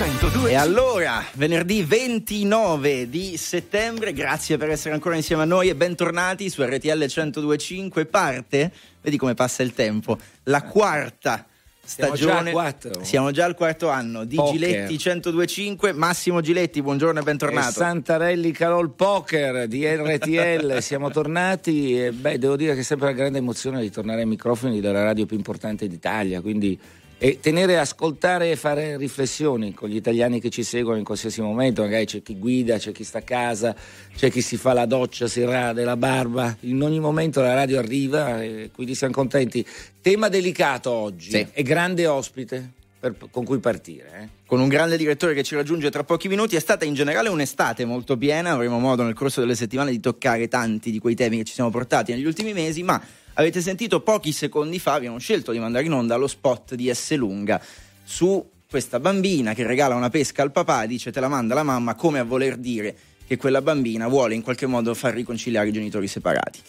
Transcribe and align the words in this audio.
102. 0.00 0.52
E 0.52 0.54
allora, 0.54 1.22
venerdì 1.34 1.82
29 1.82 3.10
di 3.10 3.36
settembre, 3.36 4.14
grazie 4.14 4.56
per 4.56 4.70
essere 4.70 4.94
ancora 4.94 5.14
insieme 5.14 5.42
a 5.42 5.44
noi 5.44 5.68
e 5.68 5.74
bentornati 5.74 6.48
su 6.48 6.62
RTL 6.62 7.04
1025. 7.06 8.06
Parte, 8.06 8.72
vedi 9.02 9.18
come 9.18 9.34
passa 9.34 9.62
il 9.62 9.74
tempo, 9.74 10.16
la 10.44 10.62
quarta 10.62 11.44
stagione. 11.84 12.50
Siamo 12.50 12.72
già, 12.78 13.04
Siamo 13.04 13.30
già 13.30 13.44
al 13.44 13.54
quarto 13.54 13.90
anno 13.90 14.24
di 14.24 14.36
Poker. 14.36 14.52
Giletti 14.54 14.96
1025. 15.04 15.92
Massimo 15.92 16.40
Giletti, 16.40 16.80
buongiorno 16.80 17.20
e 17.20 17.22
bentornato. 17.22 17.68
E 17.68 17.72
Santarelli 17.72 18.52
Carol 18.52 18.94
Poker 18.94 19.66
di 19.68 19.84
RTL. 19.86 20.78
Siamo 20.80 21.10
tornati 21.10 22.04
e 22.04 22.12
beh, 22.12 22.38
devo 22.38 22.56
dire 22.56 22.72
che 22.72 22.80
è 22.80 22.84
sempre 22.84 23.08
una 23.08 23.16
grande 23.16 23.36
emozione 23.36 23.82
di 23.82 23.90
tornare 23.90 24.20
ai 24.20 24.26
microfoni 24.26 24.80
della 24.80 25.02
radio 25.02 25.26
più 25.26 25.36
importante 25.36 25.86
d'Italia. 25.86 26.40
Quindi 26.40 26.80
e 27.22 27.38
tenere 27.38 27.78
ascoltare 27.78 28.50
e 28.50 28.56
fare 28.56 28.96
riflessioni 28.96 29.74
con 29.74 29.90
gli 29.90 29.96
italiani 29.96 30.40
che 30.40 30.48
ci 30.48 30.62
seguono 30.62 30.96
in 30.96 31.04
qualsiasi 31.04 31.42
momento, 31.42 31.82
magari 31.82 32.06
c'è 32.06 32.22
chi 32.22 32.38
guida, 32.38 32.78
c'è 32.78 32.92
chi 32.92 33.04
sta 33.04 33.18
a 33.18 33.22
casa, 33.22 33.76
c'è 34.16 34.30
chi 34.30 34.40
si 34.40 34.56
fa 34.56 34.72
la 34.72 34.86
doccia, 34.86 35.28
si 35.28 35.44
rade 35.44 35.84
la 35.84 35.98
barba, 35.98 36.56
in 36.60 36.82
ogni 36.82 36.98
momento 36.98 37.42
la 37.42 37.52
radio 37.52 37.78
arriva 37.78 38.42
e 38.42 38.70
quindi 38.72 38.94
siamo 38.94 39.12
contenti. 39.12 39.62
Tema 40.00 40.30
delicato 40.30 40.90
oggi 40.90 41.28
sì. 41.28 41.46
e 41.52 41.62
grande 41.62 42.06
ospite. 42.06 42.78
Per, 43.00 43.14
con 43.30 43.44
cui 43.44 43.58
partire. 43.60 44.10
Eh? 44.20 44.28
Con 44.44 44.60
un 44.60 44.68
grande 44.68 44.98
direttore 44.98 45.32
che 45.32 45.42
ci 45.42 45.54
raggiunge 45.54 45.90
tra 45.90 46.04
pochi 46.04 46.28
minuti. 46.28 46.54
È 46.56 46.60
stata 46.60 46.84
in 46.84 46.92
generale 46.92 47.30
un'estate 47.30 47.86
molto 47.86 48.18
piena, 48.18 48.50
avremo 48.50 48.78
modo 48.78 49.02
nel 49.02 49.14
corso 49.14 49.40
delle 49.40 49.54
settimane 49.54 49.90
di 49.90 50.00
toccare 50.00 50.48
tanti 50.48 50.90
di 50.90 50.98
quei 50.98 51.14
temi 51.14 51.38
che 51.38 51.44
ci 51.44 51.54
siamo 51.54 51.70
portati 51.70 52.12
negli 52.12 52.26
ultimi 52.26 52.52
mesi, 52.52 52.82
ma 52.82 53.00
Avete 53.40 53.62
sentito 53.62 54.02
pochi 54.02 54.32
secondi 54.32 54.78
fa, 54.78 54.92
abbiamo 54.92 55.16
scelto 55.16 55.50
di 55.50 55.58
mandare 55.58 55.86
in 55.86 55.92
onda 55.92 56.16
lo 56.16 56.26
spot 56.26 56.74
di 56.74 56.92
S. 56.92 57.14
Lunga 57.14 57.58
su 58.04 58.46
questa 58.68 59.00
bambina 59.00 59.54
che 59.54 59.66
regala 59.66 59.94
una 59.94 60.10
pesca 60.10 60.42
al 60.42 60.52
papà 60.52 60.84
dice 60.84 61.10
te 61.10 61.20
la 61.20 61.28
manda 61.28 61.54
la 61.54 61.62
mamma 61.62 61.94
come 61.94 62.18
a 62.18 62.24
voler 62.24 62.58
dire 62.58 62.94
che 63.26 63.38
quella 63.38 63.62
bambina 63.62 64.08
vuole 64.08 64.34
in 64.34 64.42
qualche 64.42 64.66
modo 64.66 64.92
far 64.92 65.14
riconciliare 65.14 65.68
i 65.68 65.72
genitori 65.72 66.06
separati. 66.06 66.60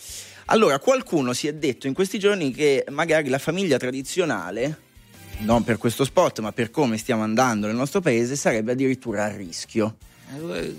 Allora, 0.46 0.80
qualcuno 0.80 1.34
si 1.34 1.48
è 1.48 1.54
detto 1.54 1.88
in 1.88 1.94
questi 1.94 2.18
giorni 2.18 2.52
che 2.52 2.86
magari 2.90 3.28
la 3.28 3.38
famiglia 3.38 3.76
tradizionale, 3.76 4.80
non 5.40 5.66
per 5.66 5.78
questo 5.78 6.06
spot, 6.06 6.40
ma 6.40 6.54
per 6.54 6.72
come 6.72 6.98
stiamo 6.98 7.24
andando 7.24 7.68
nel 7.68 7.76
nostro 7.76 8.00
paese, 8.00 8.38
sarebbe 8.38 8.72
addirittura 8.72 9.26
a 9.26 9.36
rischio. 9.36 9.98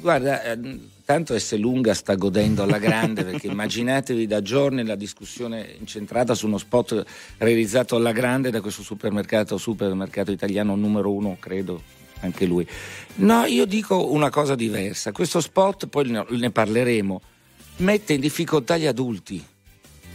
Guarda, 0.01 0.43
eh, 0.45 0.79
tanto 1.05 1.39
S. 1.39 1.57
Lunga 1.59 1.93
sta 1.93 2.15
godendo 2.15 2.63
alla 2.63 2.79
grande 2.79 3.23
perché 3.23 3.49
immaginatevi 3.49 4.27
da 4.27 4.41
giorni 4.41 4.83
la 4.83 4.95
discussione 4.95 5.77
incentrata 5.79 6.35
su 6.35 6.47
uno 6.47 6.57
spot 6.57 7.05
realizzato 7.37 7.97
alla 7.97 8.13
grande 8.13 8.51
da 8.51 8.63
questo 8.63 8.83
supermercato, 8.83 9.59
supermercato 9.59 10.31
italiano 10.31 10.75
numero 10.75 11.13
uno, 11.13 11.37
credo, 11.39 11.83
anche 12.21 12.47
lui. 12.47 12.67
No, 13.17 13.45
io 13.45 13.67
dico 13.67 14.11
una 14.11 14.31
cosa 14.31 14.55
diversa. 14.55 15.13
Questo 15.13 15.41
spot, 15.41 15.87
poi 15.87 16.11
ne 16.11 16.51
parleremo, 16.51 17.21
mette 17.79 18.15
in 18.15 18.21
difficoltà 18.21 18.79
gli 18.79 18.87
adulti. 18.87 19.45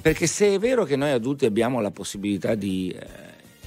Perché 0.01 0.25
se 0.25 0.55
è 0.55 0.59
vero 0.59 0.83
che 0.83 0.95
noi 0.95 1.11
adulti 1.11 1.45
abbiamo 1.45 1.79
la 1.79 1.91
possibilità 1.91 2.55
di, 2.55 2.95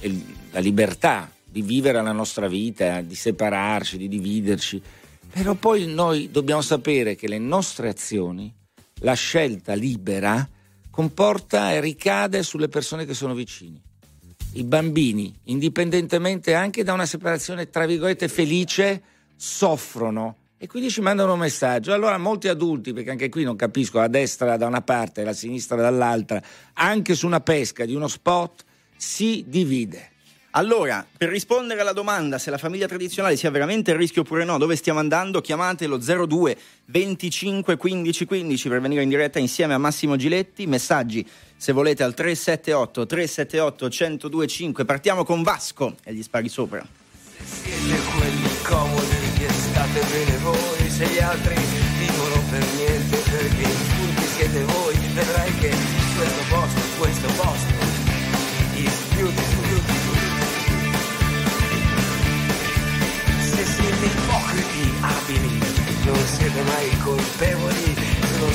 eh, 0.01 0.15
la 0.51 0.59
libertà 0.59 1.31
di 1.43 1.61
vivere 1.61 2.01
la 2.01 2.11
nostra 2.11 2.47
vita, 2.47 3.01
di 3.01 3.15
separarci, 3.15 3.97
di 3.97 4.07
dividerci, 4.07 4.81
però 5.31 5.53
poi 5.55 5.87
noi 5.87 6.29
dobbiamo 6.29 6.61
sapere 6.61 7.15
che 7.15 7.27
le 7.27 7.39
nostre 7.39 7.89
azioni, 7.89 8.53
la 8.99 9.13
scelta 9.13 9.73
libera, 9.73 10.47
comporta 10.89 11.71
e 11.71 11.79
ricade 11.79 12.43
sulle 12.43 12.67
persone 12.67 13.05
che 13.05 13.13
sono 13.13 13.33
vicini. 13.33 13.81
I 14.53 14.63
bambini, 14.63 15.33
indipendentemente 15.45 16.53
anche 16.53 16.83
da 16.83 16.91
una 16.91 17.05
separazione 17.05 17.69
tra 17.69 17.85
virgolette 17.85 18.27
felice, 18.27 19.01
soffrono 19.37 20.35
e 20.57 20.67
quindi 20.67 20.91
ci 20.91 21.01
mandano 21.01 21.33
un 21.33 21.39
messaggio. 21.39 21.93
Allora 21.93 22.17
molti 22.17 22.49
adulti, 22.49 22.93
perché 22.93 23.09
anche 23.09 23.29
qui 23.29 23.43
non 23.43 23.55
capisco, 23.55 23.99
la 23.99 24.07
destra 24.09 24.57
da 24.57 24.67
una 24.67 24.81
parte 24.81 25.21
e 25.21 25.23
la 25.23 25.33
sinistra 25.33 25.77
dall'altra, 25.77 26.39
anche 26.73 27.15
su 27.15 27.25
una 27.25 27.39
pesca 27.39 27.85
di 27.85 27.95
uno 27.95 28.07
spot, 28.07 28.65
si 28.97 29.45
divide. 29.47 30.10
Allora, 30.51 31.05
per 31.17 31.29
rispondere 31.29 31.79
alla 31.79 31.93
domanda 31.93 32.37
se 32.37 32.49
la 32.49 32.57
famiglia 32.57 32.87
tradizionale 32.87 33.37
sia 33.37 33.49
veramente 33.49 33.91
a 33.91 33.95
rischio 33.95 34.21
oppure 34.21 34.43
no, 34.43 34.57
dove 34.57 34.75
stiamo 34.75 34.99
andando, 34.99 35.39
chiamate 35.39 35.87
lo 35.87 35.97
02 35.97 36.57
25 36.85 37.77
15 37.77 38.25
15 38.25 38.69
per 38.69 38.81
venire 38.81 39.03
in 39.03 39.09
diretta 39.09 39.39
insieme 39.39 39.73
a 39.73 39.77
Massimo 39.77 40.17
Giletti. 40.17 40.67
Messaggi 40.67 41.25
se 41.55 41.71
volete 41.71 42.03
al 42.03 42.13
378 42.13 43.05
378 43.05 43.85
1025. 43.85 44.83
Partiamo 44.83 45.23
con 45.23 45.41
Vasco 45.41 45.95
e 46.03 46.13
gli 46.13 46.23
spari 46.23 46.49
sopra. 46.49 46.85
Se 47.37 47.43
siete 47.63 48.01
quelli 48.17 48.49
comodi 48.63 49.21
state 49.47 50.01
bene 50.11 50.37
voi, 50.37 50.89
se 50.89 51.05
gli 51.07 51.19
altri 51.19 51.80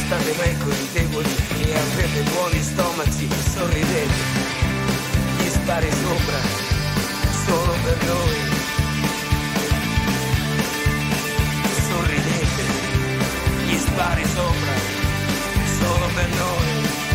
state 0.06 0.34
mai 0.36 0.56
colpevoli 0.58 1.34
e 1.62 1.74
avete 1.76 2.22
buoni 2.30 2.62
stomaci, 2.62 3.28
sorridete, 3.52 4.14
gli 5.38 5.48
spari 5.48 5.90
sopra, 5.90 6.40
solo 7.44 7.72
per 7.82 8.04
noi. 8.04 8.36
Sorridete, 11.88 12.62
gli 13.66 13.78
spari 13.78 14.24
sopra, 14.26 14.74
solo 15.80 16.06
per 16.14 16.28
noi. 16.28 17.05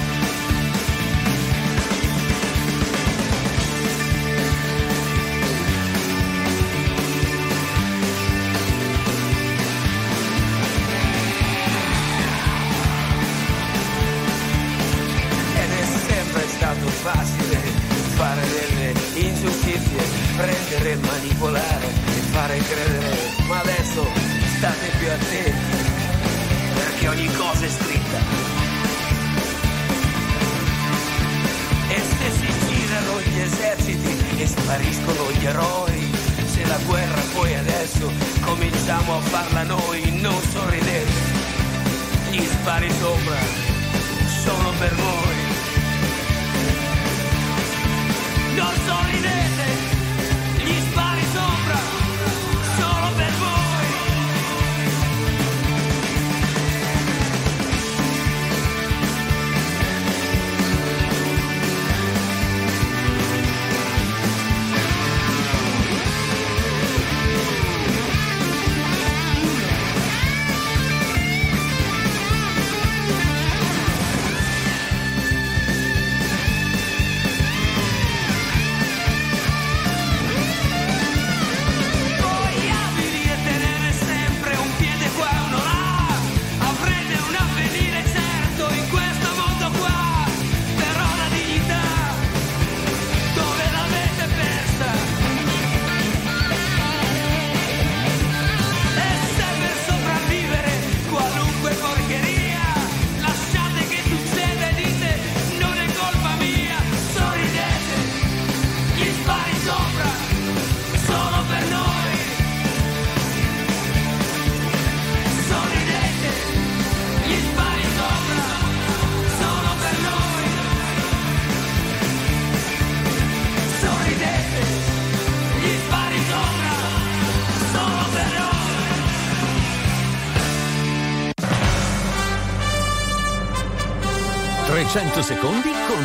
100 134.92 135.22
secondi 135.22 135.70
con 135.88 136.04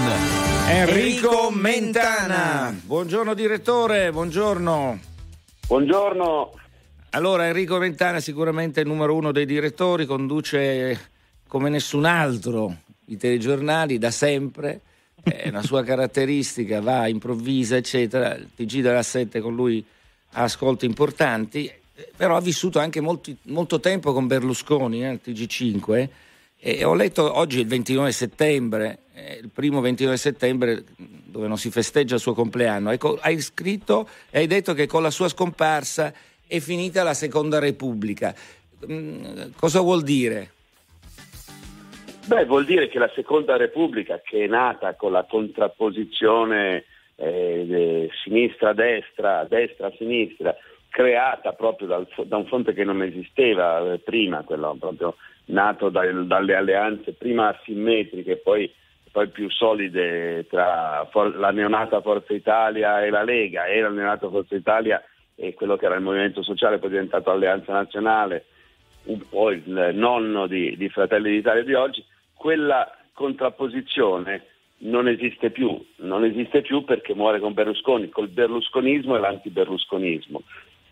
Enrico 0.68 1.50
Mentana. 1.50 2.72
Buongiorno 2.84 3.34
direttore, 3.34 4.12
buongiorno. 4.12 5.00
Buongiorno. 5.66 6.52
Allora 7.10 7.48
Enrico 7.48 7.78
Mentana 7.78 8.20
sicuramente 8.20 8.82
il 8.82 8.86
numero 8.86 9.16
uno 9.16 9.32
dei 9.32 9.44
direttori, 9.44 10.06
conduce 10.06 11.10
come 11.48 11.68
nessun 11.68 12.04
altro 12.04 12.76
i 13.06 13.16
telegiornali 13.16 13.98
da 13.98 14.12
sempre, 14.12 14.82
è 15.20 15.48
una 15.48 15.62
sua 15.62 15.82
caratteristica, 15.82 16.80
va, 16.80 17.08
improvvisa, 17.08 17.74
eccetera. 17.74 18.36
Il 18.36 18.50
TG 18.54 18.82
della 18.82 19.02
7 19.02 19.40
con 19.40 19.56
lui 19.56 19.84
ha 20.34 20.42
ascolti 20.44 20.86
importanti, 20.86 21.68
però 22.16 22.36
ha 22.36 22.40
vissuto 22.40 22.78
anche 22.78 23.00
molti, 23.00 23.36
molto 23.46 23.80
tempo 23.80 24.12
con 24.12 24.28
Berlusconi, 24.28 25.04
eh, 25.04 25.10
il 25.10 25.20
TG5. 25.24 26.08
E 26.68 26.82
ho 26.82 26.94
letto 26.94 27.38
oggi 27.38 27.60
il 27.60 27.68
29 27.68 28.10
settembre, 28.10 28.98
eh, 29.14 29.38
il 29.40 29.50
primo 29.54 29.80
29 29.80 30.16
settembre 30.16 30.82
dove 30.96 31.46
non 31.46 31.58
si 31.58 31.70
festeggia 31.70 32.16
il 32.16 32.20
suo 32.20 32.34
compleanno. 32.34 32.90
Ecco, 32.90 33.16
hai 33.20 33.38
scritto 33.38 34.08
e 34.32 34.40
hai 34.40 34.48
detto 34.48 34.74
che 34.74 34.88
con 34.88 35.00
la 35.00 35.10
sua 35.10 35.28
scomparsa 35.28 36.12
è 36.44 36.58
finita 36.58 37.04
la 37.04 37.14
seconda 37.14 37.60
repubblica. 37.60 38.34
Mm, 38.90 39.52
cosa 39.54 39.80
vuol 39.80 40.02
dire? 40.02 40.50
Beh, 42.26 42.46
vuol 42.46 42.64
dire 42.64 42.88
che 42.88 42.98
la 42.98 43.12
seconda 43.14 43.56
repubblica, 43.56 44.20
che 44.24 44.42
è 44.42 44.48
nata 44.48 44.96
con 44.96 45.12
la 45.12 45.22
contrapposizione 45.22 46.84
eh, 47.14 48.10
sinistra-destra, 48.24 49.46
destra-sinistra, 49.48 50.52
creata 50.88 51.52
proprio 51.52 51.86
dal, 51.86 52.08
da 52.24 52.38
un 52.38 52.46
fronte 52.46 52.72
che 52.72 52.82
non 52.82 53.04
esisteva 53.04 53.92
eh, 53.92 53.98
prima, 53.98 54.42
quello 54.42 54.74
proprio 54.80 55.14
nato 55.46 55.88
dal, 55.88 56.26
dalle 56.26 56.54
alleanze 56.54 57.12
prima 57.12 57.48
asimmetriche, 57.48 58.36
poi, 58.36 58.72
poi 59.10 59.28
più 59.28 59.50
solide 59.50 60.46
tra 60.48 61.06
for, 61.10 61.36
la 61.36 61.50
neonata 61.50 62.00
Forza 62.00 62.32
Italia 62.32 63.04
e 63.04 63.10
la 63.10 63.22
Lega, 63.22 63.66
e 63.66 63.80
la 63.80 63.90
neonata 63.90 64.28
Forza 64.28 64.54
Italia 64.54 65.02
e 65.34 65.54
quello 65.54 65.76
che 65.76 65.84
era 65.84 65.96
il 65.96 66.02
Movimento 66.02 66.42
Sociale, 66.42 66.78
poi 66.78 66.90
diventato 66.90 67.30
Alleanza 67.30 67.72
Nazionale, 67.72 68.46
un 69.04 69.20
po' 69.28 69.50
il 69.50 69.90
nonno 69.94 70.46
di, 70.46 70.76
di 70.76 70.88
Fratelli 70.88 71.30
d'Italia 71.30 71.62
di 71.62 71.74
oggi, 71.74 72.04
quella 72.34 72.90
contrapposizione 73.12 74.44
non 74.78 75.08
esiste 75.08 75.50
più, 75.50 75.82
non 75.96 76.24
esiste 76.24 76.62
più 76.62 76.84
perché 76.84 77.14
muore 77.14 77.40
con 77.40 77.54
Berlusconi, 77.54 78.08
col 78.08 78.28
berlusconismo 78.28 79.16
e 79.16 79.20
l'antiberlusconismo, 79.20 80.42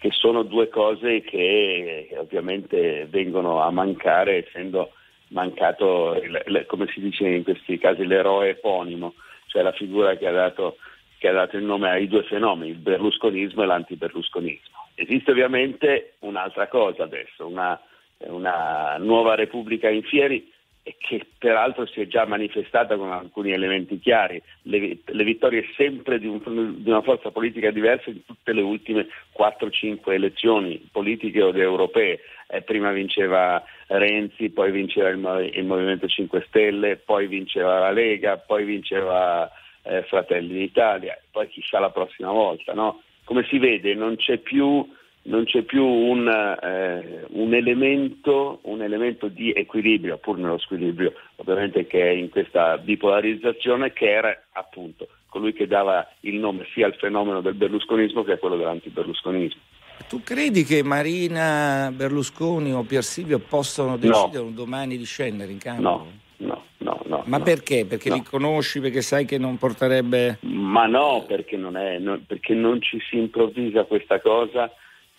che 0.04 0.10
sono 0.10 0.42
due 0.42 0.68
cose 0.68 1.22
che, 1.22 2.08
che 2.10 2.18
ovviamente 2.18 3.06
vengono 3.08 3.62
a 3.62 3.70
mancare 3.70 4.46
essendo 4.46 4.90
mancato, 5.28 6.20
come 6.66 6.86
si 6.88 7.00
dice 7.00 7.26
in 7.26 7.42
questi 7.42 7.78
casi, 7.78 8.04
l'eroe 8.04 8.50
eponimo, 8.50 9.14
cioè 9.46 9.62
la 9.62 9.72
figura 9.72 10.14
che 10.16 10.26
ha 10.26 10.30
dato, 10.30 10.76
che 11.16 11.28
ha 11.28 11.32
dato 11.32 11.56
il 11.56 11.64
nome 11.64 11.88
ai 11.88 12.06
due 12.06 12.22
fenomeni, 12.24 12.72
il 12.72 12.76
berlusconismo 12.76 13.62
e 13.62 13.66
l'antiberlusconismo. 13.66 14.88
Esiste 14.94 15.30
ovviamente 15.30 16.16
un'altra 16.18 16.68
cosa 16.68 17.04
adesso, 17.04 17.46
una, 17.46 17.80
una 18.26 18.98
nuova 18.98 19.34
Repubblica 19.36 19.88
in 19.88 20.02
fieri 20.02 20.52
e 20.86 20.96
che 20.98 21.26
peraltro 21.38 21.86
si 21.86 22.02
è 22.02 22.06
già 22.06 22.26
manifestata 22.26 22.98
con 22.98 23.10
alcuni 23.10 23.52
elementi 23.52 23.98
chiari, 23.98 24.40
le, 24.64 24.98
le 25.02 25.24
vittorie 25.24 25.64
sempre 25.76 26.18
di, 26.18 26.26
un, 26.26 26.40
di, 26.76 26.90
una 26.90 27.00
forza 27.00 27.30
politica 27.30 27.70
diversa 27.70 28.10
in 28.10 28.22
tutte 28.26 28.52
le 28.52 28.60
ultime 28.60 29.06
4-5 29.34 30.12
elezioni 30.12 30.86
politiche 30.92 31.42
o 31.42 31.54
europee. 31.54 32.20
Eh, 32.48 32.60
prima 32.60 32.92
vinceva 32.92 33.64
Renzi, 33.86 34.50
poi 34.50 34.72
vinceva 34.72 35.08
il, 35.08 35.52
il, 35.54 35.64
Movimento 35.64 36.06
5 36.06 36.44
Stelle, 36.48 36.96
poi 36.96 37.28
vinceva 37.28 37.78
la 37.78 37.90
Lega, 37.90 38.36
poi 38.36 38.64
vinceva 38.64 39.50
eh, 39.84 40.02
Fratelli 40.02 40.52
d'Italia, 40.52 41.18
poi 41.30 41.48
chissà 41.48 41.78
la 41.78 41.90
prossima 41.90 42.30
volta. 42.30 42.74
No? 42.74 43.00
Come 43.24 43.46
si 43.48 43.58
vede 43.58 43.94
non 43.94 44.16
c'è 44.16 44.36
più 44.36 44.86
non 45.24 45.44
c'è 45.44 45.62
più 45.62 45.84
un, 45.84 46.28
eh, 46.28 47.26
un, 47.30 47.54
elemento, 47.54 48.58
un, 48.62 48.82
elemento, 48.82 49.28
di 49.28 49.52
equilibrio, 49.52 50.18
pur 50.18 50.38
nello 50.38 50.58
squilibrio, 50.58 51.12
ovviamente 51.36 51.86
che 51.86 52.02
è 52.02 52.10
in 52.10 52.28
questa 52.28 52.76
bipolarizzazione, 52.78 53.92
che 53.92 54.10
era 54.10 54.42
appunto 54.52 55.08
colui 55.28 55.52
che 55.52 55.66
dava 55.66 56.06
il 56.20 56.36
nome 56.36 56.66
sia 56.72 56.86
al 56.86 56.94
fenomeno 56.94 57.40
del 57.40 57.54
berlusconismo 57.54 58.22
che 58.22 58.32
a 58.32 58.38
quello 58.38 58.56
dell'antiberlusconismo. 58.56 59.60
Tu 60.08 60.22
credi 60.22 60.64
che 60.64 60.82
Marina 60.82 61.90
Berlusconi 61.92 62.72
o 62.72 62.82
Pier 62.82 63.02
Silvio 63.02 63.38
possano 63.38 63.96
decidere 63.96 64.42
no. 64.42 64.48
un 64.48 64.54
domani 64.54 64.96
di 64.96 65.04
scendere 65.04 65.50
in 65.50 65.58
campo? 65.58 65.82
No, 65.82 66.06
no, 66.36 66.62
no. 66.78 67.00
no 67.06 67.22
Ma 67.26 67.38
no, 67.38 67.44
perché? 67.44 67.86
Perché 67.86 68.12
li 68.12 68.22
conosci, 68.22 68.80
perché 68.80 69.00
sai 69.00 69.24
che 69.24 69.38
non 69.38 69.56
porterebbe... 69.56 70.38
Ma 70.42 70.86
no, 70.86 71.24
perché 71.26 71.56
non, 71.56 71.76
è, 71.76 72.00
perché 72.26 72.54
non 72.54 72.82
ci 72.82 72.98
si 73.08 73.16
improvvisa 73.16 73.84
questa 73.84 74.20
cosa 74.20 74.70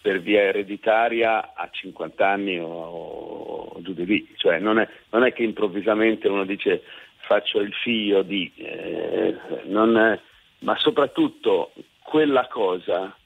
per 0.06 0.22
via 0.22 0.44
ereditaria 0.44 1.56
a 1.56 1.68
50 1.68 2.30
anni 2.30 2.60
o, 2.60 2.68
o 2.68 3.82
giù 3.82 3.94
di 3.94 4.06
lì, 4.06 4.34
cioè 4.38 4.60
non 4.60 4.78
è, 4.78 4.88
non 5.10 5.24
è, 5.24 5.34
che 5.34 5.42
improvvisamente 5.42 6.28
uno 6.28 6.46
dice 6.46 6.84
faccio 7.22 7.60
il 7.60 7.74
figlio 7.74 8.22
di, 8.22 8.52
eh, 8.56 9.36
è, 9.36 10.20
ma 10.60 10.78
soprattutto 10.78 11.74
quella 12.04 12.46
cosa, 12.46 13.18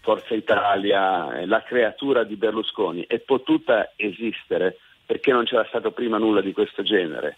Forza 0.00 0.32
Italia, 0.32 1.44
la 1.44 1.62
creatura 1.64 2.24
di 2.24 2.36
Berlusconi 2.36 3.04
è 3.06 3.18
potuta 3.18 3.92
esistere 3.96 4.78
perché 5.04 5.32
non 5.32 5.44
c'era 5.44 5.66
stato 5.68 5.90
prima 5.90 6.16
nulla 6.16 6.40
di 6.40 6.54
questo 6.54 6.82
genere. 6.82 7.36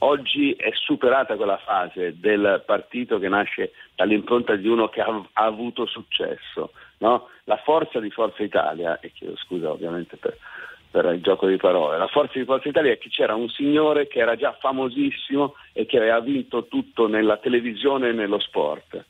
Oggi 0.00 0.52
è 0.52 0.70
superata 0.72 1.34
quella 1.34 1.58
fase 1.58 2.14
del 2.20 2.62
partito 2.64 3.18
che 3.18 3.28
nasce 3.28 3.72
dall'impronta 3.96 4.54
di 4.54 4.68
uno 4.68 4.88
che 4.88 5.00
ha, 5.00 5.28
ha 5.32 5.44
avuto 5.44 5.84
successo 5.84 6.70
No? 6.98 7.28
La 7.44 7.56
forza 7.58 8.00
di 8.00 8.10
Forza 8.10 8.42
Italia, 8.42 8.98
e 9.00 9.12
chiedo 9.12 9.36
scusa 9.36 9.70
ovviamente 9.70 10.16
per, 10.16 10.36
per 10.90 11.04
il 11.12 11.20
gioco 11.20 11.46
di 11.46 11.56
parole, 11.56 11.98
la 11.98 12.06
forza 12.06 12.38
di 12.38 12.44
Forza 12.44 12.68
Italia 12.68 12.92
è 12.92 12.98
che 12.98 13.10
c'era 13.10 13.34
un 13.34 13.48
signore 13.48 14.06
che 14.06 14.20
era 14.20 14.34
già 14.34 14.52
famosissimo 14.58 15.54
e 15.72 15.84
che 15.84 15.98
aveva 15.98 16.20
vinto 16.20 16.66
tutto 16.66 17.06
nella 17.06 17.36
televisione 17.36 18.08
e 18.08 18.12
nello 18.12 18.38
sport. 18.38 19.04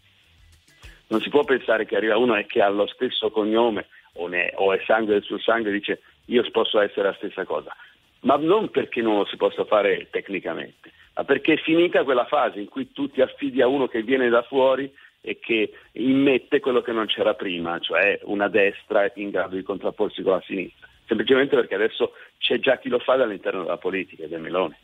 Non 1.08 1.20
si 1.20 1.28
può 1.28 1.44
pensare 1.44 1.86
che 1.86 1.96
arriva 1.96 2.16
uno 2.16 2.34
che 2.48 2.60
ha 2.60 2.68
lo 2.68 2.86
stesso 2.88 3.30
cognome 3.30 3.86
o, 4.14 4.26
ne, 4.26 4.52
o 4.56 4.72
è 4.72 4.82
sangue 4.84 5.12
del 5.12 5.22
suo 5.22 5.38
sangue 5.38 5.70
e 5.70 5.74
dice 5.74 6.00
io 6.26 6.48
posso 6.50 6.80
essere 6.80 7.08
la 7.08 7.14
stessa 7.14 7.44
cosa, 7.44 7.74
ma 8.20 8.36
non 8.36 8.70
perché 8.70 9.00
non 9.02 9.18
lo 9.18 9.24
si 9.26 9.36
possa 9.36 9.64
fare 9.64 10.08
tecnicamente, 10.10 10.90
ma 11.14 11.22
perché 11.22 11.54
è 11.54 11.58
finita 11.58 12.02
quella 12.02 12.24
fase 12.24 12.58
in 12.58 12.68
cui 12.68 12.92
tu 12.92 13.08
ti 13.08 13.20
affidi 13.20 13.62
a 13.62 13.68
uno 13.68 13.86
che 13.86 14.02
viene 14.02 14.28
da 14.28 14.42
fuori 14.42 14.92
e 15.26 15.40
che 15.40 15.72
immette 15.92 16.60
quello 16.60 16.82
che 16.82 16.92
non 16.92 17.06
c'era 17.06 17.34
prima, 17.34 17.80
cioè 17.80 18.20
una 18.22 18.46
destra 18.46 19.10
in 19.16 19.30
grado 19.30 19.56
di 19.56 19.64
contrapporsi 19.64 20.22
con 20.22 20.34
la 20.34 20.42
sinistra, 20.46 20.86
semplicemente 21.04 21.56
perché 21.56 21.74
adesso 21.74 22.12
c'è 22.38 22.60
già 22.60 22.78
chi 22.78 22.88
lo 22.88 23.00
fa 23.00 23.16
dall'interno 23.16 23.62
della 23.62 23.76
politica, 23.76 24.28
del 24.28 24.40
Meloni. 24.40 24.76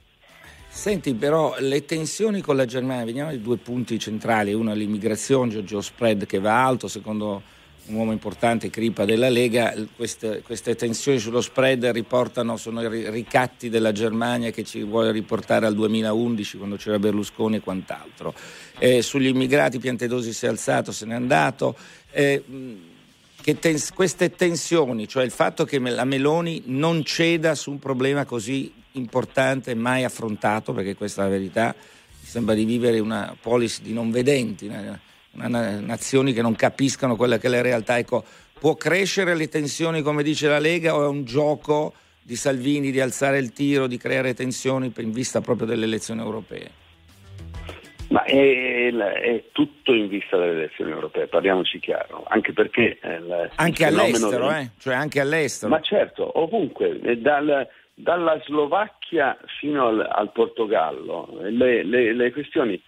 Senti 0.67 1.15
però 1.15 1.55
le 1.61 1.85
tensioni 1.85 2.41
con 2.41 2.57
la 2.57 2.65
Germania, 2.65 3.05
vediamo 3.05 3.31
i 3.31 3.41
due 3.41 3.59
punti 3.59 4.01
centrali, 4.01 4.53
uno 4.53 4.73
è 4.73 4.75
l'immigrazione, 4.75 5.51
Giorgio 5.51 5.81
Spread 5.81 6.27
che 6.27 6.41
va 6.41 6.65
alto, 6.65 6.89
secondo 6.89 7.41
un 7.87 7.95
uomo 7.97 8.13
importante, 8.13 8.71
Cripa 8.71 9.05
della 9.05 9.29
Lega, 9.29 9.75
queste, 9.97 10.43
queste, 10.43 10.77
tensioni 10.77 11.19
sullo 11.19 11.41
spread 11.41 11.85
riportano, 11.87 12.57
sono 12.57 12.81
i 12.83 13.11
ricatti 13.11 13.69
della 13.69 13.93
Germania 13.93 14.51
che 14.51 14.63
ci 14.63 14.83
vuole 14.83 15.11
riportare 15.11 15.67
al 15.67 15.75
2011 15.75 16.59
quando 16.59 16.77
c'era 16.77 16.99
Berlusconi 16.99 17.57
e 17.57 17.61
quant'altro. 17.61 18.35
Eh, 18.79 19.03
sugli 19.03 19.27
immigrati 19.27 19.79
Piantedosi 19.79 20.33
si 20.33 20.47
è 20.47 20.49
alzato, 20.49 20.93
se 20.93 21.07
n'è 21.07 21.15
andato. 21.15 21.77
Eh, 22.13 22.45
tens- 23.59 23.93
queste 23.93 24.31
tensioni, 24.31 25.09
cioè 25.09 25.25
il 25.25 25.33
fatto 25.33 25.65
che 25.65 25.79
la 25.81 26.05
Meloni 26.05 26.63
non 26.67 27.03
ceda 27.05 27.55
su 27.57 27.73
un 27.73 27.79
problema 27.81 28.25
così 28.25 28.73
importante 28.93 29.75
mai 29.75 30.05
affrontato, 30.05 30.73
perché 30.73 30.95
questa 30.95 31.23
è 31.23 31.25
la 31.25 31.31
verità, 31.31 31.75
sembra 32.23 32.55
di 32.55 32.65
vivere 32.65 33.01
una 33.01 33.37
policy 33.41 33.83
di 33.83 33.93
non 33.93 34.11
vedenti. 34.13 34.71
Nazioni 35.35 36.33
che 36.33 36.43
non 36.43 36.55
capiscano 36.55 37.17
quella 37.17 37.39
che 37.39 37.47
è 37.47 37.51
la 37.51 37.63
realtà. 37.63 37.99
Ecco, 37.99 38.25
può 38.59 38.75
crescere 38.75 39.35
le 39.35 39.49
tensioni 39.49 40.03
come 40.03 40.23
dice 40.23 40.49
la 40.49 40.59
Lega 40.59 40.95
o 40.95 41.05
è 41.05 41.09
un 41.09 41.25
gioco 41.25 41.95
di 42.23 42.37
Salvini 42.37 42.91
di 42.91 43.01
alzare 43.01 43.39
il 43.39 43.53
tiro, 43.53 43.87
di 43.87 43.97
creare 43.97 44.35
tensioni 44.35 44.93
in 44.97 45.11
vista 45.11 45.41
proprio 45.41 45.67
delle 45.67 45.85
elezioni 45.85 46.21
europee? 46.21 46.81
Ma 48.11 48.25
è, 48.25 48.93
è, 48.93 49.45
tutto 49.53 49.95
in 49.95 50.07
vista 50.07 50.37
delle 50.37 50.53
elezioni 50.53 50.91
europee, 50.91 51.27
parliamoci 51.29 51.81
chiaro, 51.81 52.25
anche 52.29 52.53
perché... 52.53 52.99
Eh, 53.01 53.49
anche 53.55 53.87
all'estero, 53.87 54.49
del... 54.49 54.57
eh? 54.57 54.71
cioè 54.79 54.95
anche 54.95 55.19
all'estero. 55.19 55.73
Ma 55.73 55.81
certo, 55.81 56.39
ovunque, 56.39 57.01
dal, 57.23 57.67
dalla 57.95 58.39
Slovacchia 58.45 59.39
fino 59.59 59.87
al, 59.87 60.07
al 60.11 60.31
Portogallo, 60.31 61.39
le, 61.41 61.83
le, 61.83 62.13
le 62.13 62.33
questioni 62.33 62.81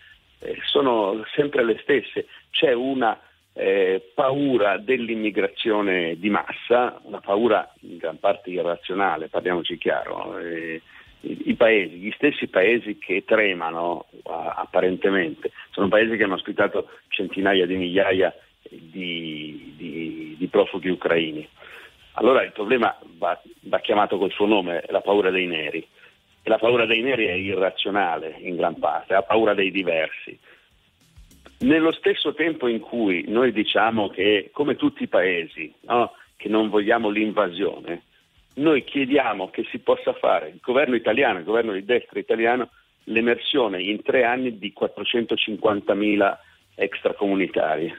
eh, 0.45 0.59
sono 0.65 1.25
sempre 1.35 1.65
le 1.65 1.79
stesse. 1.83 2.27
C'è 2.51 2.73
una 2.73 3.19
eh, 3.55 4.11
paura 4.15 4.79
dell'immigrazione 4.79 6.19
di 6.19 6.29
massa, 6.29 7.01
una 7.05 7.21
paura 7.21 7.73
in 7.81 7.97
gran 7.97 8.19
parte 8.19 8.51
irrazionale, 8.51 9.29
parliamoci 9.29 9.79
chiaro, 9.79 10.39
eh, 10.39 10.83
i, 11.21 11.43
i 11.47 11.55
paesi, 11.55 11.97
gli 11.97 12.13
stessi 12.13 12.49
paesi 12.49 12.99
che 12.99 13.25
tremano 13.25 14.07
apparentemente, 14.25 15.53
sono 15.71 15.89
paesi 15.89 16.17
che 16.17 16.25
hanno 16.25 16.35
ospitato 16.35 16.89
centinaia 17.09 17.65
di 17.67 17.77
migliaia 17.77 18.35
di, 18.69 19.75
di, 19.77 20.35
di 20.39 20.47
profughi 20.49 20.89
ucraini. 20.89 21.49
Allora 22.17 22.45
il 22.45 22.53
problema 22.53 22.97
va, 23.19 23.41
va, 23.63 23.81
chiamato 23.81 24.19
col 24.19 24.31
suo 24.31 24.47
nome, 24.47 24.85
la 24.89 25.01
paura 25.01 25.31
dei 25.31 25.47
neri. 25.47 25.87
E 26.47 26.51
la 26.51 26.59
paura 26.59 26.85
dei 26.85 27.01
neri 27.01 27.25
è 27.25 27.33
irrazionale 27.33 28.37
in 28.41 28.57
gran 28.57 28.79
parte, 28.79 29.15
ha 29.15 29.23
paura 29.23 29.55
dei 29.55 29.71
diversi. 29.71 30.39
Nello 31.61 31.91
stesso 31.91 32.35
tempo 32.35 32.69
in 32.69 32.81
cui 32.81 33.25
noi 33.29 33.51
diciamo 33.51 34.11
che, 34.11 34.51
come 34.53 34.77
tutti 34.77 35.05
i 35.05 35.09
paesi, 35.09 35.73
no, 35.87 36.13
che 36.37 36.51
non 36.51 36.69
vogliamo 36.69 37.09
l'invasione, 37.09 38.03
noi 38.57 38.85
chiediamo 38.85 39.49
che 39.49 39.65
si 39.71 39.79
possa 39.79 40.13
fare, 40.13 40.49
il 40.49 40.61
governo 40.61 40.95
italiano, 40.95 41.39
il 41.39 41.45
governo 41.45 41.73
di 41.73 41.85
destra 41.85 42.21
italiano, 42.21 42.69
l'emersione 43.05 43.83
in 43.83 44.03
tre 44.03 44.25
anni 44.25 44.59
di 44.59 44.73
450.000 44.79 46.37
extracomunitari, 46.75 47.93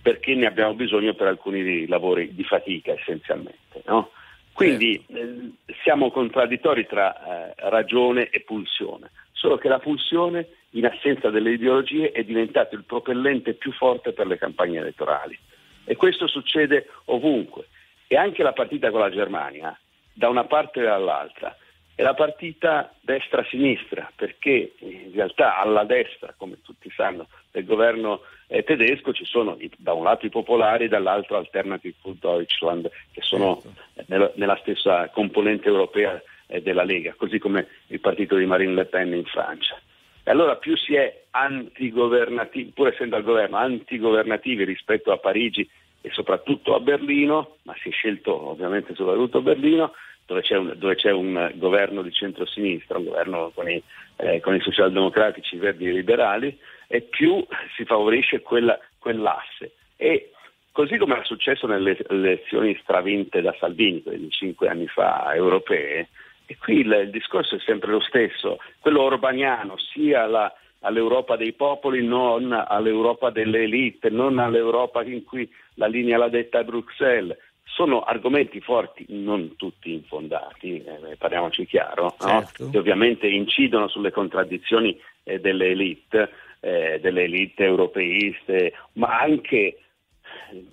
perché 0.00 0.34
ne 0.34 0.46
abbiamo 0.46 0.72
bisogno 0.72 1.12
per 1.12 1.26
alcuni 1.26 1.86
lavori 1.86 2.34
di 2.34 2.44
fatica 2.44 2.92
essenzialmente. 2.92 3.82
No? 3.86 4.10
Quindi 4.54 5.04
certo. 5.06 5.22
eh, 5.66 5.74
siamo 5.82 6.10
contraddittori 6.10 6.86
tra 6.86 7.50
eh, 7.50 7.54
ragione 7.68 8.30
e 8.30 8.40
pulsione, 8.40 9.10
solo 9.32 9.58
che 9.58 9.68
la 9.68 9.80
pulsione 9.80 10.48
in 10.70 10.86
assenza 10.86 11.28
delle 11.28 11.52
ideologie 11.52 12.12
è 12.12 12.24
diventato 12.24 12.74
il 12.74 12.84
propellente 12.84 13.52
più 13.54 13.72
forte 13.72 14.12
per 14.12 14.26
le 14.26 14.38
campagne 14.38 14.78
elettorali 14.78 15.38
e 15.84 15.96
questo 15.96 16.26
succede 16.26 16.88
ovunque 17.06 17.68
e 18.06 18.16
anche 18.16 18.42
la 18.42 18.52
partita 18.52 18.90
con 18.90 19.00
la 19.00 19.10
Germania 19.10 19.78
da 20.12 20.28
una 20.28 20.44
parte 20.44 20.80
e 20.80 20.84
dall'altra. 20.84 21.56
È 21.96 22.02
la 22.02 22.14
partita 22.14 22.92
destra-sinistra, 23.00 24.10
perché 24.16 24.74
in 24.78 25.12
realtà 25.12 25.58
alla 25.58 25.84
destra, 25.84 26.34
come 26.36 26.60
tutti 26.62 26.90
sanno, 26.90 27.28
del 27.52 27.64
governo 27.64 28.22
eh, 28.54 28.62
tedesco 28.62 29.12
ci 29.12 29.24
sono 29.24 29.58
da 29.78 29.94
un 29.94 30.04
lato 30.04 30.26
i 30.26 30.30
popolari 30.30 30.84
e 30.84 30.88
dall'altro 30.88 31.36
Alternative 31.36 31.94
für 32.00 32.14
Deutschland, 32.20 32.88
che 33.10 33.20
sono 33.20 33.60
certo. 33.60 34.04
nella, 34.06 34.30
nella, 34.36 34.56
stessa 34.62 35.08
componente 35.08 35.66
europea 35.66 36.22
eh, 36.46 36.62
della 36.62 36.84
Lega, 36.84 37.14
così 37.16 37.40
come 37.40 37.66
il 37.88 37.98
partito 37.98 38.36
di 38.36 38.46
Marine 38.46 38.74
Le 38.74 38.84
Pen 38.84 39.12
in 39.12 39.24
Francia. 39.24 39.76
E 40.22 40.30
allora 40.30 40.54
più 40.56 40.76
si 40.76 40.94
è 40.94 41.24
antigovernativi, 41.30 42.70
pur 42.70 42.88
essendo 42.88 43.16
al 43.16 43.24
governo, 43.24 43.56
antigovernativi 43.56 44.62
rispetto 44.64 45.10
a 45.10 45.18
Parigi 45.18 45.68
e 46.00 46.10
soprattutto 46.12 46.76
a 46.76 46.80
Berlino, 46.80 47.56
ma 47.62 47.74
si 47.82 47.88
è 47.88 47.92
scelto 47.92 48.50
ovviamente 48.50 48.94
soprattutto 48.94 49.42
Berlino, 49.42 49.94
dove 50.26 50.42
c'è 50.42 50.56
un, 50.56 50.72
dove 50.76 50.94
c'è 50.94 51.10
un 51.10 51.52
governo 51.54 52.02
di 52.02 52.12
centrosinistra, 52.12 52.98
un 52.98 53.04
governo 53.04 53.50
con 53.54 53.68
i, 53.68 53.82
eh, 54.16 54.40
con 54.40 54.54
i 54.54 54.60
socialdemocratici, 54.60 55.56
i 55.56 55.58
verdi 55.58 55.86
e 55.86 55.90
i 55.90 55.94
liberali, 55.94 56.58
e 56.86 57.02
più 57.02 57.44
si 57.76 57.84
favorisce 57.84 58.40
quella, 58.40 58.78
quell'asse. 58.98 59.72
E 59.96 60.30
così 60.72 60.96
come 60.96 61.20
è 61.20 61.24
successo 61.24 61.66
nelle 61.66 61.96
elezioni 62.08 62.76
stravinte 62.82 63.40
da 63.40 63.54
Salvini, 63.58 64.02
quelle 64.02 64.28
cinque 64.30 64.68
anni 64.68 64.86
fa, 64.86 65.32
europee, 65.34 66.08
e 66.46 66.56
qui 66.58 66.80
il, 66.80 66.92
il 67.04 67.10
discorso 67.10 67.56
è 67.56 67.58
sempre 67.60 67.90
lo 67.90 68.00
stesso, 68.00 68.58
quello 68.80 69.02
orbaniano, 69.02 69.76
sia 69.78 70.26
la, 70.26 70.52
all'Europa 70.80 71.36
dei 71.36 71.52
popoli, 71.52 72.04
non 72.06 72.52
all'Europa 72.52 73.30
delle 73.30 73.62
elite, 73.62 74.10
non 74.10 74.38
all'Europa 74.38 75.02
in 75.02 75.24
cui 75.24 75.50
la 75.74 75.86
linea 75.86 76.18
l'ha 76.18 76.28
detta 76.28 76.62
Bruxelles. 76.62 77.36
Sono 77.74 78.02
argomenti 78.02 78.60
forti, 78.60 79.04
non 79.08 79.56
tutti 79.56 79.92
infondati, 79.92 80.76
eh, 80.84 81.16
parliamoci 81.18 81.66
chiaro, 81.66 82.14
certo. 82.20 82.64
no? 82.64 82.70
che 82.70 82.78
ovviamente 82.78 83.26
incidono 83.26 83.88
sulle 83.88 84.12
contraddizioni 84.12 84.96
eh, 85.24 85.40
delle 85.40 85.70
elite, 85.70 86.30
eh, 86.60 87.00
delle 87.02 87.24
elite 87.24 87.64
europeiste, 87.64 88.74
ma 88.92 89.18
anche 89.18 89.80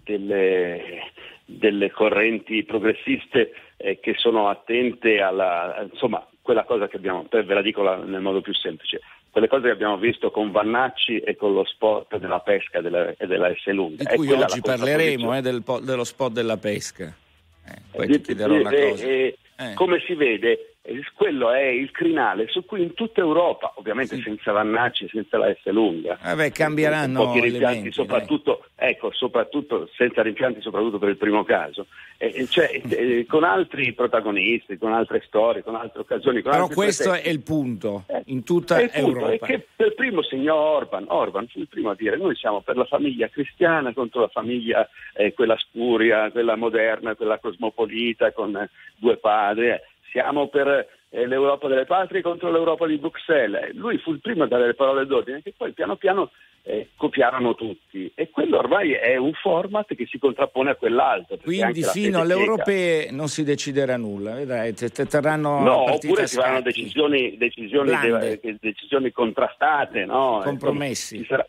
delle, 0.04 1.12
delle 1.44 1.90
correnti 1.90 2.64
progressiste 2.64 3.52
eh, 3.78 4.00
che 4.00 4.14
sono 4.16 4.50
attente 4.50 5.22
alla, 5.22 5.88
insomma, 5.92 6.24
quella 6.42 6.66
cosa 6.66 6.88
che 6.88 6.98
abbiamo, 6.98 7.26
ve 7.30 7.44
la 7.46 7.62
dico 7.64 7.82
la, 7.82 7.96
nel 7.96 8.22
modo 8.22 8.42
più 8.42 8.54
semplice, 8.54 9.02
quelle 9.32 9.48
cose 9.48 9.64
che 9.64 9.72
abbiamo 9.72 9.98
visto 9.98 10.30
con 10.30 10.52
Vannacci 10.52 11.20
e 11.20 11.36
con 11.36 11.54
lo 11.54 11.64
spot 11.64 12.18
della 12.18 12.40
pesca 12.42 12.80
e 12.80 12.82
della, 12.82 13.14
e 13.18 13.28
della 13.28 13.52
S 13.56 13.66
lunga. 13.68 14.04
Di 14.04 14.16
cui 14.16 14.32
oggi 14.32 14.60
parleremo 14.60 15.38
eh, 15.38 15.42
del, 15.42 15.64
dello 15.82 16.04
spot 16.04 16.34
della 16.34 16.58
pesca. 16.58 17.16
Eh, 17.66 17.82
poi 17.92 18.08
ti 18.08 18.22
chiederò 18.22 18.54
una 18.54 18.70
cosa. 18.70 19.06
Eh, 19.06 19.38
come 19.76 20.02
si 20.06 20.16
vede, 20.16 20.71
quello 21.14 21.52
è 21.52 21.64
il 21.66 21.92
crinale 21.92 22.48
su 22.48 22.66
cui 22.66 22.82
in 22.82 22.96
tutta 22.96 23.22
Europa, 23.22 23.74
ovviamente 23.76 24.16
sì. 24.16 24.24
senza 24.24 24.52
Vannacci, 24.52 25.08
senza 25.10 25.38
la 25.38 25.54
S 25.54 25.70
lunga, 25.70 26.18
Vabbè, 26.22 26.52
cambieranno 26.52 27.26
pochi 27.26 27.40
rimpianti, 27.40 27.92
soprattutto, 27.92 28.66
ecco, 28.76 29.12
soprattutto, 29.12 29.88
senza 29.96 30.24
rimpianti, 30.24 30.60
soprattutto 30.62 30.98
per 30.98 31.10
il 31.10 31.18
primo 31.18 31.44
caso, 31.44 31.86
eh, 32.18 32.48
cioè, 32.48 32.82
eh, 32.90 33.26
con 33.30 33.44
altri 33.44 33.94
protagonisti, 33.94 34.80
con 34.80 34.92
altre 34.92 35.22
storie, 35.28 35.62
con 35.62 35.76
altre 35.76 36.02
occasioni. 36.02 36.42
Con 36.42 36.52
Però 36.52 36.68
questo 36.68 37.10
pretesti. 37.10 37.30
è 37.30 37.32
il 37.32 37.44
punto 37.44 38.04
eh, 38.08 38.24
in 38.26 38.44
tutta 38.44 38.80
è 38.80 38.90
Europa. 38.94 39.30
È 39.34 39.40
che 39.40 39.68
per 39.76 39.94
primo 39.94 40.24
segnò 40.24 40.56
Orban, 40.56 41.06
Orban 41.10 41.48
fu 41.48 41.60
il 41.60 41.68
primo 41.68 41.92
a 41.92 41.96
dire 41.96 42.18
noi 42.18 42.36
siamo 42.36 42.62
per 42.62 42.76
la 42.76 42.86
famiglia 42.86 43.28
cristiana 43.30 43.94
contro 43.94 44.22
la 44.22 44.30
famiglia 44.30 44.90
eh, 45.14 45.34
quella 45.34 45.58
spuria, 45.58 46.32
quella 46.32 46.56
moderna, 46.56 47.14
quella 47.14 47.38
cosmopolita 47.38 48.32
con 48.32 48.56
eh, 48.56 48.70
due 48.96 49.18
padri 49.18 49.70
siamo 50.12 50.48
per 50.50 50.88
eh, 51.10 51.26
l'Europa 51.26 51.68
delle 51.68 51.86
patrie 51.86 52.22
contro 52.22 52.52
l'Europa 52.52 52.86
di 52.86 52.98
Bruxelles. 52.98 53.74
Lui 53.74 53.98
fu 53.98 54.12
il 54.12 54.20
primo 54.20 54.44
a 54.44 54.48
dare 54.48 54.68
le 54.68 54.74
parole 54.76 55.06
d'ordine 55.06 55.42
che 55.42 55.54
poi 55.56 55.72
piano 55.72 55.96
piano 55.96 56.32
eh, 56.64 56.90
copiarono 56.96 57.56
tutti 57.56 58.12
e 58.14 58.30
quello 58.30 58.58
ormai 58.58 58.92
è 58.92 59.16
un 59.16 59.34
format 59.34 59.96
che 59.96 60.06
si 60.06 60.20
contrappone 60.20 60.72
a 60.72 60.76
quell'altro. 60.76 61.38
Quindi 61.38 61.84
fino 61.84 62.20
alle 62.20 62.34
europee 62.34 63.10
non 63.12 63.30
si 63.30 63.44
deciderà 63.44 63.98
nulla, 63.98 64.36
vedrai, 64.36 64.74
te, 64.74 64.90
te 64.90 65.06
terranno 65.06 65.60
No, 65.62 65.94
oppure 65.94 66.28
si 66.28 66.36
faranno 66.36 66.62
decisioni, 66.62 67.38
decisioni, 67.38 67.90
de, 67.90 68.58
decisioni, 68.60 69.12
contrastate, 69.12 70.06
no? 70.06 70.42
compromessi 70.44 71.26
sarà... 71.26 71.46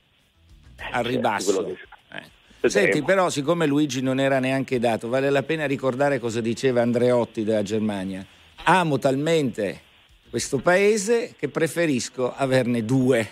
al 0.93 1.05
ribasso. 1.05 1.69
Eh. 1.69 2.69
Senti, 2.69 3.03
però, 3.03 3.29
siccome 3.29 3.67
Luigi 3.67 4.03
non 4.03 4.21
era 4.21 4.39
neanche 4.39 4.79
dato, 4.79 5.09
vale 5.09 5.31
la 5.31 5.43
pena 5.43 5.67
ricordare 5.67 6.21
cosa 6.21 6.41
diceva 6.41 6.81
Andreotti 6.81 7.43
della 7.43 7.63
Germania 7.63 8.25
amo 8.65 8.99
talmente 8.99 9.81
questo 10.31 10.59
paese 10.59 11.35
che 11.39 11.49
preferisco 11.49 12.35
averne 12.35 12.85
due 12.85 13.29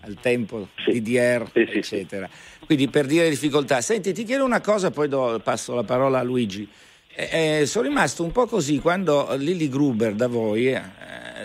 al 0.00 0.16
tempo 0.20 0.68
sì. 0.76 1.00
DDR, 1.00 1.50
sì, 1.52 1.60
eccetera. 1.60 2.28
Sì, 2.30 2.66
Quindi 2.66 2.88
per 2.88 3.06
dire 3.06 3.28
difficoltà. 3.28 3.80
Senti, 3.80 4.12
ti 4.12 4.24
chiedo 4.24 4.44
una 4.44 4.60
cosa, 4.60 4.90
poi 4.90 5.08
do, 5.08 5.40
passo 5.42 5.74
la 5.74 5.82
parola 5.82 6.20
a 6.20 6.22
Luigi. 6.22 6.68
Eh, 7.16 7.60
eh, 7.60 7.66
sono 7.66 7.88
rimasto 7.88 8.22
un 8.22 8.32
po' 8.32 8.46
così 8.46 8.78
quando 8.78 9.34
Lily 9.36 9.68
Gruber 9.68 10.14
da 10.14 10.28
voi, 10.28 10.68
eh, 10.68 10.82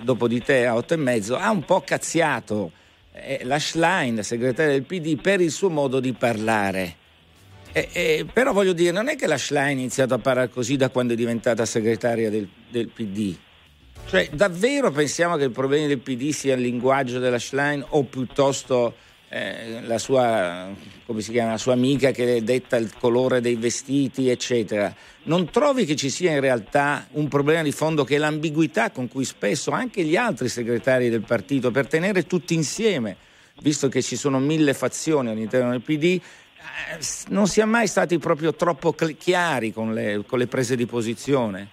dopo 0.02 0.28
di 0.28 0.42
te 0.42 0.66
a 0.66 0.76
otto 0.76 0.94
e 0.94 0.98
mezzo, 0.98 1.36
ha 1.38 1.50
un 1.52 1.64
po' 1.64 1.82
cazziato 1.82 2.72
eh, 3.12 3.42
la 3.44 3.60
Schlein, 3.60 4.24
segretaria 4.24 4.74
del 4.74 4.84
PD, 4.84 5.20
per 5.20 5.42
il 5.42 5.52
suo 5.52 5.70
modo 5.70 6.00
di 6.00 6.14
parlare. 6.14 6.96
Eh, 7.72 7.90
eh, 7.92 8.26
però 8.32 8.52
voglio 8.52 8.74
dire, 8.74 8.92
non 8.92 9.08
è 9.10 9.16
che 9.16 9.28
la 9.28 9.38
Schlein 9.38 9.78
ha 9.78 9.82
iniziato 9.82 10.14
a 10.16 10.18
parlare 10.18 10.50
così 10.50 10.76
da 10.76 10.90
quando 10.90 11.14
è 11.14 11.16
diventata 11.16 11.66
segretaria 11.66 12.30
del, 12.30 12.48
del 12.70 12.88
PD. 12.88 13.36
Cioè, 14.08 14.30
davvero 14.34 14.90
pensiamo 14.90 15.36
che 15.36 15.44
il 15.44 15.52
problema 15.52 15.86
del 15.86 16.00
PD 16.00 16.32
sia 16.32 16.56
il 16.56 16.62
linguaggio 16.62 17.20
della 17.20 17.38
Schlein 17.38 17.86
o 17.90 18.04
piuttosto 18.06 18.96
eh, 19.30 19.82
la, 19.84 20.00
sua, 20.00 20.70
chiama, 21.06 21.52
la 21.52 21.58
sua 21.58 21.74
amica 21.74 22.10
che 22.10 22.44
detta 22.44 22.76
il 22.78 22.92
colore 22.98 23.40
dei 23.40 23.56
vestiti, 23.56 24.30
eccetera? 24.30 24.92
Non 25.24 25.52
trovi 25.52 25.86
che 25.86 25.96
ci 25.96 26.10
sia 26.10 26.32
in 26.32 26.40
realtà 26.40 27.08
un 27.12 27.28
problema 27.28 27.62
di 27.62 27.72
fondo 27.72 28.04
che 28.04 28.16
è 28.16 28.18
l'ambiguità 28.18 28.90
con 28.90 29.08
cui 29.08 29.26
spesso 29.26 29.70
anche 29.70 30.04
gli 30.04 30.16
altri 30.16 30.50
segretari 30.50 31.10
del 31.10 31.22
partito, 31.22 31.70
per 31.70 31.86
tenere 31.86 32.26
tutti 32.26 32.56
insieme, 32.56 33.16
visto 33.62 33.90
che 33.90 34.02
ci 34.02 34.16
sono 34.16 34.40
mille 34.40 34.74
fazioni 34.74 35.30
all'interno 35.30 35.70
del 35.70 35.82
PD, 35.82 36.20
non 37.30 37.48
si 37.48 37.62
è 37.62 37.66
mai 37.66 37.88
stati 37.88 38.18
proprio 38.18 38.54
troppo 38.54 38.94
chiari 38.94 39.72
con 39.72 39.94
le, 39.94 40.24
con 40.26 40.40
le 40.40 40.48
prese 40.48 40.76
di 40.76 40.86
posizione? 40.86 41.68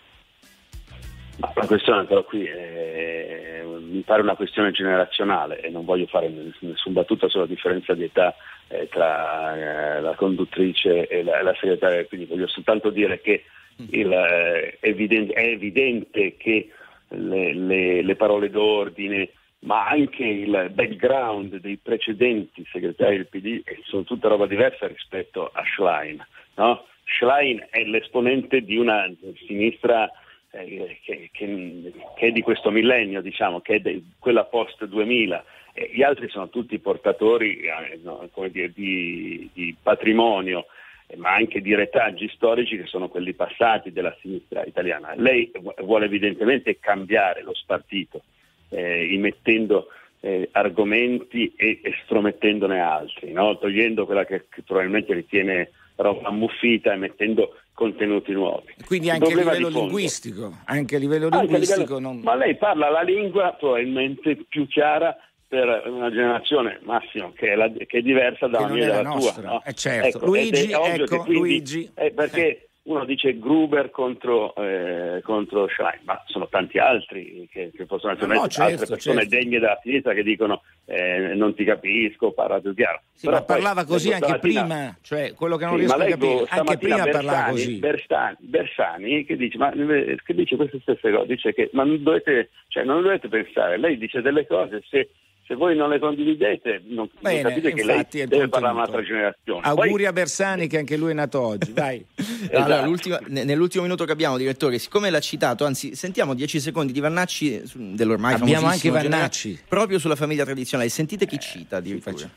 La 1.38 1.66
questione 1.66 2.04
però 2.04 2.24
qui 2.24 2.44
è, 2.44 3.62
mi 3.96 4.00
pare 4.00 4.22
una 4.22 4.36
questione 4.36 4.70
generazionale 4.70 5.60
e 5.60 5.68
non 5.68 5.84
voglio 5.84 6.06
fare 6.06 6.28
nessun 6.28 6.92
battuta 6.92 7.28
sulla 7.28 7.46
differenza 7.46 7.94
di 7.94 8.04
età 8.04 8.34
eh, 8.68 8.88
tra 8.88 9.96
eh, 9.96 10.00
la 10.00 10.14
conduttrice 10.14 11.06
e 11.06 11.22
la, 11.22 11.42
la 11.42 11.54
segretaria, 11.58 12.06
quindi 12.06 12.26
voglio 12.26 12.48
soltanto 12.48 12.90
dire 12.90 13.20
che 13.20 13.44
il, 13.90 14.10
eh, 14.10 14.78
è, 14.80 14.88
evidente, 14.88 15.32
è, 15.34 15.46
evidente, 15.46 16.36
che 16.36 16.70
le, 17.08 17.54
le, 17.54 18.02
le 18.02 18.16
parole 18.16 18.50
d'ordine 18.50 19.30
ma 19.60 19.86
anche 19.86 20.24
il 20.24 20.70
background 20.72 21.56
dei 21.56 21.76
precedenti 21.76 22.64
segretari 22.70 23.16
del 23.16 23.26
PD 23.26 23.62
sono 23.84 24.04
tutta 24.04 24.28
roba 24.28 24.46
diversa 24.46 24.86
rispetto 24.86 25.50
a 25.52 25.62
Schlein. 25.64 26.24
No? 26.54 26.84
Schlein 27.04 27.66
è 27.70 27.82
l'esponente 27.84 28.60
di 28.62 28.76
una 28.76 29.10
sinistra 29.46 30.10
eh, 30.50 30.98
che, 31.02 31.30
che, 31.32 31.92
che, 32.16 32.26
è 32.26 32.30
di 32.30 32.42
questo 32.42 32.70
millennio, 32.70 33.20
diciamo, 33.20 33.60
che 33.60 33.76
è 33.76 33.80
de, 33.80 34.02
quella 34.18 34.44
post 34.44 34.84
2000. 34.84 35.44
Eh, 35.72 35.90
gli 35.92 36.02
altri 36.02 36.28
sono 36.28 36.48
tutti 36.48 36.78
portatori 36.78 37.58
eh, 37.60 38.00
no, 38.02 38.28
dire, 38.50 38.72
di, 38.72 39.48
di, 39.52 39.76
patrimonio, 39.80 40.66
eh, 41.06 41.16
ma 41.16 41.34
anche 41.34 41.60
di 41.60 41.74
retaggi 41.74 42.28
storici 42.30 42.76
che 42.76 42.86
sono 42.86 43.08
quelli 43.08 43.34
passati 43.34 43.92
della 43.92 44.16
sinistra 44.20 44.64
italiana. 44.64 45.14
Lei 45.16 45.50
vuole 45.82 46.06
evidentemente 46.06 46.78
cambiare 46.78 47.42
lo 47.42 47.54
spartito, 47.54 48.22
eh, 48.70 49.12
immettendo 49.12 49.88
eh, 50.20 50.48
argomenti 50.52 51.52
e 51.56 51.80
estromettendone 51.82 52.80
altri, 52.80 53.32
no? 53.32 53.58
togliendo 53.58 54.06
quella 54.06 54.24
che, 54.24 54.46
che 54.48 54.62
probabilmente 54.62 55.14
ritiene 55.14 55.70
roba 55.96 56.28
ammuffita 56.28 56.92
e 56.92 56.96
mettendo 56.96 57.54
contenuti 57.72 58.32
nuovi. 58.32 58.74
Quindi 58.86 59.10
anche 59.10 59.32
a 59.32 59.36
livello 59.36 59.68
linguistico, 59.68 60.58
anche 60.64 60.96
a 60.96 60.98
livello 60.98 61.28
linguistico 61.28 61.80
livello, 61.80 61.98
non... 61.98 62.20
Ma 62.20 62.34
lei 62.34 62.56
parla 62.56 62.90
la 62.90 63.02
lingua 63.02 63.54
probabilmente 63.58 64.36
più 64.48 64.66
chiara 64.66 65.16
per 65.48 65.84
una 65.86 66.10
generazione 66.10 66.80
massimo 66.82 67.32
che 67.32 67.52
è, 67.52 67.54
la, 67.54 67.70
che 67.70 67.98
è 67.98 68.02
diversa 68.02 68.48
dalla 68.48 68.68
mia 68.68 68.84
e 68.84 68.86
dalla 68.88 69.02
nostra. 69.02 69.42
tua. 69.42 69.50
No? 69.52 69.62
Eh 69.64 69.72
certo. 69.74 70.18
Ecco, 70.18 70.26
Luigi, 70.26 70.72
ecco, 70.72 71.18
quindi, 71.18 71.38
Luigi. 71.38 71.90
Eh, 71.94 72.10
perché 72.10 72.65
uno 72.86 73.04
dice 73.04 73.38
Gruber 73.38 73.90
contro, 73.90 74.54
eh, 74.54 75.20
contro 75.22 75.68
Schlein, 75.68 76.00
ma 76.04 76.22
sono 76.26 76.48
tanti 76.48 76.78
altri 76.78 77.48
che, 77.50 77.72
che 77.74 77.84
possono 77.84 78.12
essere 78.12 78.34
no, 78.34 78.46
certo, 78.46 78.72
altre 78.72 78.86
persone 78.86 79.20
certo. 79.20 79.36
degne 79.36 79.58
della 79.58 79.78
sinistra 79.82 80.14
che 80.14 80.22
dicono 80.22 80.62
eh, 80.84 81.34
non 81.34 81.54
ti 81.54 81.64
capisco, 81.64 82.30
parla 82.30 82.60
più 82.60 82.74
chiaro. 82.74 83.02
Sì, 83.12 83.28
ma 83.28 83.42
parlava 83.42 83.84
così 83.84 84.12
anche 84.12 84.38
prima, 84.38 84.96
cioè 85.02 85.34
quello 85.34 85.56
che 85.56 85.64
non 85.64 85.74
sì, 85.74 85.80
riesco 85.80 85.96
a 85.96 86.04
capire, 86.04 86.44
anche 86.48 86.78
prima 86.78 87.02
Bersani, 87.02 87.12
parlava 87.12 87.50
così. 87.50 87.78
Bersani, 87.78 88.36
Bersani 88.38 89.24
che, 89.24 89.36
dice, 89.36 89.58
ma, 89.58 89.70
che 89.70 90.34
dice 90.34 90.56
queste 90.56 90.78
stesse 90.80 91.10
cose, 91.10 91.26
dice 91.26 91.52
che 91.54 91.70
ma 91.72 91.82
non 91.82 92.02
dovete, 92.02 92.50
cioè, 92.68 92.84
non 92.84 93.02
dovete 93.02 93.28
pensare, 93.28 93.78
lei 93.78 93.98
dice 93.98 94.20
delle 94.22 94.46
cose 94.46 94.82
se 94.88 95.10
se 95.46 95.54
voi 95.54 95.76
non 95.76 95.88
le 95.90 96.00
condividete 96.00 96.82
non, 96.86 97.08
Bene, 97.20 97.42
non 97.42 97.50
capite 97.52 97.72
che 97.72 97.84
lei 97.84 98.04
deve 98.10 98.48
parlare 98.48 98.74
un'altra 98.74 99.02
generazione. 99.02 99.60
Auguri 99.62 99.90
Poi... 99.90 100.06
a 100.06 100.12
Bersani 100.12 100.66
che 100.66 100.78
anche 100.78 100.96
lui 100.96 101.12
è 101.12 101.14
nato 101.14 101.40
oggi. 101.40 101.74
Esatto. 102.46 102.62
allora, 102.62 103.20
nell'ultimo 103.28 103.82
minuto 103.82 104.04
che 104.04 104.12
abbiamo, 104.12 104.36
direttore, 104.36 104.78
siccome 104.78 105.10
l'ha 105.10 105.20
citato, 105.20 105.64
anzi 105.64 105.94
sentiamo 105.94 106.34
10 106.34 106.60
secondi 106.60 106.92
di 106.92 107.00
Vannacci 107.00 107.62
dell'ormai 107.74 108.34
Abbiamo 108.34 108.66
anche 108.66 108.90
Vannacci. 108.90 109.48
Generale, 109.48 109.68
proprio 109.68 109.98
sulla 109.98 110.16
famiglia 110.16 110.44
tradizionale. 110.44 110.88
Sentite 110.88 111.26
chi 111.26 111.36
eh, 111.36 111.40
cita 111.40 111.76
addirittura. 111.78 112.28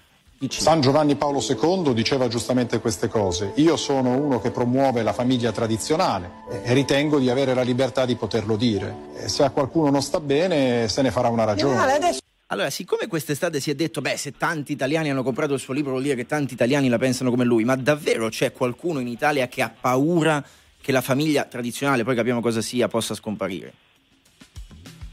San 0.48 0.80
Giovanni 0.80 1.16
Paolo 1.16 1.40
II 1.42 1.94
diceva 1.94 2.28
giustamente 2.28 2.80
queste 2.80 3.08
cose. 3.08 3.52
Io 3.56 3.76
sono 3.76 4.18
uno 4.18 4.40
che 4.40 4.52
promuove 4.52 5.04
la 5.04 5.14
famiglia 5.14 5.52
tradizionale 5.52 6.32
e 6.64 6.74
ritengo 6.74 7.20
di 7.20 7.30
avere 7.30 7.54
la 7.54 7.62
libertà 7.62 8.06
di 8.06 8.16
poterlo 8.16 8.56
dire. 8.56 8.96
E 9.18 9.28
se 9.28 9.44
a 9.44 9.50
qualcuno 9.50 9.90
non 9.90 10.02
sta 10.02 10.20
bene, 10.20 10.88
se 10.88 11.02
ne 11.02 11.12
farà 11.12 11.28
una 11.28 11.44
ragione. 11.44 11.76
Allora, 12.52 12.72
siccome 12.72 13.06
quest'estate 13.06 13.60
si 13.60 13.70
è 13.70 13.76
detto, 13.76 14.02
beh, 14.02 14.18
se 14.18 14.32
tanti 14.32 14.72
italiani 14.72 15.12
hanno 15.12 15.22
comprato 15.22 15.54
il 15.54 15.60
suo 15.60 15.72
libro 15.72 15.92
vuol 15.92 16.02
dire 16.02 16.16
che 16.16 16.26
tanti 16.26 16.56
italiani 16.56 16.90
la 16.90 16.98
pensano 16.98 17.30
come 17.30 17.46
lui, 17.46 17.64
ma 17.64 17.76
davvero 17.76 18.28
c'è 18.30 18.52
qualcuno 18.52 19.00
in 19.00 19.08
Italia 19.08 19.48
che 19.48 19.62
ha 19.62 19.70
paura 19.70 20.44
che 20.82 20.92
la 20.92 21.02
famiglia 21.02 21.46
tradizionale, 21.46 22.04
poi 22.04 22.16
capiamo 22.16 22.42
cosa 22.42 22.62
sia, 22.62 22.88
possa 22.88 23.14
scomparire? 23.14 23.74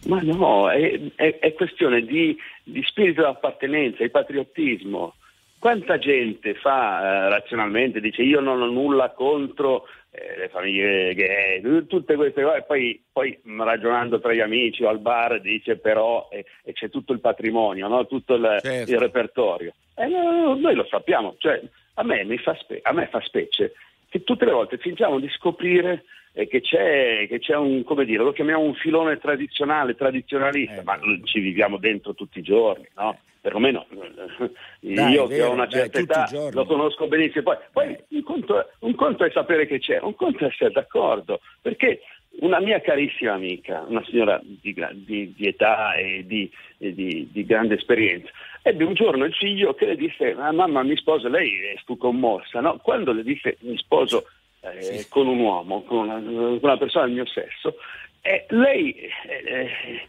Ma 0.07 0.23
no, 0.23 0.71
è, 0.71 0.99
è, 1.15 1.39
è 1.39 1.53
questione 1.53 2.07
di, 2.07 2.35
di, 2.63 2.83
spirito 2.87 3.21
di 3.21 3.27
appartenenza, 3.27 4.03
di 4.03 4.09
patriottismo. 4.09 5.17
Quanta 5.59 5.99
gente 5.99 6.55
fa 6.55 7.03
eh, 7.03 7.29
razionalmente, 7.29 8.01
dice 8.01 8.23
io 8.23 8.41
non 8.41 8.63
ho 8.63 8.71
nulla 8.71 9.11
contro 9.11 9.85
eh, 10.17 10.39
le 10.39 10.49
famiglie 10.49 11.15
gay, 11.15 11.87
tutte 11.87 12.17
queste 12.17 12.43
cose, 12.43 12.63
poi, 12.63 13.05
poi 13.13 13.39
ragionando 13.59 14.19
tra 14.19 14.33
gli 14.33 14.41
amici 14.41 14.83
o 14.83 14.89
al 14.89 15.01
bar 15.01 15.41
dice 15.43 15.77
però 15.77 16.29
e, 16.31 16.47
e 16.65 16.73
c'è 16.73 16.89
tutto 16.89 17.13
il 17.13 17.21
patrimonio, 17.21 17.87
no? 17.87 18.07
tutto 18.07 18.35
il, 18.35 18.59
certo. 18.63 18.91
il 18.91 18.99
repertorio. 18.99 19.75
Eh, 19.95 20.07
no, 20.07 20.55
noi 20.55 20.75
lo 20.75 20.87
sappiamo, 20.89 21.37
cioè, 21.39 21.61
a, 21.95 22.03
me 22.03 22.25
fa 22.39 22.55
spe- 22.55 22.81
a 22.83 22.93
me 22.93 23.09
fa 23.09 23.21
specie 23.21 23.75
che 24.09 24.25
tutte 24.25 24.45
le 24.47 24.53
volte 24.53 24.79
fingiamo 24.79 25.19
di 25.19 25.29
scoprire 25.29 25.93
eh, 25.93 26.05
che, 26.45 26.61
c'è, 26.61 27.27
che, 27.29 27.39
c'è, 27.39 27.57
un, 27.57 27.83
come 27.83 28.05
dire, 28.05 28.23
lo 28.23 28.33
chiamiamo 28.33 28.63
un 28.63 28.75
filone 28.75 29.17
tradizionale, 29.17 29.95
tradizionalista, 29.95 30.81
eh, 30.81 30.85
ma 30.85 30.99
ci 31.25 31.41
viviamo 31.41 31.79
dentro 31.79 32.15
tutti 32.15 32.41
i 32.41 32.43
giorni, 32.43 32.87
no? 32.97 33.19
perlomeno 33.41 33.87
dai, 34.81 35.13
io 35.13 35.27
che 35.29 35.41
ho 35.41 35.53
una 35.53 35.69
certa 35.69 36.03
dai, 36.03 36.25
età 36.25 36.51
lo 36.51 36.67
conosco 36.67 37.07
benissimo. 37.07 37.45
Poi, 37.45 37.57
poi 37.73 37.87
eh. 37.93 38.05
un, 38.11 38.23
conto, 38.23 38.69
un, 38.81 38.95
conto, 38.95 39.25
è 39.25 39.31
sapere 39.31 39.67
che 39.67 39.79
c'è, 39.79 39.99
un 40.03 40.15
conto 40.15 40.45
è 40.45 40.49
essere 40.49 40.73
d'accordo, 40.73 41.41
perché 41.63 42.01
una 42.41 42.61
mia 42.61 42.81
carissima 42.83 43.33
amica, 43.33 43.85
una 43.89 44.05
signora 44.05 44.39
di, 44.43 44.75
di, 44.93 45.33
di 45.35 45.47
età 45.47 45.95
e 45.95 46.25
di, 46.27 46.51
di, 46.77 47.47
grande 47.47 47.77
esperienza, 47.77 48.29
ebbe 48.61 48.85
un 48.85 48.93
giorno 48.93 49.25
il 49.25 49.33
figlio 49.33 49.73
che 49.73 49.87
le 49.87 49.97
disse, 49.97 50.35
ah, 50.37 50.53
mamma 50.53 50.83
mi 50.83 50.97
sposo, 50.97 51.29
lei 51.29 51.51
fu 51.87 51.97
commossa, 51.97 52.61
no? 52.61 52.79
quando 52.83 53.13
le 53.13 53.23
disse 53.23 53.57
mi 53.61 53.79
sposo 53.79 54.27
eh, 54.73 54.83
sì. 54.83 55.09
con 55.09 55.27
un 55.27 55.39
uomo, 55.39 55.83
con 55.83 56.09
una, 56.09 56.21
con 56.21 56.59
una, 56.61 56.77
persona 56.77 57.07
del 57.07 57.15
mio 57.15 57.27
sesso, 57.27 57.77
eh, 58.23 58.47
lei... 58.51 58.93
Eh, 59.27 60.09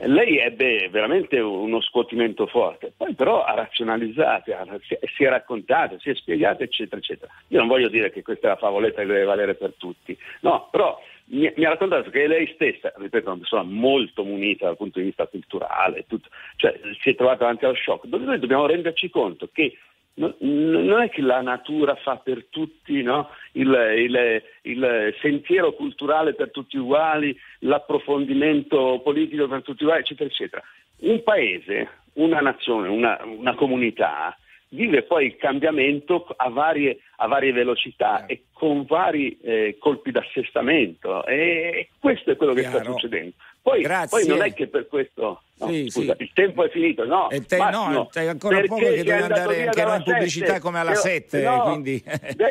lei 0.00 0.36
ebbe 0.36 0.90
veramente 0.90 1.40
uno 1.40 1.80
scuotimento 1.80 2.46
forte, 2.46 2.92
poi 2.94 3.14
però 3.14 3.44
ha 3.44 3.54
razionalizzato, 3.54 4.52
si 4.82 5.24
è 5.24 5.28
raccontato, 5.28 5.98
si 5.98 6.10
è 6.10 6.14
spiegato, 6.14 6.62
eccetera, 6.62 6.98
eccetera. 6.98 7.32
Io 7.48 7.58
non 7.58 7.66
voglio 7.66 7.88
dire 7.88 8.10
che 8.10 8.22
questa 8.22 8.48
è 8.48 8.50
la 8.50 8.56
favoletta 8.56 9.00
che 9.00 9.06
deve 9.06 9.24
valere 9.24 9.54
per 9.54 9.72
tutti, 9.78 10.14
no, 10.40 10.68
però 10.70 11.00
mi, 11.28 11.50
mi 11.56 11.64
ha 11.64 11.70
raccontato 11.70 12.10
che 12.10 12.26
lei 12.26 12.50
stessa, 12.54 12.92
ripeto, 12.94 13.28
una 13.28 13.38
persona 13.38 13.62
molto 13.62 14.22
munita 14.22 14.66
dal 14.66 14.76
punto 14.76 14.98
di 14.98 15.06
vista 15.06 15.26
culturale, 15.26 16.04
tutto, 16.06 16.28
cioè 16.56 16.78
si 17.00 17.10
è 17.10 17.14
trovata 17.14 17.38
davanti 17.38 17.64
allo 17.64 17.74
shock, 17.74 18.06
dove 18.06 18.24
noi 18.26 18.38
dobbiamo 18.38 18.66
renderci 18.66 19.08
conto 19.08 19.48
che 19.50 19.78
non 20.16 21.02
è 21.02 21.10
che 21.10 21.20
la 21.20 21.42
natura 21.42 21.94
fa 21.96 22.16
per 22.16 22.46
tutti 22.48 23.02
no? 23.02 23.30
il, 23.52 23.68
il, 23.96 24.42
il, 24.62 25.14
sentiero 25.20 25.72
culturale 25.72 26.34
per 26.34 26.50
tutti 26.50 26.78
uguali, 26.78 27.38
l'approfondimento 27.60 29.00
politico 29.04 29.46
per 29.46 29.62
tutti 29.62 29.82
uguali, 29.82 30.00
eccetera, 30.00 30.28
eccetera. 30.28 30.62
Un 31.00 31.22
paese, 31.22 31.88
una 32.14 32.40
nazione, 32.40 32.88
una, 32.88 33.20
una 33.24 33.54
comunità 33.54 34.34
vive 34.70 35.02
poi 35.02 35.26
il 35.26 35.36
cambiamento 35.36 36.26
a 36.36 36.48
varie, 36.48 36.98
a 37.16 37.26
varie 37.26 37.52
velocità 37.52 38.26
e 38.26 38.44
con 38.52 38.84
vari 38.84 39.38
eh, 39.40 39.76
colpi 39.78 40.10
d'assestamento 40.10 41.24
e 41.24 41.90
questo 42.00 42.32
è 42.32 42.36
quello 42.36 42.52
che 42.52 42.62
Chiaro. 42.62 42.78
sta 42.78 42.90
succedendo. 42.90 43.34
Poi, 43.66 43.84
poi, 44.08 44.26
non 44.28 44.42
è 44.42 44.54
che 44.54 44.68
per 44.68 44.86
questo 44.86 45.42
no, 45.56 45.66
sì, 45.66 45.88
scusa, 45.90 46.14
sì. 46.16 46.22
il 46.22 46.30
tempo 46.32 46.64
è 46.64 46.70
finito, 46.70 47.04
no? 47.04 47.28
E 47.30 47.44
te, 47.44 47.56
Massimo, 47.56 47.88
no, 47.90 48.06
c'è 48.06 48.26
ancora 48.26 48.60
poco 48.60 48.76
che 48.76 49.02
deve 49.02 49.22
andare 49.22 49.64
anche 49.66 49.80
in 49.80 50.02
pubblicità 50.04 50.60
come 50.60 50.78
alla 50.78 50.94
7, 50.94 51.42
no, 51.42 51.62
quindi... 51.62 52.00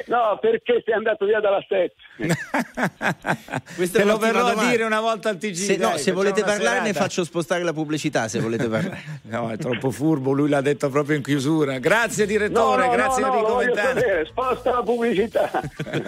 no, 0.08 0.38
perché 0.42 0.82
sei 0.84 0.94
andato 0.94 1.24
via 1.24 1.40
dalla 1.40 1.64
7? 1.66 1.96
Te 3.94 4.04
lo 4.04 4.18
verrò 4.18 4.40
domanda. 4.40 4.62
a 4.64 4.70
dire 4.70 4.84
una 4.84 5.00
volta 5.00 5.30
al 5.30 5.38
TG. 5.38 5.54
Se, 5.54 5.78
dai, 5.78 5.92
no, 5.92 5.98
se 5.98 6.12
volete 6.12 6.44
parlare 6.44 6.82
ne 6.82 6.92
faccio 6.92 7.24
spostare 7.24 7.64
la 7.64 7.72
pubblicità, 7.72 8.28
se 8.28 8.42
volete 8.42 8.68
parlare. 8.68 9.02
no, 9.22 9.52
è 9.52 9.58
troppo 9.58 9.92
furbo, 9.92 10.34
lui 10.34 10.50
l'ha 10.50 10.60
detto 10.60 10.90
proprio 10.90 11.16
in 11.16 11.24
chiusura. 11.24 11.80
Grazie 11.80 12.26
direttore, 12.26 12.90
grazie 12.90 13.24
Enrico 13.24 13.56
Mentana. 13.56 14.02
Sposta 14.26 14.72
la 14.72 14.84
pubblicità. 14.84 15.50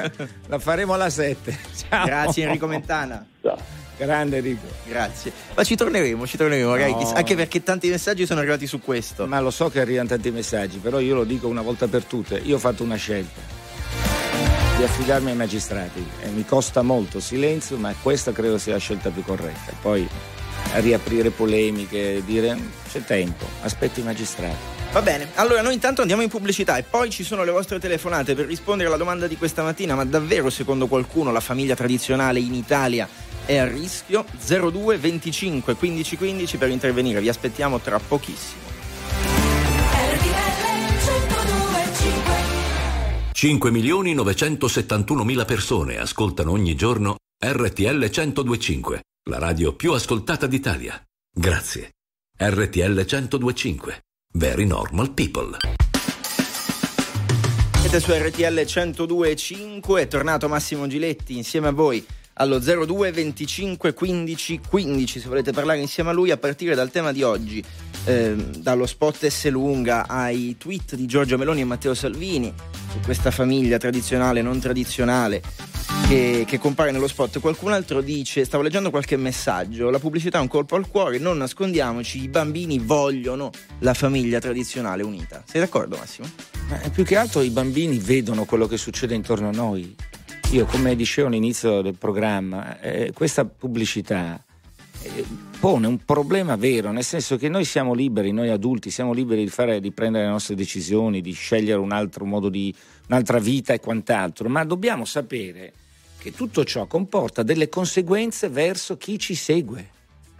la 0.50 0.60
faremo 0.60 0.96
alla 0.96 1.10
7. 1.10 1.58
Ciao. 1.88 2.06
Grazie 2.06 2.44
Enrico 2.44 2.68
Mentana. 2.68 3.26
Ciao. 3.42 3.86
Grande 3.98 4.38
Enrico. 4.38 4.68
Grazie. 4.86 5.32
Ma 5.56 5.64
ci 5.64 5.76
torneremo, 5.76 6.28
ci 6.28 6.38
torneremo, 6.38 6.70
magari, 6.70 6.92
no. 6.92 7.12
anche 7.14 7.36
perché 7.36 7.64
tanti 7.64 7.90
messaggi 7.90 8.26
sono 8.26 8.40
arrivati 8.40 8.68
su 8.68 8.80
questo. 8.80 9.26
Ma 9.26 9.40
lo 9.40 9.52
so 9.52 9.70
che 9.70 9.80
arrivano 9.80 10.10
tanti 10.10 10.32
messaggi, 10.32 10.78
però 10.78 11.00
io 11.00 11.16
lo 11.16 11.24
dico 11.24 11.48
una 11.48 11.62
volta 11.62 11.88
per 11.88 12.04
tutte, 12.04 12.40
io 12.44 12.56
ho 12.56 12.60
fatto 12.60 12.84
una 12.84 12.96
scelta 12.96 13.56
di 14.78 14.84
affidarmi 14.84 15.32
ai 15.32 15.36
magistrati 15.36 16.06
e 16.22 16.30
mi 16.30 16.46
costa 16.46 16.84
molto 16.84 17.20
silenzio, 17.20 17.78
ma 17.78 17.96
questa 18.00 18.32
credo 18.32 18.60
sia 18.60 18.74
la 18.74 18.80
scelta 18.80 19.10
più 19.10 19.24
corretta. 19.24 19.74
Poi 19.82 20.08
riaprire 20.76 21.32
polemiche, 21.32 22.22
dire 22.24 22.56
c'è 22.88 23.04
tempo, 23.04 23.46
aspetti 23.62 24.02
i 24.02 24.04
magistrati. 24.04 24.77
Va 24.92 25.02
bene, 25.02 25.30
allora 25.36 25.62
noi 25.62 25.74
intanto 25.74 26.02
andiamo 26.02 26.24
in 26.24 26.30
pubblicità 26.30 26.78
e 26.78 26.84
poi 26.84 27.10
ci 27.10 27.24
sono 27.24 27.44
le 27.44 27.52
vostre 27.52 27.80
telefonate 27.80 28.34
per 28.34 28.48
rispondere 28.48 28.88
alla 28.88 28.98
domanda 28.98 29.28
di 29.28 29.38
questa 29.38 29.62
mattina, 29.62 29.96
ma 29.96 30.06
davvero 30.06 30.50
secondo 30.50 30.88
qualcuno 30.88 31.32
la 31.32 31.40
famiglia 31.40 31.76
tradizionale 31.76 32.40
in 32.40 32.54
Italia 32.54 33.08
è 33.46 33.58
a 33.58 33.68
rischio 33.68 34.26
02 34.46 34.98
25 34.98 35.76
15 35.76 36.18
15 36.18 36.58
per 36.58 36.70
intervenire. 36.70 37.22
Vi 37.22 37.30
aspettiamo 37.30 37.80
tra 37.80 38.00
pochissimo. 38.00 38.66
5 43.32 43.70
milioni 43.70 44.16
971 44.16 45.24
mila 45.24 45.46
persone 45.46 46.00
ascoltano 46.00 46.52
ogni 46.52 46.76
giorno 46.76 47.18
RTL 47.40 48.10
1025, 48.10 49.02
la 49.30 49.38
radio 49.38 49.76
più 49.76 49.94
ascoltata 49.94 50.48
d'Italia. 50.48 51.00
Grazie. 51.32 51.92
RTL 52.36 53.06
1025. 53.06 54.07
Very 54.38 54.68
normal 54.68 55.14
people. 55.14 55.58
Siete 57.80 58.00
su 58.00 58.12
RTL 58.14 58.66
1025, 58.68 60.02
è 60.02 60.08
tornato 60.08 60.48
Massimo 60.48 60.86
Giletti 60.86 61.36
insieme 61.36 61.70
a 61.70 61.72
voi 61.72 62.06
allo 62.40 62.60
02 62.60 63.12
25 63.12 63.94
15 63.94 64.60
15 64.70 65.20
se 65.20 65.28
volete 65.28 65.52
parlare 65.52 65.80
insieme 65.80 66.12
a 66.12 66.14
lui 66.14 66.30
a 66.30 66.38
partire 66.38 66.76
dal 66.76 66.92
tema 66.92 67.12
di 67.12 67.24
oggi, 67.24 67.64
eh, 68.06 68.36
dallo 68.58 68.86
spot 68.86 69.26
S 69.26 69.50
lunga 69.50 70.08
ai 70.08 70.56
tweet 70.58 70.94
di 70.94 71.08
Giorgio 71.08 71.38
Meloni 71.40 71.62
e 71.62 71.66
Matteo 71.66 71.96
Salvini 71.96 72.54
su 72.92 73.00
questa 73.04 73.32
famiglia 73.32 73.78
tradizionale 73.78 74.44
non 74.44 74.60
tradizionale 74.60 75.42
che, 76.08 76.46
che, 76.48 76.58
compare 76.58 76.92
nello 76.92 77.08
spot. 77.08 77.40
Qualcun 77.40 77.72
altro 77.72 78.02
dice: 78.02 78.46
Stavo 78.46 78.64
leggendo 78.64 78.90
qualche 78.90 79.18
messaggio. 79.18 79.90
La 79.90 80.00
pubblicità 80.00 80.38
è 80.38 80.42
un 80.42 80.48
colpo 80.48 80.76
al 80.76 80.88
cuore. 80.88 81.18
Non 81.18 81.38
nascondiamoci, 81.38 82.22
i 82.22 82.28
bambini 82.28 82.80
vogliono 82.80 83.52
la 83.80 83.94
famiglia 83.94 84.40
tradizionale 84.40 85.04
unita. 85.04 85.44
Sei 85.46 85.62
d'accordo, 85.62 85.98
Massimo? 85.98 86.28
Ma 86.70 86.78
più 86.90 87.04
che 87.04 87.16
altro 87.16 87.42
i 87.42 87.50
bambini 87.50 87.98
vedono 87.98 88.46
quello 88.46 88.68
che 88.68 88.78
succede 88.78 89.16
intorno 89.16 89.50
a 89.50 89.52
noi. 89.52 89.96
Io, 90.52 90.66
come 90.66 90.96
dicevo 90.96 91.28
all'inizio 91.28 91.82
del 91.82 91.96
programma, 91.96 92.80
eh, 92.80 93.12
questa 93.14 93.44
pubblicità 93.44 94.42
eh, 95.02 95.26
pone 95.60 95.88
un 95.88 96.04
problema 96.06 96.56
vero, 96.56 96.92
nel 96.92 97.04
senso 97.04 97.36
che 97.36 97.50
noi 97.50 97.66
siamo 97.66 97.94
liberi, 97.94 98.32
noi 98.32 98.50
adulti 98.50 98.90
siamo 98.90 99.12
liberi 99.12 99.44
di, 99.44 99.50
fare, 99.50 99.80
di 99.80 99.92
prendere 99.92 100.26
le 100.26 100.32
nostre 100.32 100.56
decisioni, 100.56 101.22
di 101.22 101.34
scegliere 101.34 101.80
un 101.80 101.92
altro 101.92 102.26
modo 102.26 102.50
di, 102.50 102.74
un'altra 103.08 103.40
vita 103.40 103.74
e 103.74 103.80
quant'altro, 103.80 104.50
ma 104.50 104.64
dobbiamo 104.64 105.06
sapere 105.06 105.74
che 106.18 106.32
tutto 106.32 106.64
ciò 106.64 106.88
comporta 106.88 107.44
delle 107.44 107.70
conseguenze 107.70 108.50
verso 108.50 108.98
chi 108.98 109.18
ci 109.18 109.36
segue, 109.36 109.90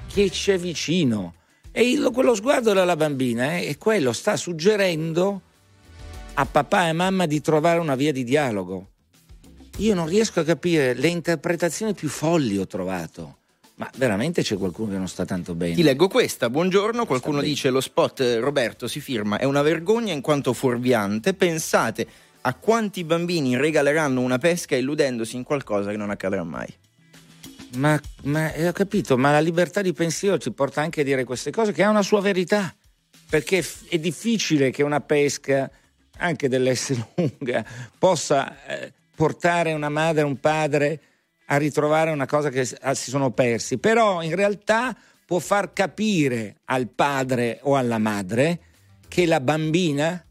chi 0.08 0.32
ci 0.32 0.52
è 0.52 0.58
vicino. 0.58 1.36
E 1.72 1.90
il, 1.90 2.10
quello 2.12 2.36
sguardo 2.36 2.74
della 2.74 2.96
bambina 2.96 3.58
eh, 3.58 3.68
è 3.68 3.78
quello, 3.78 4.12
sta 4.12 4.36
suggerendo 4.36 5.42
a 6.34 6.46
papà 6.46 6.88
e 6.88 6.94
mamma 6.94 7.26
di 7.26 7.40
trovare 7.42 7.80
una 7.80 7.96
via 7.96 8.12
di 8.12 8.24
dialogo. 8.24 8.88
Io 9.78 9.94
non 9.94 10.08
riesco 10.08 10.40
a 10.40 10.44
capire 10.44 10.94
le 10.96 11.08
interpretazioni 11.08 11.94
più 11.94 12.10
folli 12.10 12.58
ho 12.58 12.66
trovato. 12.66 13.36
Ma 13.76 13.88
veramente 13.98 14.42
c'è 14.42 14.58
qualcuno 14.58 14.92
che 14.92 14.98
non 14.98 15.08
sta 15.08 15.24
tanto 15.24 15.54
bene. 15.54 15.76
Ti 15.76 15.84
leggo 15.84 16.08
questa. 16.08 16.50
Buongiorno, 16.50 17.06
qualcuno 17.06 17.42
dice 17.42 17.70
lo 17.70 17.80
spot 17.80 18.22
eh, 18.22 18.40
Roberto 18.40 18.88
si 18.88 19.00
firma, 19.00 19.38
è 19.38 19.44
una 19.44 19.62
vergogna 19.62 20.14
in 20.14 20.22
quanto 20.22 20.54
fuorviante. 20.54 21.36
Pensate 21.36 22.08
a 22.42 22.54
quanti 22.56 23.04
bambini 23.04 23.58
regaleranno 23.58 24.22
una 24.22 24.38
pesca 24.38 24.76
illudendosi 24.76 25.36
in 25.36 25.44
qualcosa 25.44 25.92
che 25.92 25.98
non 25.98 26.10
accadrà 26.10 26.44
mai. 26.44 26.74
Ma, 27.76 28.00
ma 28.24 28.54
eh, 28.54 28.68
ho 28.68 28.72
capito, 28.72 29.18
ma 29.18 29.32
la 29.32 29.40
libertà 29.40 29.82
di 29.82 29.94
pensiero 29.94 30.38
ci 30.38 30.52
porta 30.52 30.82
anche 30.82 31.02
a 31.02 31.04
dire 31.04 31.24
queste 31.24 31.52
cose 31.52 31.74
che 31.74 31.84
ha 31.84 31.90
una 31.90 32.02
sua 32.02 32.22
verità. 32.22 32.74
Perché 33.30 33.66
è 33.90 34.00
difficile 34.00 34.72
che 34.72 34.84
una 34.84 35.02
pesca, 35.02 35.70
anche 36.18 36.48
dell'essere 36.48 37.10
lunga, 37.16 37.66
possa 37.98 38.66
eh, 38.66 38.94
portare 39.16 39.74
una 39.74 39.90
madre 39.90 40.22
e 40.22 40.26
un 40.26 40.40
padre 40.40 41.02
a 41.48 41.58
ritrovare 41.58 42.12
una 42.12 42.26
cosa 42.26 42.50
che 42.50 42.66
si 42.66 43.10
sono 43.10 43.32
persi. 43.32 43.78
Però 43.78 44.22
in 44.22 44.36
realtà 44.36 44.96
può 45.26 45.40
far 45.40 45.74
capire 45.74 46.62
al 46.66 46.88
padre 46.88 47.60
o 47.64 47.76
alla 47.76 47.98
madre 47.98 48.60
che 49.10 49.26
la 49.26 49.42
bambina 49.42 50.24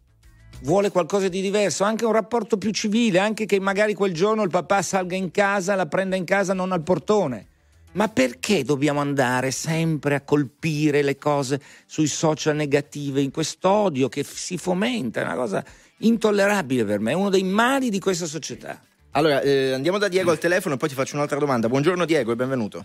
vuole 0.62 0.90
qualcosa 0.90 1.28
di 1.28 1.40
diverso, 1.40 1.84
anche 1.84 2.04
un 2.04 2.12
rapporto 2.12 2.56
più 2.58 2.70
civile, 2.70 3.18
anche 3.18 3.46
che 3.46 3.60
magari 3.60 3.94
quel 3.94 4.12
giorno 4.12 4.42
il 4.42 4.50
papà 4.50 4.82
salga 4.82 5.16
in 5.16 5.30
casa, 5.30 5.74
la 5.74 5.86
prenda 5.86 6.16
in 6.16 6.24
casa, 6.24 6.54
non 6.54 6.72
al 6.72 6.82
portone. 6.82 7.48
Ma 7.92 8.08
perché 8.08 8.62
dobbiamo 8.62 9.00
andare 9.00 9.50
sempre 9.50 10.16
a 10.16 10.20
colpire 10.20 11.02
le 11.02 11.16
cose 11.16 11.60
sui 11.86 12.06
social 12.06 12.54
negative, 12.54 13.22
in 13.22 13.30
quest'odio 13.30 14.08
che 14.08 14.22
si 14.22 14.58
fomenta? 14.58 15.20
È 15.20 15.24
una 15.24 15.34
cosa 15.34 15.64
intollerabile 15.98 16.84
per 16.84 17.00
me, 17.00 17.12
è 17.12 17.14
uno 17.14 17.30
dei 17.30 17.44
mali 17.44 17.88
di 17.88 17.98
questa 17.98 18.26
società. 18.26 18.80
Allora, 19.12 19.40
eh, 19.40 19.72
andiamo 19.72 19.96
da 19.96 20.08
Diego 20.08 20.30
al 20.30 20.38
telefono 20.38 20.74
e 20.74 20.78
poi 20.78 20.90
ti 20.90 20.94
faccio 20.94 21.16
un'altra 21.16 21.38
domanda. 21.38 21.68
Buongiorno 21.68 22.04
Diego 22.04 22.32
e 22.32 22.36
benvenuto. 22.36 22.84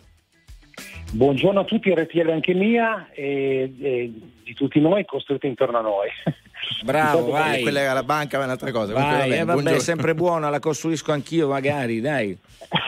Buongiorno 1.11 1.59
a 1.59 1.65
tutti, 1.65 1.93
RTL 1.93 2.29
anche 2.29 2.53
mia 2.53 3.09
e, 3.11 3.73
e 3.81 4.13
di 4.43 4.53
tutti 4.53 4.79
noi 4.79 5.03
costruite 5.03 5.47
intorno 5.47 5.77
a 5.77 5.81
noi. 5.81 6.07
Bravo, 6.83 7.29
vai. 7.29 7.61
Quella 7.61 7.81
era 7.81 7.93
la 7.93 8.03
banca, 8.03 8.37
ma 8.37 8.43
è 8.43 8.45
un'altra 8.47 8.71
cosa. 8.71 8.93
Vai, 8.93 9.29
va 9.29 9.35
eh, 9.35 9.43
vabbè, 9.43 9.71
è 9.71 9.79
sempre 9.79 10.15
buona, 10.15 10.49
la 10.49 10.59
costruisco 10.59 11.11
anch'io 11.11 11.47
magari, 11.47 12.01
dai. 12.01 12.37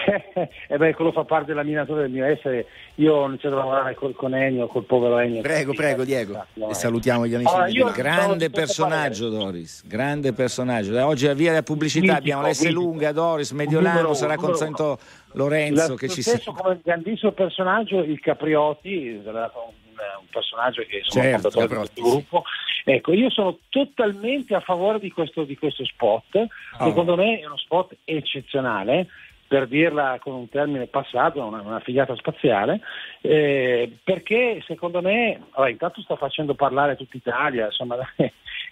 e 0.05 0.49
eh 0.69 0.77
beh, 0.77 0.93
quello 0.93 1.11
fa 1.11 1.23
parte 1.23 1.47
della 1.47 1.63
mia 1.63 1.77
natura 1.77 2.01
del 2.01 2.11
mio 2.11 2.25
essere. 2.25 2.65
Io 2.95 3.15
ho 3.15 3.27
iniziato 3.27 3.55
a 3.55 3.59
lavorare 3.59 3.95
col, 3.95 4.13
con 4.13 4.35
Ennio, 4.35 4.67
col 4.67 4.83
povero 4.83 5.17
Ennio. 5.17 5.41
Prego, 5.41 5.73
prego, 5.73 6.03
Diego. 6.03 6.45
No, 6.53 6.69
e 6.69 6.73
salutiamo 6.73 7.25
gli 7.25 7.33
amici. 7.33 7.53
Allora, 7.53 7.91
di 7.91 8.01
grande 8.01 8.49
personaggio, 8.49 9.29
Doris. 9.29 9.83
Grande 9.85 10.31
personaggio. 10.33 11.05
Oggi 11.05 11.27
a 11.27 11.33
via 11.33 11.49
della 11.49 11.63
pubblicità 11.63 12.13
mitico, 12.13 12.19
abbiamo 12.19 12.47
l'S 12.47 12.69
lunga, 12.69 13.11
Doris, 13.11 13.51
Mediolano, 13.51 13.95
numero, 13.95 14.13
sarà 14.13 14.35
con 14.35 14.55
Santo 14.55 14.99
Lorenzo. 15.33 15.89
La, 15.89 15.95
che 15.95 16.07
ci 16.09 16.21
stesso 16.21 16.51
sia. 16.51 16.53
come 16.53 16.79
grandissimo 16.83 17.31
personaggio, 17.31 17.99
il 17.99 18.19
Capriotti, 18.19 19.21
un 19.25 20.27
personaggio 20.29 20.83
che 20.87 21.01
sono 21.03 21.23
certo, 21.23 21.49
questo 21.49 22.01
gruppo. 22.01 22.43
Ecco, 22.83 23.13
io 23.13 23.29
sono 23.29 23.59
totalmente 23.69 24.55
a 24.55 24.59
favore 24.59 24.99
di 24.99 25.11
questo, 25.11 25.43
di 25.43 25.57
questo 25.57 25.85
spot, 25.85 26.35
oh. 26.35 26.85
secondo 26.85 27.15
me 27.15 27.39
è 27.39 27.45
uno 27.45 27.57
spot 27.57 27.95
eccezionale 28.03 29.07
per 29.47 29.67
dirla 29.67 30.17
con 30.19 30.33
un 30.33 30.49
termine 30.49 30.87
passato, 30.87 31.45
una, 31.45 31.61
una 31.61 31.79
figata 31.79 32.15
spaziale, 32.15 32.81
eh, 33.21 33.97
perché 34.03 34.63
secondo 34.65 34.99
me, 34.99 35.39
allora, 35.51 35.69
intanto 35.69 36.01
sta 36.01 36.15
facendo 36.15 36.55
parlare 36.55 36.95
tutta 36.95 37.17
Italia, 37.17 37.65
insomma, 37.65 37.97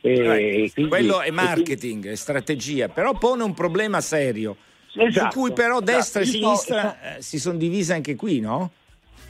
eh, 0.02 0.72
quindi, 0.74 0.90
quello 0.90 1.22
è 1.22 1.30
marketing, 1.30 2.00
quindi, 2.00 2.08
è 2.08 2.16
strategia, 2.16 2.90
però 2.90 3.14
pone 3.14 3.44
un 3.44 3.54
problema 3.54 4.02
serio, 4.02 4.58
esatto, 4.96 5.32
su 5.32 5.40
cui 5.40 5.54
però 5.54 5.78
esatto. 5.78 5.92
destra 5.92 6.22
e 6.22 6.26
sinistra 6.26 6.82
so, 6.82 7.18
eh, 7.18 7.22
si 7.22 7.40
sono 7.40 7.58
divise 7.58 7.94
anche 7.94 8.16
qui, 8.16 8.40
no? 8.40 8.72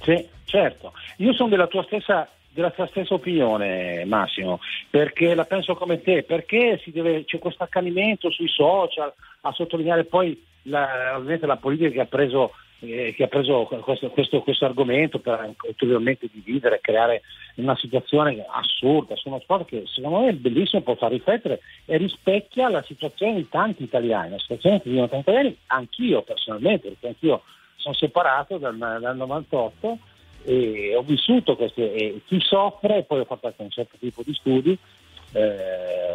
Sì, 0.03 0.25
certo. 0.45 0.93
Io 1.17 1.33
sono 1.33 1.49
della 1.49 1.67
tua 1.67 1.83
stessa 1.83 2.29
della 2.53 2.71
tua 2.71 2.87
stessa 2.87 3.13
opinione 3.13 4.03
Massimo, 4.05 4.59
perché 4.89 5.33
la 5.33 5.45
penso 5.45 5.75
come 5.75 6.01
te, 6.01 6.23
perché 6.23 6.81
deve, 6.87 7.23
c'è 7.25 7.39
questo 7.39 7.63
accanimento 7.63 8.29
sui 8.29 8.49
social 8.49 9.11
a 9.41 9.51
sottolineare 9.51 10.03
poi 10.03 10.39
la, 10.63 11.13
ovviamente 11.15 11.45
la 11.45 11.57
politica 11.57 11.89
che 11.89 12.01
ha 12.01 12.05
preso, 12.05 12.51
eh, 12.79 13.13
che 13.15 13.23
ha 13.23 13.27
preso 13.27 13.63
questo, 13.65 14.09
questo, 14.09 14.41
questo, 14.41 14.65
argomento 14.65 15.19
per 15.19 15.53
ulteriormente 15.65 16.27
dividere, 16.31 16.81
creare 16.81 17.21
una 17.55 17.75
situazione 17.77 18.45
assurda 18.47 19.15
su 19.15 19.29
uno 19.29 19.39
sport 19.39 19.67
che 19.67 19.83
secondo 19.87 20.19
me 20.19 20.29
è 20.29 20.33
bellissimo, 20.33 20.81
può 20.81 20.95
far 20.95 21.11
riflettere 21.11 21.61
e 21.85 21.97
rispecchia 21.97 22.69
la 22.69 22.83
situazione 22.83 23.35
di 23.35 23.47
tanti 23.49 23.83
italiani, 23.83 24.31
la 24.31 24.39
situazione 24.39 24.81
che 24.81 24.89
vivono 24.89 25.07
tanti 25.09 25.29
italiani, 25.29 25.57
anch'io 25.67 26.21
personalmente, 26.21 26.89
perché 26.89 27.07
anch'io 27.07 27.41
sono 27.77 27.95
separato 27.95 28.57
dal, 28.57 28.77
dal 28.77 29.15
98 29.15 29.97
e 30.43 30.95
ho 30.95 31.03
vissuto 31.03 31.55
queste, 31.55 31.93
e 31.93 32.21
chi 32.25 32.39
soffre, 32.41 32.99
e 32.99 33.03
poi 33.03 33.19
ho 33.19 33.25
fatto 33.25 33.47
anche 33.47 33.61
un 33.61 33.69
certo 33.69 33.97
tipo 33.99 34.23
di 34.25 34.33
studi, 34.33 34.77
eh, 35.33 36.09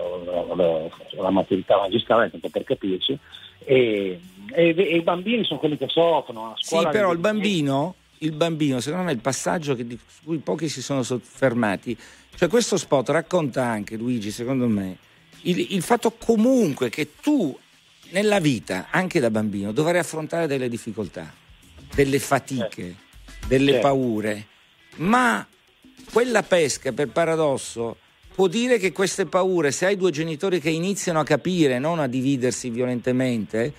la 1.17 1.31
maturità 1.31 1.79
magistrale, 1.79 2.31
tanto 2.31 2.49
per 2.49 2.65
capirci, 2.65 3.19
e, 3.65 4.21
e, 4.53 4.75
e, 4.77 4.97
i 4.97 5.03
bambini 5.03 5.45
sono 5.45 5.61
quelli 5.61 5.77
che 5.77 5.89
soffrono. 5.89 6.55
sì, 6.57 6.77
però 6.91 7.13
il 7.13 7.19
bambino, 7.19 7.95
il 8.19 8.33
bambino, 8.33 8.81
secondo 8.81 9.05
me, 9.05 9.13
è 9.13 9.15
il 9.15 9.21
passaggio 9.21 9.75
che, 9.75 9.87
di 9.87 9.99
cui 10.25 10.39
pochi 10.39 10.69
si 10.69 10.83
sono 10.83 11.03
soffermati, 11.03 11.97
cioè 12.35 12.49
questo 12.49 12.77
spot 12.77 13.11
racconta 13.11 13.65
anche, 13.65 13.97
Luigi, 13.97 14.31
secondo 14.31 14.67
me, 14.67 14.99
il, 15.43 15.75
il 15.75 15.83
fatto 15.83 16.13
comunque 16.13 16.91
che 16.91 17.13
tu 17.21 17.57
nella 18.11 18.41
vita, 18.41 18.89
anche 18.91 19.21
da 19.21 19.31
bambino, 19.31 19.73
dovrai 19.73 19.99
affrontare 19.99 20.47
delle 20.47 20.69
difficoltà, 20.69 21.33
delle 21.95 22.19
fatiche. 22.19 22.83
Certo 22.83 23.05
delle 23.47 23.73
certo. 23.73 23.87
paure, 23.87 24.47
ma 24.97 25.47
quella 26.13 26.43
pesca, 26.43 26.93
per 26.93 27.09
paradosso, 27.09 27.97
può 28.35 28.47
dire 28.47 28.79
che 28.79 28.93
queste 28.93 29.27
paure, 29.27 29.73
se 29.73 29.87
hai 29.87 29.97
due 29.97 30.11
genitori 30.11 30.61
che 30.61 30.71
iniziano 30.71 31.21
a 31.21 31.25
capire, 31.25 31.79
non 31.79 31.99
a 31.99 32.07
dividersi 32.07 32.71
violentemente, 32.71 33.73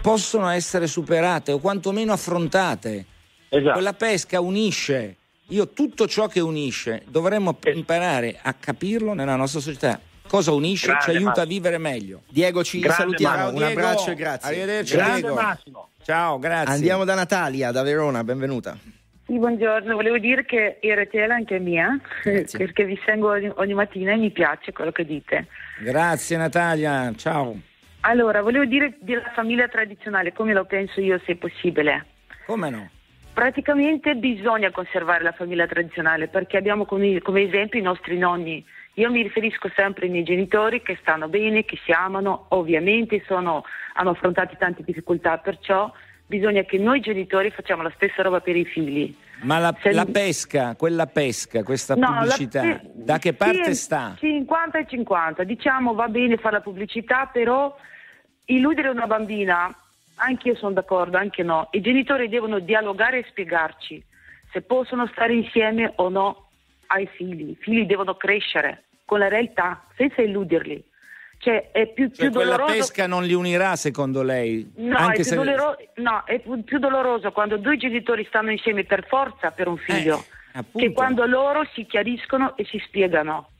possono 0.00 0.48
essere 0.48 0.86
superate 0.86 1.52
o 1.52 1.58
quantomeno 1.58 2.12
affrontate. 2.12 3.04
Esatto. 3.48 3.72
Quella 3.72 3.94
pesca 3.94 4.40
unisce. 4.40 5.16
Io 5.50 5.68
tutto 5.68 6.08
ciò 6.08 6.26
che 6.26 6.40
unisce 6.40 7.04
dovremmo 7.08 7.56
imparare 7.72 8.38
a 8.42 8.52
capirlo 8.52 9.12
nella 9.14 9.36
nostra 9.36 9.60
società. 9.60 10.00
Cosa 10.26 10.50
unisce 10.50 10.86
Grande 10.86 11.04
ci 11.04 11.10
aiuta 11.10 11.28
Massimo. 11.28 11.44
a 11.44 11.48
vivere 11.48 11.78
meglio. 11.78 12.22
Diego, 12.28 12.64
ci 12.64 12.80
Grande 12.80 13.02
salutiamo. 13.02 13.36
Massimo. 13.36 13.56
Un 13.56 13.62
abbraccio 13.62 14.10
e 14.10 14.14
grazie. 14.16 14.48
Arrivederci. 14.48 14.94
Grande 14.94 15.30
Massimo. 15.30 15.88
Ciao, 16.06 16.38
grazie. 16.38 16.72
Andiamo 16.72 17.02
da 17.02 17.16
Natalia, 17.16 17.72
da 17.72 17.82
Verona, 17.82 18.22
benvenuta. 18.22 18.78
Sì, 19.26 19.36
buongiorno, 19.36 19.92
volevo 19.92 20.18
dire 20.18 20.44
che 20.44 20.78
RTL 20.80 21.16
è 21.16 21.32
anche 21.32 21.58
mia, 21.58 21.98
Grazie. 22.22 22.60
perché 22.64 22.84
vi 22.84 22.96
seguo 23.04 23.30
ogni, 23.30 23.50
ogni, 23.56 23.74
mattina 23.74 24.12
e 24.12 24.16
mi 24.16 24.30
piace 24.30 24.70
quello 24.70 24.92
che 24.92 25.04
dite. 25.04 25.48
Grazie 25.80 26.36
Natalia, 26.36 27.12
ciao. 27.16 27.58
Allora, 28.02 28.40
volevo 28.40 28.66
dire 28.66 28.98
della 29.00 29.32
famiglia 29.34 29.66
tradizionale, 29.66 30.32
come 30.32 30.52
lo 30.52 30.64
penso 30.64 31.00
io 31.00 31.20
se 31.26 31.34
possibile. 31.34 32.06
Come 32.46 32.70
no? 32.70 32.88
Praticamente 33.34 34.14
bisogna 34.14 34.70
conservare 34.70 35.24
la 35.24 35.32
famiglia 35.32 35.66
tradizionale 35.66 36.28
perché 36.28 36.56
abbiamo 36.56 36.84
come, 36.84 37.20
come 37.20 37.42
esempio 37.42 37.80
i 37.80 37.82
nostri 37.82 38.16
nonni. 38.16 38.64
Io 38.98 39.10
mi 39.10 39.22
riferisco 39.22 39.70
sempre 39.74 40.06
ai 40.06 40.10
miei 40.10 40.24
genitori 40.24 40.80
che 40.80 40.96
stanno 41.02 41.28
bene, 41.28 41.66
che 41.66 41.78
si 41.84 41.92
amano, 41.92 42.46
ovviamente 42.50 43.22
sono, 43.26 43.62
hanno 43.94 44.10
affrontato 44.10 44.56
tante 44.58 44.82
difficoltà, 44.82 45.36
perciò 45.36 45.92
bisogna 46.24 46.62
che 46.62 46.78
noi 46.78 47.00
genitori 47.00 47.50
facciamo 47.50 47.82
la 47.82 47.92
stessa 47.94 48.22
roba 48.22 48.40
per 48.40 48.56
i 48.56 48.64
figli. 48.64 49.14
Ma 49.42 49.58
la, 49.58 49.76
Se- 49.82 49.92
la 49.92 50.06
pesca, 50.06 50.74
quella 50.76 51.06
pesca, 51.06 51.62
questa 51.62 51.94
No, 51.94 52.08
la- 52.08 52.20
pubblicità, 52.20 52.62
sì, 52.62 52.80
da 52.94 53.18
che 53.18 53.34
parte 53.34 53.74
sì, 53.74 53.82
sta? 53.82 54.14
50 54.18 54.78
e 54.78 54.86
50. 54.86 55.44
Diciamo 55.44 55.92
va 55.92 56.08
bene 56.08 56.38
fare 56.38 56.54
la 56.56 56.62
pubblicità, 56.62 57.26
però 57.30 57.76
illudere 58.46 58.88
una 58.88 59.06
bambina, 59.06 59.76
anche 60.14 60.48
io 60.48 60.56
sono 60.56 60.72
d'accordo, 60.72 61.18
anche 61.18 61.42
no. 61.42 61.68
I 61.72 61.82
genitori 61.82 62.30
devono 62.30 62.60
dialogare 62.60 63.18
e 63.18 63.26
spiegarci 63.28 64.02
se 64.52 64.62
possono 64.62 65.06
stare 65.08 65.34
insieme 65.34 65.92
o 65.96 66.08
no 66.08 66.48
ai 66.86 67.06
figli. 67.06 67.50
I 67.50 67.56
figli 67.60 67.84
devono 67.84 68.14
crescere 68.14 68.84
con 69.06 69.20
la 69.20 69.28
realtà, 69.28 69.86
senza 69.96 70.20
illuderli. 70.20 70.84
Cioè, 71.38 71.70
è 71.70 71.86
più, 71.92 72.06
Cioè, 72.10 72.26
più 72.26 72.30
quella 72.32 72.56
doloroso. 72.56 72.78
pesca 72.78 73.06
non 73.06 73.24
li 73.24 73.32
unirà 73.34 73.76
secondo 73.76 74.22
lei? 74.22 74.70
No, 74.76 74.96
Anche 74.96 75.12
è 75.12 75.14
più, 75.14 75.24
se- 75.24 75.34
doloro- 75.36 75.76
no, 75.96 76.22
è 76.24 76.40
più, 76.40 76.78
doloroso 76.78 77.30
quando 77.30 77.56
due 77.56 77.76
genitori 77.76 78.24
stanno 78.26 78.50
insieme 78.50 78.84
per 78.84 79.06
forza 79.06 79.50
per 79.52 79.68
un 79.68 79.76
figlio, 79.76 80.24
Eh, 80.54 80.64
che 80.74 80.92
quando 80.92 81.24
loro 81.26 81.62
si 81.74 81.86
chiariscono 81.86 82.56
e 82.56 82.64
si 82.64 82.82
spiegano. 82.86 83.50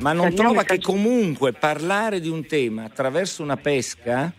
Ma 0.00 0.12
non 0.12 0.30
Saliamo 0.30 0.48
trova 0.54 0.62
e 0.62 0.64
che 0.64 0.80
comunque 0.80 1.52
parlare 1.52 2.20
di 2.20 2.28
un 2.28 2.46
tema 2.46 2.84
attraverso 2.84 3.42
una 3.42 3.56
pesca, 3.56 4.32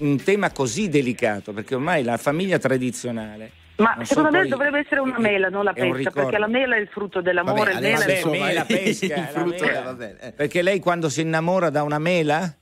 un 0.00 0.22
tema 0.22 0.50
così 0.52 0.88
delicato, 0.88 1.52
perché 1.52 1.74
ormai 1.74 2.02
la 2.04 2.16
famiglia 2.18 2.58
tradizionale... 2.58 3.60
Ma 3.82 3.94
non 3.96 4.04
secondo 4.06 4.30
me 4.30 4.38
poi- 4.40 4.48
dovrebbe 4.48 4.78
essere 4.78 5.00
una 5.00 5.18
mela, 5.18 5.48
non 5.48 5.64
la 5.64 5.72
pesca, 5.72 6.10
perché 6.10 6.38
la 6.38 6.46
mela 6.46 6.76
è 6.76 6.78
il 6.78 6.88
frutto 6.88 7.20
dell'amore, 7.20 7.72
Vabbè, 7.72 7.86
il 7.86 7.92
mela 7.92 7.96
è 8.04 8.06
Vabbè, 8.06 8.14
insomma, 8.14 8.46
mela, 8.46 8.64
pesca, 8.64 9.14
il 9.14 9.26
frutto, 9.32 9.64
eh, 9.64 9.82
va 9.82 9.94
bene, 9.94 10.18
eh. 10.20 10.32
Perché 10.32 10.62
lei 10.62 10.78
quando 10.80 11.08
si 11.08 11.20
innamora 11.20 11.70
da 11.70 11.82
una 11.82 11.98
mela... 11.98 12.56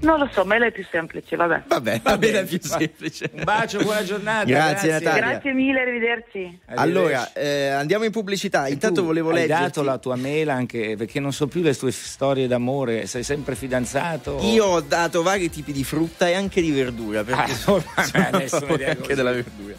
Non 0.00 0.18
lo 0.18 0.28
so, 0.32 0.44
mela 0.44 0.66
è 0.66 0.72
più 0.72 0.84
semplice, 0.90 1.36
vabbè. 1.36 1.62
Vabbè, 1.66 2.00
va 2.02 2.18
bene, 2.18 2.40
è 2.40 2.44
più 2.44 2.58
semplice. 2.60 3.30
Un 3.32 3.42
bacio, 3.44 3.78
buona 3.80 4.04
giornata. 4.04 4.44
Grazie, 4.44 4.90
Natalia. 4.92 5.30
Grazie 5.30 5.52
mille, 5.52 5.80
arrivederci. 5.80 6.58
Allora, 6.66 7.32
eh, 7.32 7.68
andiamo 7.68 8.04
in 8.04 8.10
pubblicità. 8.10 8.68
Intanto 8.68 9.00
Tu 9.00 9.06
volevo 9.06 9.30
hai 9.30 9.36
leggerti. 9.36 9.62
dato 9.62 9.82
la 9.82 9.98
tua 9.98 10.16
mela 10.16 10.52
anche 10.54 10.96
perché 10.96 11.18
non 11.18 11.32
so 11.32 11.46
più 11.46 11.62
le 11.62 11.74
tue 11.76 11.90
storie 11.92 12.46
d'amore, 12.46 13.06
sei 13.06 13.22
sempre 13.22 13.54
fidanzato? 13.54 14.38
Io 14.42 14.64
ho 14.66 14.80
dato 14.80 15.22
vari 15.22 15.48
tipi 15.50 15.72
di 15.72 15.82
frutta 15.84 16.28
e 16.28 16.34
anche 16.34 16.60
di 16.60 16.70
verdura. 16.70 17.24
Perché 17.24 17.52
Ah, 17.52 17.54
sono 17.54 17.80
favore 17.86 18.10
vediamo 18.12 18.90
anche 18.90 18.96
così. 19.00 19.14
della 19.14 19.32
verdura. 19.32 19.74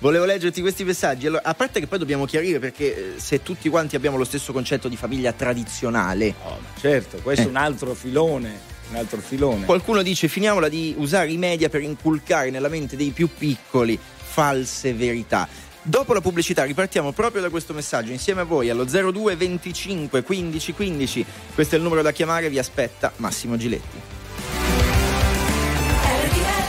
Volevo 0.00 0.24
leggerti 0.24 0.60
questi 0.60 0.84
messaggi. 0.84 1.26
Allora, 1.26 1.42
a 1.44 1.54
parte 1.54 1.78
che 1.80 1.86
poi 1.86 1.98
dobbiamo 1.98 2.24
chiarire 2.24 2.58
perché 2.58 3.14
eh, 3.16 3.20
se 3.20 3.42
tutti 3.42 3.68
quanti 3.68 3.96
abbiamo 3.96 4.16
lo 4.16 4.24
stesso 4.24 4.52
concetto 4.52 4.88
di 4.88 4.96
famiglia 4.96 5.32
tradizionale, 5.32 6.34
Oh, 6.44 6.50
ma 6.60 6.80
certo, 6.80 7.18
questo 7.22 7.42
Eh. 7.42 7.46
è 7.46 7.48
un 7.48 7.56
altro 7.56 7.94
filone, 7.94 8.76
un 8.90 8.96
altro 8.96 9.20
filone. 9.20 9.64
qualcuno 9.64 10.02
dice 10.02 10.28
finiamola 10.28 10.68
di 10.68 10.94
usare 10.96 11.30
i 11.30 11.36
media 11.36 11.68
per 11.68 11.82
inculcare 11.82 12.50
nella 12.50 12.68
mente 12.68 12.96
dei 12.96 13.10
più 13.10 13.28
piccoli 13.36 13.98
false 13.98 14.92
verità. 14.94 15.48
Dopo 15.82 16.12
la 16.12 16.20
pubblicità 16.20 16.64
ripartiamo 16.64 17.12
proprio 17.12 17.40
da 17.40 17.48
questo 17.48 17.72
messaggio 17.72 18.12
insieme 18.12 18.42
a 18.42 18.44
voi 18.44 18.68
allo 18.68 18.84
02 18.84 19.36
25 19.36 20.22
15 20.22 20.72
15. 20.72 21.24
Questo 21.54 21.74
è 21.74 21.78
il 21.78 21.84
numero 21.84 22.02
da 22.02 22.12
chiamare, 22.12 22.50
vi 22.50 22.58
aspetta 22.58 23.12
Massimo 23.16 23.56
Giletti. 23.56 23.98
RTL 26.24 26.68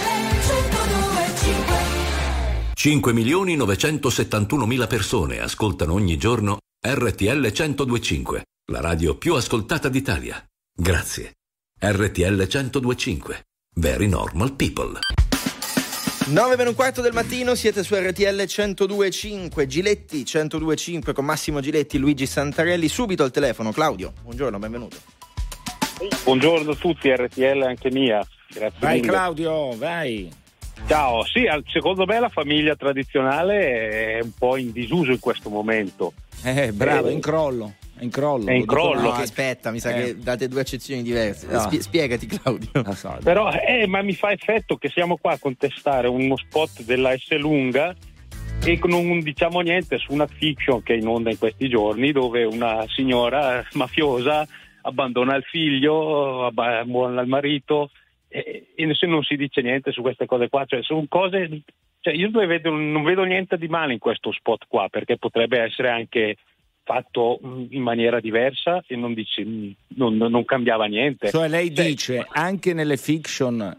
5 2.73 3.13
milioni 3.13 3.55
971 3.57 4.65
mila 4.65 4.87
persone 4.87 5.39
ascoltano 5.39 5.93
ogni 5.93 6.17
giorno 6.17 6.59
RTL 6.81 7.51
1025, 7.51 8.43
la 8.71 8.79
radio 8.79 9.17
più 9.17 9.33
ascoltata 9.35 9.89
d'Italia. 9.89 10.41
Grazie. 10.73 11.38
RTL 11.81 12.35
1025. 12.45 13.45
Very 13.75 14.09
normal 14.09 14.53
people. 14.53 14.99
9 16.27 16.55
meno 16.57 16.69
un 16.71 16.75
quarto 16.75 16.99
del 17.01 17.13
mattino, 17.13 17.55
siete 17.55 17.83
su 17.83 17.95
RTL 17.95 18.35
1025, 18.45 19.65
Giletti 19.65 20.25
1025 20.25 21.13
con 21.13 21.23
Massimo 21.23 21.61
Giletti, 21.61 21.97
Luigi 21.97 22.25
Santarelli, 22.25 22.89
subito 22.89 23.23
al 23.23 23.31
telefono. 23.31 23.71
Claudio, 23.71 24.11
buongiorno, 24.23 24.59
benvenuto. 24.59 24.97
Buongiorno 26.25 26.71
a 26.71 26.75
tutti, 26.75 27.15
RTL 27.15 27.61
anche 27.65 27.89
mia. 27.91 28.27
Grazie 28.49 28.77
Vai 28.79 28.99
mille. 28.99 29.07
Claudio, 29.07 29.77
vai. 29.77 30.29
Ciao, 30.85 31.23
sì, 31.23 31.45
secondo 31.71 32.05
me 32.05 32.19
la 32.19 32.29
famiglia 32.29 32.75
tradizionale 32.75 34.17
è 34.17 34.19
un 34.21 34.31
po' 34.37 34.57
in 34.57 34.73
disuso 34.73 35.11
in 35.11 35.19
questo 35.19 35.49
momento. 35.49 36.11
Eh, 36.43 36.73
bravo, 36.73 37.07
Eh. 37.07 37.11
è 37.11 37.13
in 37.13 37.21
crollo. 37.21 37.75
È 37.99 38.03
in 38.03 38.09
crollo. 38.09 38.47
È 38.47 38.53
in 38.53 38.65
crollo. 38.65 39.01
No, 39.01 39.11
che- 39.11 39.23
aspetta, 39.23 39.71
mi 39.71 39.79
sa 39.79 39.91
Eh. 39.93 40.03
che 40.05 40.17
date 40.19 40.47
due 40.47 40.61
accezioni 40.61 41.03
diverse. 41.03 41.47
No. 41.51 41.59
Spie- 41.59 41.81
spiegati 41.81 42.25
Claudio. 42.25 42.69
Ah, 42.73 42.95
so, 42.95 43.17
Però, 43.21 43.51
eh, 43.51 43.85
ma 43.87 44.01
mi 44.01 44.13
fa 44.13 44.31
effetto 44.31 44.77
che 44.77 44.87
siamo 44.89 45.17
qua 45.17 45.33
a 45.33 45.37
contestare 45.39 46.07
uno 46.07 46.37
spot 46.37 46.83
della 46.83 47.15
S 47.17 47.37
lunga 47.37 47.93
e 48.65 48.79
non 48.83 49.19
diciamo 49.19 49.59
niente 49.61 49.97
su 49.97 50.13
una 50.13 50.27
fiction 50.27 50.81
che 50.81 50.93
è 50.93 50.97
in 50.97 51.07
onda 51.07 51.29
in 51.29 51.37
questi 51.37 51.67
giorni 51.69 52.11
dove 52.11 52.43
una 52.43 52.85
signora 52.87 53.65
mafiosa 53.73 54.47
abbandona 54.81 55.35
il 55.35 55.43
figlio, 55.43 56.45
abba- 56.45 56.79
abbandona 56.79 57.21
il 57.21 57.27
marito 57.27 57.91
e, 58.27 58.67
e 58.75 58.93
se 58.95 59.07
non 59.07 59.23
si 59.23 59.35
dice 59.35 59.61
niente 59.61 59.91
su 59.91 60.01
queste 60.01 60.25
cose 60.25 60.47
qua, 60.49 60.63
cioè 60.65 60.81
sono 60.83 61.05
cose... 61.09 61.63
Cioè 62.01 62.13
io 62.13 62.29
non 62.31 62.47
vedo, 62.47 62.69
non 62.71 63.03
vedo 63.03 63.23
niente 63.23 63.57
di 63.57 63.67
male 63.67 63.91
in 63.91 63.99
questo 63.99 64.31
spot 64.31 64.67
qua 64.69 64.87
perché 64.89 65.17
potrebbe 65.17 65.59
essere 65.59 65.89
anche 65.89 66.37
fatto 66.89 67.37
mh, 67.39 67.65
in 67.69 67.83
maniera 67.83 68.19
diversa 68.19 68.83
e 68.87 68.95
non, 68.95 69.13
dice, 69.13 69.45
mh, 69.45 69.75
non, 69.89 70.17
non 70.17 70.43
cambiava 70.43 70.85
niente. 70.85 71.29
Cioè 71.29 71.47
lei 71.47 71.73
Cioè, 71.73 71.85
dice 71.85 72.25
anche 72.31 72.73
nelle 72.73 72.97
fiction 72.97 73.77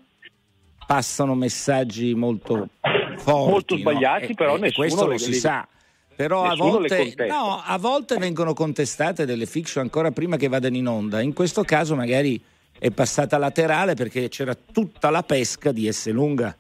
passano 0.87 1.35
messaggi 1.35 2.15
molto 2.15 2.69
forti, 3.17 3.51
Molto 3.51 3.75
no? 3.75 3.81
sbagliati, 3.81 4.31
E- 4.33 4.35
però 4.35 4.57
e 4.57 4.61
nessuno 4.61 4.87
questo 4.87 5.05
lo 5.07 5.11
le- 5.13 5.19
si 5.19 5.31
le- 5.31 5.37
sa. 5.37 5.67
Però 6.15 6.45
a 6.45 6.55
volte, 6.55 7.15
no, 7.29 7.63
a 7.65 7.79
volte 7.79 8.17
vengono 8.19 8.53
contestate 8.53 9.25
delle 9.25 9.47
fiction 9.47 9.83
ancora 9.83 10.11
prima 10.11 10.37
che 10.37 10.49
vadano 10.49 10.77
in 10.77 10.87
onda. 10.87 11.21
In 11.23 11.33
questo 11.33 11.63
caso 11.65 11.97
magari 11.97 12.39
è 12.79 12.91
passata 12.91 13.39
laterale 13.39 13.95
perché 13.95 14.29
c'era 14.29 14.55
tutta 14.55 15.09
la 15.11 15.23
pesca 15.23 15.73
di 15.73 15.91
S 15.91 16.11
lunga 16.11 16.55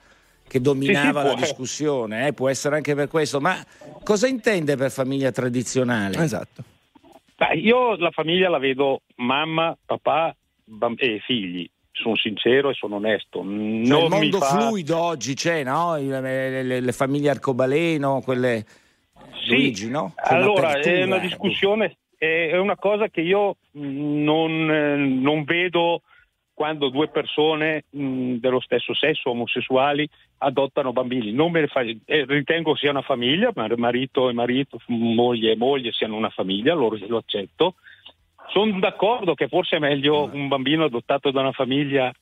che 0.50 0.60
dominava 0.60 1.20
Sì, 1.22 1.28
sì, 1.28 1.32
la 1.34 1.40
discussione, 1.40 2.26
eh, 2.26 2.32
può 2.32 2.48
essere 2.48 2.74
anche 2.74 2.96
per 2.96 3.06
questo. 3.06 3.40
Ma 3.40 3.56
cosa 4.02 4.26
intende 4.26 4.74
per 4.76 4.90
famiglia 4.90 5.30
tradizionale? 5.30 6.20
Esatto. 6.20 6.64
Beh, 7.36 7.54
io 7.54 7.94
la 7.96 8.10
famiglia 8.10 8.48
la 8.48 8.58
vedo 8.58 9.02
mamma, 9.16 9.76
papà 9.86 10.34
bam- 10.64 10.96
e 10.98 11.20
figli. 11.24 11.70
Sono 11.92 12.16
sincero 12.16 12.70
e 12.70 12.74
sono 12.74 12.96
onesto. 12.96 13.38
Cioè, 13.38 13.46
Non 13.46 13.84
il 13.84 13.86
mi 13.86 14.08
mondo 14.08 14.38
fa- 14.38 14.46
fluido 14.46 14.98
oggi 14.98 15.34
c'è, 15.34 15.62
no? 15.62 15.96
Le, 15.96 16.62
le- 16.64 16.80
le 16.80 16.92
famiglie 16.92 17.30
arcobaleno, 17.30 18.20
quelle 18.24 18.64
Sì, 19.46 19.50
Luigi, 19.54 19.88
no? 19.88 20.14
C'è 20.16 20.34
allora 20.34 20.80
è 20.80 21.04
una 21.04 21.16
eh. 21.18 21.20
discussione, 21.20 21.96
è 22.18 22.56
una 22.56 22.76
cosa 22.76 23.08
che 23.08 23.20
io 23.20 23.56
mh, 23.70 24.22
non, 24.24 24.50
eh, 24.70 24.96
non 24.96 25.44
vedo 25.44 26.02
quando 26.60 26.90
due 26.90 27.08
persone 27.08 27.84
mh, 27.88 28.34
dello 28.34 28.60
stesso 28.60 28.92
sesso, 28.94 29.30
omosessuali, 29.30 30.06
adottano 30.40 30.92
bambini. 30.92 31.32
Non 31.32 31.50
me 31.50 31.60
ne 31.62 31.68
fa- 31.68 31.80
eh, 31.80 32.24
ritengo 32.28 32.76
sia 32.76 32.90
una 32.90 33.00
famiglia, 33.00 33.50
ma 33.54 33.66
marito 33.78 34.28
e 34.28 34.34
marito, 34.34 34.78
moglie 34.88 35.52
e 35.52 35.56
moglie 35.56 35.90
siano 35.92 36.16
una 36.16 36.28
famiglia, 36.28 36.74
loro 36.74 36.98
lo 37.08 37.16
accetto. 37.16 37.76
Sono 38.52 38.78
d'accordo 38.78 39.32
che 39.32 39.48
forse 39.48 39.76
è 39.76 39.78
meglio 39.78 40.28
un 40.30 40.48
bambino 40.48 40.84
adottato 40.84 41.30
da 41.30 41.40
una 41.40 41.52
famiglia 41.52 42.12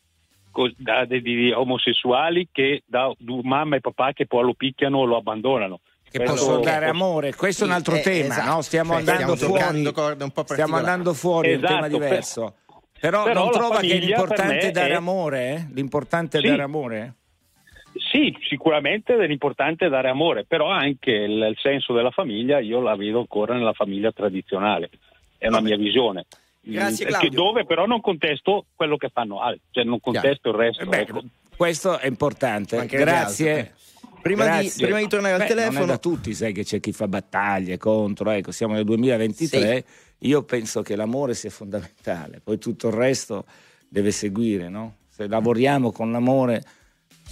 co- 0.53 0.71
da- 0.77 1.05
di, 1.05 1.21
di 1.21 1.51
omosessuali 1.51 2.47
che 2.53 2.85
da 2.87 3.13
du- 3.19 3.41
mamma 3.43 3.75
e 3.75 3.81
papà 3.81 4.13
che 4.13 4.27
poi 4.29 4.45
lo 4.45 4.55
picchiano 4.55 4.99
o 4.99 5.05
lo 5.05 5.17
abbandonano. 5.17 5.81
Che 6.09 6.19
Questo- 6.19 6.35
possono 6.37 6.61
dare 6.61 6.87
amore, 6.87 7.35
questo 7.35 7.65
è 7.65 7.67
un 7.67 7.73
altro 7.73 7.97
Eh, 7.97 8.03
tema, 8.03 8.35
esatto. 8.35 8.51
no? 8.55 8.61
Stiamo 8.63 8.91
Cioè, 8.93 8.99
andando 9.01 9.35
stiamo 9.35 9.57
fuori. 9.57 9.93
corde 9.93 10.23
un 10.23 10.31
po' 10.31 10.45
Stiamo 10.47 10.77
andando 10.77 11.13
fuori, 11.13 11.49
è 11.51 11.55
un 11.57 11.61
tema 11.61 11.79
Esatto, 11.87 11.99
per- 11.99 12.09
diverso. 12.09 12.55
Però, 13.01 13.23
però 13.25 13.35
non 13.45 13.53
la 13.53 13.59
trova 13.59 13.81
che 13.81 13.93
è 13.97 13.99
l'importante 13.99 14.67
me 14.67 14.71
dare 14.71 14.91
è- 14.91 14.95
amore? 14.95 15.49
eh? 15.55 15.67
L'importante 15.75 16.39
è 16.39 16.41
Sì. 16.41 16.47
dare 16.49 16.63
amore? 16.63 17.15
Sì, 18.13 18.37
sicuramente 18.49 19.17
è 19.17 19.29
importante 19.29 19.89
dare 19.89 20.09
amore, 20.09 20.45
però 20.45 20.69
anche 20.69 21.11
il, 21.11 21.31
il 21.51 21.57
senso 21.61 21.93
della 21.95 22.11
famiglia 22.11 22.59
io 22.61 22.81
la 22.81 22.95
vedo 22.97 23.19
ancora 23.21 23.55
nella 23.55 23.73
famiglia 23.73 24.13
tradizionale, 24.13 24.91
è 25.37 25.47
una 25.49 25.57
Vabbè. 25.59 25.69
mia 25.69 25.77
visione. 25.77 26.27
Grazie, 26.61 27.07
Claudio. 27.07 27.31
Dove 27.31 27.65
però 27.65 27.87
non 27.87 28.01
contesto 28.01 28.67
quello 28.77 28.97
che 28.97 29.09
fanno 29.09 29.41
altri, 29.41 29.63
cioè 29.71 29.85
non 29.85 30.01
contesto 30.01 30.51
il 30.51 30.55
resto. 30.55 30.83
Eh 30.83 30.87
beh, 30.87 31.01
ecco. 31.01 31.23
questo 31.57 31.99
è 31.99 32.07
importante. 32.07 32.77
Mancherebbe 32.77 33.11
Grazie. 33.11 33.59
eh. 33.59 33.71
Prima 34.21 34.45
di- 34.45 34.51
Grazie. 34.51 34.85
prima 34.85 34.99
di 35.01 35.09
tornare 35.09 35.35
al 35.35 35.39
Beh, 35.41 35.47
Non 35.47 35.57
telefono- 35.57 35.85
è 35.85 35.87
da 35.87 35.99
tutti, 35.99 36.35
sai 36.35 36.53
che 36.53 36.65
c'è 36.65 36.81
chi 36.81 36.93
fa 36.93 37.09
battaglie 37.09 37.79
contro, 37.79 38.31
ecco, 38.31 38.51
siamo 38.53 38.75
nel 38.75 38.85
2023. 38.85 39.85
Io 40.21 40.43
penso 40.43 40.83
che 40.83 40.97
l'amore 40.97 41.35
sia 41.35 41.51
fondamentale, 41.51 42.41
poi 42.43 42.59
tutto 42.59 42.89
il 42.89 42.95
resto 42.95 43.45
deve 43.89 44.11
seguire, 44.11 44.69
no? 44.69 44.97
Se 45.09 45.27
lavoriamo 45.27 45.93
con 45.93 46.13
l'amore 46.13 46.65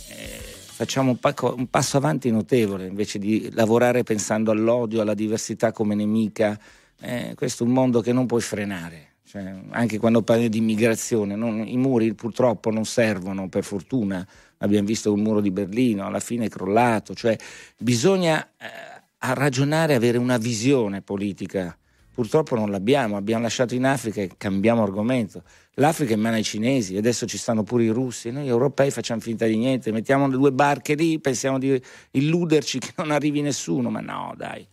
eh, 0.08 0.54
facciamo 0.76 1.10
un, 1.10 1.18
pacco- 1.18 1.54
un 1.56 1.68
passo 1.68 1.96
avanti 1.96 2.30
notevole 2.30 2.86
invece 2.86 3.18
di 3.18 3.48
lavorare 3.52 4.02
pensando 4.02 4.50
all'odio, 4.50 5.00
alla 5.00 5.14
diversità 5.14 5.72
come 5.72 5.94
nemica. 5.94 6.58
Eh, 7.00 7.32
questo 7.34 7.64
è 7.64 7.66
un 7.66 7.72
mondo 7.72 8.00
che 8.00 8.12
non 8.12 8.26
puoi 8.26 8.42
frenare. 8.42 9.14
Cioè, 9.24 9.54
anche 9.70 9.98
quando 9.98 10.22
parli 10.22 10.48
di 10.48 10.58
immigrazione, 10.58 11.34
non, 11.34 11.66
i 11.66 11.76
muri 11.76 12.14
purtroppo 12.14 12.70
non 12.70 12.84
servono, 12.84 13.48
per 13.48 13.64
fortuna. 13.64 14.26
Abbiamo 14.58 14.86
visto 14.86 15.12
il 15.12 15.20
muro 15.20 15.40
di 15.40 15.50
Berlino, 15.50 16.06
alla 16.06 16.20
fine 16.20 16.44
è 16.44 16.48
crollato. 16.48 17.14
Cioè, 17.14 17.36
bisogna 17.78 18.42
eh, 18.58 19.02
ragionare, 19.18 19.94
avere 19.94 20.18
una 20.18 20.36
visione 20.36 21.00
politica. 21.00 21.76
Purtroppo 22.16 22.54
non 22.54 22.70
l'abbiamo, 22.70 23.18
abbiamo 23.18 23.42
lasciato 23.42 23.74
in 23.74 23.84
Africa 23.84 24.22
e 24.22 24.30
cambiamo 24.38 24.82
argomento. 24.82 25.42
L'Africa 25.74 26.12
è 26.12 26.14
in 26.14 26.22
mano 26.22 26.36
ai 26.36 26.42
cinesi, 26.42 26.96
adesso 26.96 27.26
ci 27.26 27.36
stanno 27.36 27.62
pure 27.62 27.84
i 27.84 27.88
russi, 27.90 28.30
noi 28.30 28.48
europei 28.48 28.90
facciamo 28.90 29.20
finta 29.20 29.44
di 29.44 29.58
niente, 29.58 29.92
mettiamo 29.92 30.26
le 30.26 30.34
due 30.34 30.50
barche 30.50 30.94
lì, 30.94 31.20
pensiamo 31.20 31.58
di 31.58 31.78
illuderci 32.12 32.78
che 32.80 32.94
non 32.96 33.10
arrivi 33.10 33.42
nessuno, 33.42 33.90
ma 33.90 34.00
no, 34.00 34.32
dai. 34.34 34.66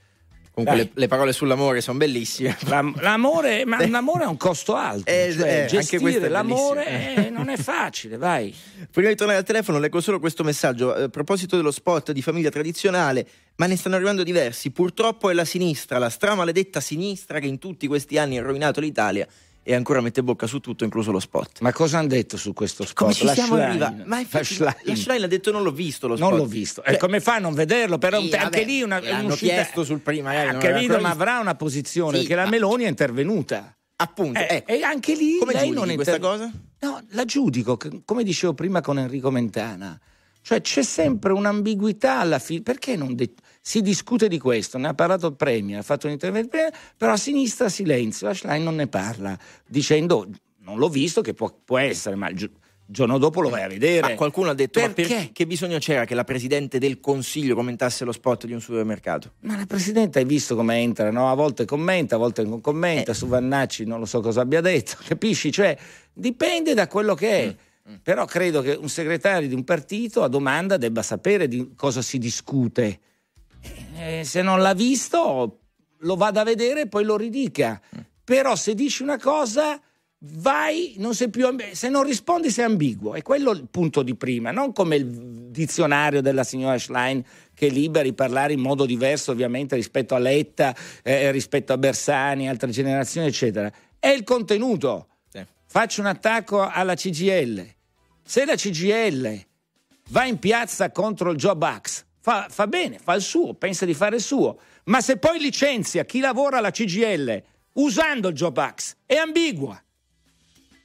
Comunque 0.54 0.78
le, 0.78 0.90
le, 0.94 1.08
parole 1.08 1.34
sull'amore 1.34 1.82
sono 1.82 1.98
bellissime. 1.98 2.56
l'amore, 3.02 3.66
ma 3.66 3.86
l'amore 3.88 4.26
ha 4.26 4.30
un 4.30 4.38
costo 4.38 4.76
alto. 4.76 5.10
Eh, 5.10 5.34
cioè, 5.36 5.64
eh, 5.64 5.66
gestire 5.66 6.30
l'amore 6.30 7.26
eh, 7.26 7.30
non 7.32 7.50
è 7.50 7.58
facile, 7.58 8.18
vai. 8.18 8.54
Prima 8.92 9.10
di 9.10 9.16
tornare 9.16 9.40
al 9.40 9.46
telefono 9.46 9.80
leggo 9.80 10.00
solo 10.00 10.20
questo 10.20 10.44
messaggio. 10.44 10.94
A 10.94 11.10
proposito 11.10 11.56
dello 11.56 11.72
spot 11.72 12.12
di 12.12 12.22
famiglia 12.22 12.52
tradizionale, 12.52 13.26
ma 13.56 13.66
ne 13.66 13.76
stanno 13.76 13.96
arrivando 13.96 14.22
diversi. 14.22 14.70
Purtroppo 14.70 15.32
è 15.32 15.34
la 15.34 15.46
sinistra, 15.46 15.98
la 15.98 16.10
stramaledetta 16.10 16.80
sinistra 16.80 17.40
che 17.40 17.48
in 17.48 17.58
tutti 17.58 17.88
questi 17.88 18.20
anni 18.20 18.38
ha 18.38 18.44
rovinato 18.44 18.80
l'Italia 18.80 19.28
e 19.64 19.74
ancora 19.74 20.02
mette 20.02 20.22
bocca 20.22 20.46
su 20.46 20.60
tutto, 20.60 20.84
incluso 20.84 21.12
lo 21.12 21.20
spot. 21.20 21.62
Ma 21.62 21.72
cosa 21.72 21.98
hanno 21.98 22.10
detto 22.10 22.36
su 22.38 22.54
questo 22.54 22.84
spot? 22.84 22.96
Come 22.96 23.14
ci 23.14 23.26
la 23.26 23.34
siamo 23.34 23.56
arrivati? 23.56 24.04
Ma 24.06 24.20
infatti, 24.20 24.58
la 24.58 24.76
Schlein 24.94 25.24
ha 25.24 25.28
detto 25.28 25.52
non 25.52 25.64
l'ho 25.64 25.72
visto 25.72 26.08
lo 26.08 26.16
spot. 26.18 26.30
Non 26.30 26.38
l'ho 26.38 26.46
visto. 26.46 26.82
Cioè, 26.84 26.94
e 26.94 26.98
come 26.98 27.22
fa 27.22 27.36
a 27.36 27.40
non 27.40 27.54
vederlo? 27.54 27.98
Però 27.98 28.20
sì, 28.20 28.34
anche 28.34 28.60
vabbè, 28.60 28.66
lì 28.66 28.82
una, 28.82 28.98
hanno 28.98 29.36
chiesto 29.36 29.84
sul 29.84 30.02
prima. 30.02 30.44
Eh, 30.44 30.58
capito, 30.58 31.00
ma 31.00 31.10
avrà 31.10 31.40
una 31.40 31.56
posizione, 31.56 32.18
sì, 32.18 32.28
perché 32.28 32.36
la 32.36 32.50
Meloni 32.50 32.84
è 32.84 32.90
intervenuta. 32.90 33.76
Appunto. 33.96 34.40
Eh, 34.40 34.64
eh. 34.66 34.76
E 34.78 34.84
anche 34.84 35.16
lì 35.16 35.38
come 35.38 35.54
lei 35.54 35.70
non 35.70 35.90
è 35.90 35.96
questa 35.96 36.16
inter... 36.16 36.30
cosa? 36.30 36.52
No, 36.80 37.02
la 37.12 37.24
giudico, 37.24 37.78
come 38.04 38.24
dicevo 38.24 38.54
prima 38.54 38.82
con 38.82 39.00
Enrico 39.00 39.32
Mentana. 39.32 39.98
Cioè 40.44 40.62
c'è 40.62 40.84
sempre 40.84 41.34
un'ambiguità 41.34 42.20
alla 42.20 42.38
fine. 42.40 42.62
Perché 42.62 42.96
non... 42.96 43.16
De- 43.16 43.34
si 43.66 43.82
discute 43.82 44.28
di 44.28 44.40
questo, 44.40 44.78
ne 44.78 44.90
ha 44.90 44.94
parlato 44.94 45.28
il 45.28 45.36
Premier, 45.38 45.80
ha 45.80 45.84
fatto 45.84 46.08
un 46.08 46.12
intervento, 46.12 46.58
però 46.98 47.14
a 47.14 47.18
sinistra 47.18 47.70
silenzio, 47.70 48.28
la 48.28 48.34
Schlein 48.34 48.62
non 48.62 48.76
ne 48.76 48.88
parla, 48.88 49.40
dicendo 49.66 50.28
non 50.64 50.78
l'ho 50.78 50.90
visto, 50.90 51.22
che 51.22 51.34
può, 51.34 51.50
può 51.64 51.78
essere, 51.78 52.16
ma 52.16 52.28
il 52.28 52.52
giorno 52.86 53.18
dopo 53.18 53.42
lo 53.42 53.50
vai 53.50 53.64
a 53.64 53.68
vedere. 53.68 54.02
Ma 54.02 54.16
qualcuno 54.16 54.50
ha 54.50 54.54
detto 54.54 54.80
perché? 54.80 55.16
Per, 55.16 55.32
che 55.32 55.46
bisogno 55.46 55.78
c'era 55.78 56.06
che 56.06 56.16
la 56.16 56.24
Presidente 56.24 56.78
del 56.78 57.00
Consiglio 57.00 57.56
commentasse 57.56 58.04
lo 58.06 58.12
spot 58.12 58.46
di 58.46 58.54
un 58.54 58.62
supermercato? 58.62 59.34
Ma 59.42 59.58
la 59.58 59.66
Presidente 59.66 60.20
hai 60.20 60.26
visto 60.26 60.56
come 60.56 60.78
entra, 60.80 61.12
no? 61.12 61.30
A 61.30 61.34
volte 61.34 61.66
commenta, 61.66 62.16
a 62.16 62.18
volte 62.18 62.44
non 62.44 62.62
commenta, 62.62 63.12
eh. 63.12 63.16
su 63.16 63.28
Vannacci 63.28 63.86
non 63.86 64.00
lo 64.00 64.06
so 64.06 64.20
cosa 64.22 64.42
abbia 64.42 64.62
detto, 64.62 64.98
capisci? 65.08 65.52
Cioè, 65.52 65.78
dipende 66.14 66.74
da 66.74 66.88
quello 66.88 67.16
che 67.16 67.30
è. 67.30 67.48
Mm. 67.48 67.72
Però 68.02 68.26
credo 68.26 68.62
che 68.62 68.74
un 68.74 68.90
segretario 68.90 69.48
di 69.48 69.54
un 69.54 69.64
partito 69.64 70.24
a 70.24 70.28
domanda 70.28 70.78
debba 70.78 71.02
sapere 71.02 71.48
di 71.48 71.74
cosa 71.76 72.02
si 72.02 72.18
discute 72.18 73.00
eh, 73.96 74.24
se 74.24 74.42
non 74.42 74.62
l'ha 74.62 74.74
visto 74.74 75.60
lo 76.00 76.16
vada 76.16 76.42
a 76.42 76.44
vedere 76.44 76.82
e 76.82 76.88
poi 76.88 77.04
lo 77.04 77.16
ridica. 77.16 77.82
Però 78.24 78.56
se 78.56 78.74
dici 78.74 79.04
una 79.04 79.18
cosa 79.18 79.80
vai, 80.26 80.96
non 80.98 81.14
sei 81.14 81.30
più 81.30 81.46
amb- 81.48 81.72
se 81.72 81.90
non 81.90 82.04
rispondi 82.04 82.50
sei 82.50 82.66
ambiguo, 82.66 83.14
è 83.14 83.22
quello 83.22 83.52
il 83.52 83.68
punto 83.70 84.04
di 84.04 84.16
prima, 84.16 84.52
non 84.52 84.74
come 84.74 84.98
il 84.98 85.06
dizionario 85.50 86.22
della 86.22 86.44
signora 86.44 86.78
Schlein 86.78 87.24
che 87.54 87.70
di 87.70 88.14
parlare 88.14 88.54
in 88.54 88.60
modo 88.60 88.86
diverso 88.86 89.32
ovviamente 89.32 89.76
rispetto 89.76 90.16
a 90.16 90.20
Letta, 90.20 90.76
eh, 91.04 91.32
rispetto 91.32 91.72
a 91.72 91.78
Bersani, 91.78 92.50
altre 92.50 92.72
generazioni 92.72 93.28
eccetera, 93.28 93.72
è 94.00 94.08
il 94.10 94.24
contenuto. 94.24 95.08
Sì. 95.30 95.46
Faccio 95.66 96.02
un 96.02 96.08
attacco 96.08 96.68
alla 96.68 96.96
CGL. 96.96 97.73
Se 98.26 98.46
la 98.46 98.56
CGL 98.56 99.46
va 100.10 100.26
in 100.26 100.40
piazza 100.40 100.92
contro 100.92 101.32
il 101.32 101.38
Job 101.38 101.62
Axe 101.62 102.06
fa, 102.24 102.48
fa 102.50 102.68
bene, 102.68 103.00
fa 103.00 103.14
il 103.16 103.22
suo, 103.22 103.54
pensa 103.54 103.86
di 103.86 103.94
fare 103.94 104.16
il 104.16 104.22
suo, 104.22 104.60
ma 104.86 105.02
se 105.02 105.18
poi 105.18 105.40
licenzia 105.40 106.06
chi 106.06 106.20
lavora 106.20 106.60
alla 106.60 106.72
CGL 106.72 107.44
usando 107.74 108.30
il 108.30 108.36
Job 108.36 108.58
Act 108.58 108.98
è 109.06 109.16
ambigua. 109.16 109.82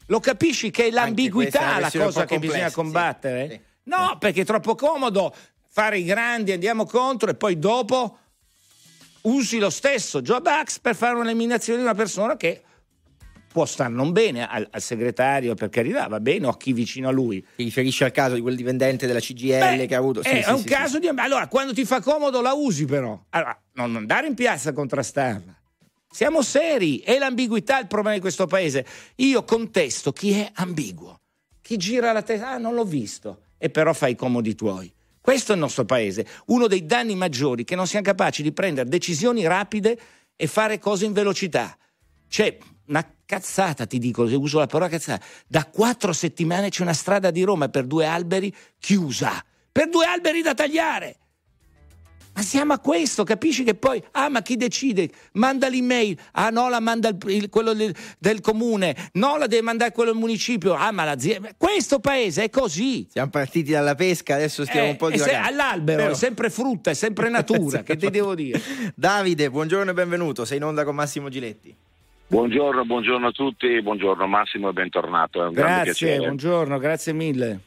Lo 0.07 0.21
capisci 0.21 0.71
che 0.71 0.87
è 0.87 0.91
l'ambiguità 0.91 1.79
la 1.79 1.91
cosa 1.91 2.25
che 2.25 2.39
bisogna 2.39 2.71
combattere? 2.73 3.49
Sì, 3.49 3.55
sì. 3.55 3.61
No, 3.85 4.17
perché 4.19 4.41
è 4.41 4.45
troppo 4.45 4.75
comodo 4.75 5.35
fare 5.69 5.99
i 5.99 6.05
grandi, 6.05 6.51
andiamo 6.51 6.87
contro 6.87 7.31
e 7.31 7.35
poi 7.35 7.59
dopo 7.59 8.19
usi 9.23 9.59
lo 9.59 9.71
stesso 9.71 10.21
Job 10.23 10.45
Act 10.47 10.81
per 10.81 10.97
fare 10.97 11.15
un'eliminazione 11.15 11.79
di 11.79 11.85
una 11.85 11.95
persona 11.95 12.37
che 12.37 12.63
può 13.49 13.65
star 13.65 13.91
non 13.91 14.13
bene 14.13 14.47
al, 14.47 14.69
al, 14.71 14.81
segretario, 14.81 15.55
per 15.55 15.71
carità, 15.71 16.07
va 16.07 16.21
bene, 16.21 16.47
o 16.47 16.51
a 16.51 16.57
chi 16.57 16.73
vicino 16.73 17.09
a 17.09 17.11
lui. 17.11 17.45
Ti 17.57 17.65
riferisce 17.65 18.05
al 18.05 18.13
caso 18.13 18.35
di 18.35 18.41
quel 18.41 18.55
dipendente 18.55 19.07
della 19.07 19.21
CGL 19.21 19.77
Beh, 19.77 19.87
che 19.87 19.95
ha 19.95 19.99
avuto... 19.99 20.23
Sì, 20.23 20.29
è 20.29 20.43
sì, 20.43 20.51
un 20.51 20.59
sì, 20.59 20.65
caso 20.65 20.99
di... 20.99 21.09
Allora, 21.09 21.49
quando 21.49 21.73
ti 21.73 21.85
fa 21.85 22.01
comodo 22.01 22.41
la 22.41 22.53
usi 22.53 22.85
però. 22.85 23.21
Allora, 23.31 23.61
non 23.73 23.97
andare 23.97 24.27
in 24.27 24.35
piazza 24.35 24.71
a 24.71 24.73
contrastarla. 24.73 25.57
Siamo 26.11 26.43
seri, 26.43 26.99
è 26.99 27.19
l'ambiguità 27.19 27.79
il 27.79 27.87
problema 27.87 28.15
di 28.15 28.21
questo 28.21 28.47
paese. 28.47 28.87
Io 29.17 29.45
contesto 29.45 30.13
chi 30.13 30.33
è 30.33 30.51
ambiguo, 30.55 31.21
chi 31.61 31.77
gira 31.77 32.13
la 32.13 32.23
testa, 32.23 32.51
ah 32.51 32.59
non 32.59 32.75
l'ho 32.75 32.85
visto, 32.85 33.43
e 33.59 33.71
però 33.71 33.93
fai 33.93 34.13
i 34.13 34.17
comodi 34.17 34.55
tuoi. 34.55 34.93
Questo 35.21 35.53
è 35.53 35.55
il 35.55 35.61
nostro 35.61 35.85
paese, 35.85 36.27
uno 36.47 36.67
dei 36.67 36.87
danni 36.87 37.15
maggiori 37.15 37.65
che 37.65 37.77
non 37.77 37.87
siamo 37.87 38.07
capaci 38.07 38.43
di 38.43 38.53
prendere 38.53 38.89
decisioni 38.89 39.47
rapide 39.47 40.01
e 40.35 40.47
fare 40.47 40.79
cose 40.79 41.05
in 41.05 41.13
velocità. 41.13 41.77
C'è 42.27 42.57
una 42.87 43.05
cazzata, 43.29 43.85
ti 43.85 43.99
dico, 43.99 44.27
se 44.27 44.35
uso 44.37 44.59
la 44.59 44.67
parola 44.67 44.89
cazzata. 44.89 45.23
Da 45.47 45.67
quattro 45.67 46.15
settimane 46.15 46.71
c'è 46.71 46.81
una 46.81 46.95
strada 46.95 47.31
di 47.31 47.43
Roma 47.43 47.69
per 47.69 47.85
due 47.85 48.07
alberi 48.07 48.51
chiusa, 48.79 49.45
per 49.71 49.91
due 49.91 50.07
alberi 50.07 50.41
da 50.41 50.55
tagliare. 50.55 51.17
Ma 52.33 52.41
siamo 52.43 52.73
a 52.73 52.79
questo, 52.79 53.25
capisci 53.25 53.65
che 53.65 53.75
poi, 53.75 54.03
ah 54.13 54.31
ma 54.31 54.41
chi 54.41 54.57
decide? 54.57 55.11
Manda 55.33 55.69
l'email, 55.69 56.17
ah 56.33 56.49
no 56.49 56.71
la 56.71 56.81
manda 56.81 57.09
il, 57.09 57.19
il, 57.27 57.49
quello 57.51 57.75
del, 57.75 57.95
del, 58.19 58.41
comune, 58.41 58.97
no 59.15 59.37
la 59.37 59.47
deve 59.47 59.63
mandare 59.63 59.93
quello 59.93 60.13
del 60.13 60.21
municipio, 60.21 60.73
ah 60.73 60.91
ma 60.91 61.05
l'azienda... 61.05 61.51
Questo 61.57 61.99
paese 61.99 62.45
è 62.45 62.51
così. 62.51 63.09
Siamo 63.11 63.29
partiti 63.29 63.73
dalla 63.73 63.95
pesca, 63.95 64.37
adesso 64.37 64.65
stiamo 64.65 64.87
eh, 64.87 64.91
un 64.91 64.97
po' 64.97 65.11
di... 65.11 65.19
Se, 65.19 65.35
all'albero, 65.35 66.03
Però... 66.03 66.13
è 66.13 66.17
sempre 66.17 66.49
frutta, 66.49 66.91
è 66.91 66.95
sempre 66.95 67.29
natura, 67.29 67.83
che 67.83 67.97
ti 67.97 68.09
devo 68.09 68.35
dire? 68.35 68.59
Davide, 68.95 69.51
buongiorno 69.51 69.91
e 69.91 69.95
benvenuto, 69.95 70.47
sei 70.47 70.57
in 70.59 70.65
onda 70.65 70.85
con 70.85 70.95
Massimo 70.95 71.29
Giletti. 71.29 71.77
Buongiorno, 72.31 72.85
buongiorno 72.85 73.29
a 73.29 73.33
tutti, 73.33 73.81
buongiorno 73.81 74.27
Massimo 74.27 74.69
e 74.69 74.73
bentornato. 74.75 75.51
Grazie, 75.51 76.19
buongiorno, 76.19 76.79
grazie 76.79 77.15
mille. 77.15 77.61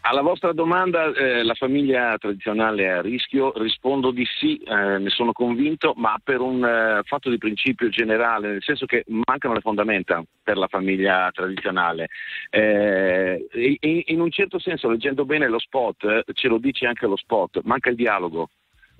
Alla 0.00 0.22
vostra 0.22 0.52
domanda, 0.52 1.12
eh, 1.12 1.44
la 1.44 1.54
famiglia 1.54 2.16
tradizionale 2.18 2.84
è 2.84 2.88
a 2.88 3.00
rischio? 3.02 3.52
Rispondo 3.54 4.10
di 4.10 4.24
sì, 4.24 4.56
eh, 4.56 4.98
ne 4.98 5.10
sono 5.10 5.30
convinto, 5.30 5.92
ma 5.96 6.18
per 6.22 6.40
un 6.40 6.64
eh, 6.64 7.02
fatto 7.04 7.30
di 7.30 7.38
principio 7.38 7.88
generale, 7.88 8.48
nel 8.48 8.62
senso 8.62 8.84
che 8.86 9.04
mancano 9.06 9.54
le 9.54 9.60
fondamenta 9.60 10.20
per 10.42 10.56
la 10.56 10.66
famiglia 10.66 11.30
tradizionale. 11.32 12.08
Eh, 12.48 13.46
in 13.80 14.20
un 14.20 14.30
certo 14.32 14.58
senso, 14.58 14.88
leggendo 14.88 15.24
bene 15.24 15.46
lo 15.46 15.60
spot, 15.60 16.24
ce 16.32 16.48
lo 16.48 16.58
dice 16.58 16.86
anche 16.86 17.06
lo 17.06 17.16
spot, 17.16 17.60
manca 17.62 17.90
il 17.90 17.96
dialogo 17.96 18.48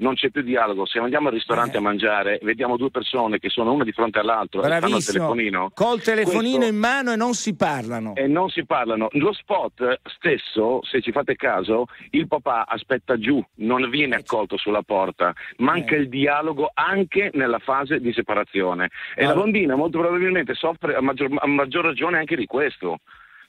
non 0.00 0.14
c'è 0.14 0.30
più 0.30 0.42
dialogo. 0.42 0.86
Se 0.86 0.98
andiamo 0.98 1.28
al 1.28 1.34
ristorante 1.34 1.76
eh. 1.76 1.78
a 1.78 1.82
mangiare, 1.82 2.38
vediamo 2.42 2.76
due 2.76 2.90
persone 2.90 3.38
che 3.38 3.48
sono 3.48 3.72
una 3.72 3.84
di 3.84 3.92
fronte 3.92 4.18
all'altro 4.18 4.62
e 4.62 4.66
stanno 4.66 4.96
al 4.96 5.04
telefonino. 5.04 5.70
Col 5.74 6.02
telefonino 6.02 6.56
questo... 6.56 6.74
in 6.74 6.78
mano 6.78 7.12
e 7.12 7.16
non 7.16 7.34
si 7.34 7.54
parlano. 7.54 8.14
E 8.14 8.26
non 8.26 8.48
si 8.48 8.64
parlano. 8.64 9.08
Lo 9.12 9.32
spot 9.32 10.00
stesso, 10.04 10.80
se 10.82 11.00
ci 11.00 11.12
fate 11.12 11.36
caso, 11.36 11.86
il 12.10 12.26
papà 12.26 12.66
aspetta 12.66 13.18
giù, 13.18 13.42
non 13.56 13.88
viene 13.88 14.16
eh, 14.16 14.18
accolto 14.18 14.56
sulla 14.56 14.82
porta. 14.82 15.32
Manca 15.58 15.94
eh. 15.94 16.00
il 16.00 16.08
dialogo 16.08 16.70
anche 16.74 17.30
nella 17.34 17.58
fase 17.58 18.00
di 18.00 18.12
separazione. 18.12 18.90
E 19.14 19.22
allora. 19.22 19.34
la 19.34 19.42
bambina 19.42 19.74
molto 19.76 19.98
probabilmente 19.98 20.54
soffre 20.54 20.94
a 20.94 21.00
maggior, 21.00 21.30
a 21.38 21.46
maggior 21.46 21.84
ragione 21.84 22.18
anche 22.18 22.36
di 22.36 22.46
questo 22.46 23.00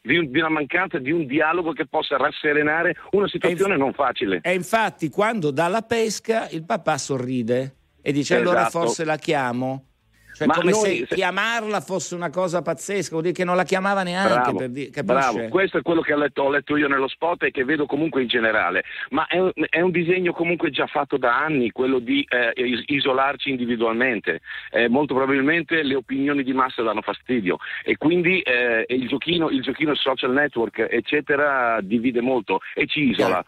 di, 0.01 0.17
un, 0.17 0.31
di, 0.31 0.39
una 0.39 0.49
mancanza 0.49 0.97
di 0.97 1.11
un 1.11 1.25
dialogo 1.25 1.73
che 1.73 1.85
possa 1.85 2.17
rasserenare 2.17 2.95
una 3.11 3.27
situazione 3.27 3.73
inf- 3.73 3.83
non 3.83 3.93
facile. 3.93 4.39
E 4.41 4.53
infatti 4.53 5.09
quando 5.09 5.51
dà 5.51 5.67
la 5.67 5.81
pesca 5.81 6.49
il 6.49 6.65
papà 6.65 6.97
sorride 6.97 7.75
e 8.01 8.11
dice 8.11 8.35
esatto. 8.35 8.49
allora 8.49 8.69
forse 8.69 9.05
la 9.05 9.17
chiamo. 9.17 9.85
Cioè, 10.33 10.47
Ma 10.47 10.55
come 10.55 10.71
noi, 10.71 11.05
se 11.07 11.15
chiamarla 11.15 11.81
fosse 11.81 12.15
una 12.15 12.29
cosa 12.29 12.61
pazzesca, 12.61 13.11
vuol 13.11 13.23
dire 13.23 13.33
che 13.33 13.43
non 13.43 13.55
la 13.55 13.63
chiamava 13.63 14.03
neanche. 14.03 14.33
Bravo, 14.33 14.57
per 14.57 14.69
dire, 14.69 15.03
bravo. 15.03 15.47
questo 15.49 15.77
è 15.77 15.81
quello 15.81 16.01
che 16.01 16.13
ho 16.13 16.17
letto, 16.17 16.43
ho 16.43 16.49
letto, 16.49 16.77
io 16.77 16.87
nello 16.87 17.07
spot 17.07 17.43
e 17.43 17.51
che 17.51 17.63
vedo 17.63 17.85
comunque 17.85 18.21
in 18.21 18.27
generale. 18.27 18.83
Ma 19.09 19.27
è 19.27 19.39
un, 19.39 19.51
è 19.53 19.81
un 19.81 19.91
disegno 19.91 20.33
comunque 20.33 20.69
già 20.69 20.87
fatto 20.87 21.17
da 21.17 21.37
anni, 21.37 21.71
quello 21.71 21.99
di 21.99 22.25
eh, 22.29 22.53
isolarci 22.85 23.49
individualmente. 23.49 24.41
Eh, 24.71 24.87
molto 24.87 25.13
probabilmente 25.13 25.83
le 25.83 25.95
opinioni 25.95 26.43
di 26.43 26.53
massa 26.53 26.81
danno 26.81 27.01
fastidio 27.01 27.57
e 27.83 27.97
quindi 27.97 28.41
eh, 28.41 28.85
il, 28.87 29.07
giochino, 29.07 29.49
il 29.49 29.61
giochino 29.61 29.95
social 29.95 30.31
network, 30.31 30.87
eccetera, 30.89 31.79
divide 31.81 32.21
molto 32.21 32.59
e 32.73 32.87
ci 32.87 33.09
isola. 33.09 33.43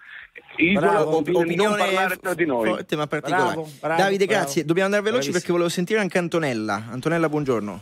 Isola 0.57 0.91
bravo, 0.91 1.17
opinione, 1.17 1.55
non 1.55 1.75
parlare 1.75 2.17
tra 2.17 2.33
di 2.33 2.45
noi. 2.45 2.85
Tema 2.85 3.07
particolare. 3.07 3.53
Bravo, 3.53 3.69
bravo, 3.79 4.01
Davide, 4.01 4.25
grazie. 4.25 4.65
Dobbiamo 4.65 4.85
andare 4.85 5.03
veloci 5.03 5.29
Bravissimo. 5.29 5.37
perché 5.37 5.51
volevo 5.51 5.69
sentire 5.69 5.99
anche 5.99 6.17
Antonella. 6.17 6.83
Antonella, 6.89 7.29
buongiorno. 7.29 7.81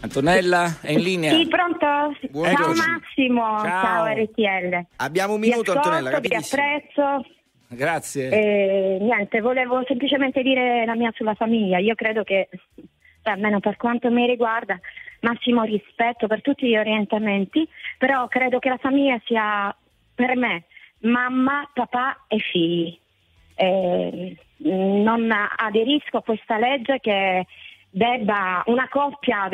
Antonella 0.00 0.78
è 0.80 0.92
in 0.92 1.00
linea? 1.00 1.34
Sì, 1.34 1.48
pronto? 1.48 1.78
Ciao 1.78 2.68
Massimo, 2.74 3.58
ciao, 3.60 3.64
ciao 3.64 4.06
RTL. 4.06 4.86
Abbiamo 4.96 5.34
un 5.34 5.40
minuto 5.40 5.72
ascolto, 5.72 5.88
Antonella. 5.88 6.20
Vi 6.20 6.34
apprezzo. 6.34 7.24
Grazie. 7.68 8.30
Eh, 8.30 8.98
niente, 9.00 9.40
volevo 9.40 9.82
semplicemente 9.86 10.42
dire 10.42 10.84
la 10.86 10.94
mia 10.94 11.12
sulla 11.14 11.34
famiglia. 11.34 11.78
Io 11.78 11.94
credo 11.94 12.22
che, 12.22 12.48
cioè, 13.22 13.34
almeno 13.34 13.60
per 13.60 13.76
quanto 13.76 14.10
mi 14.10 14.26
riguarda, 14.26 14.78
massimo 15.20 15.64
rispetto 15.64 16.26
per 16.26 16.42
tutti 16.42 16.66
gli 16.66 16.76
orientamenti, 16.76 17.68
però 17.98 18.26
credo 18.28 18.58
che 18.58 18.68
la 18.68 18.78
famiglia 18.78 19.20
sia 19.26 19.74
per 20.18 20.34
me 20.34 20.64
mamma, 21.02 21.70
papà 21.72 22.24
e 22.26 22.38
figli. 22.38 22.98
Eh, 23.54 24.36
non 24.56 25.32
aderisco 25.56 26.16
a 26.16 26.22
questa 26.22 26.58
legge 26.58 26.98
che 26.98 27.46
debba 27.90 28.62
una 28.66 28.88
coppia 28.88 29.48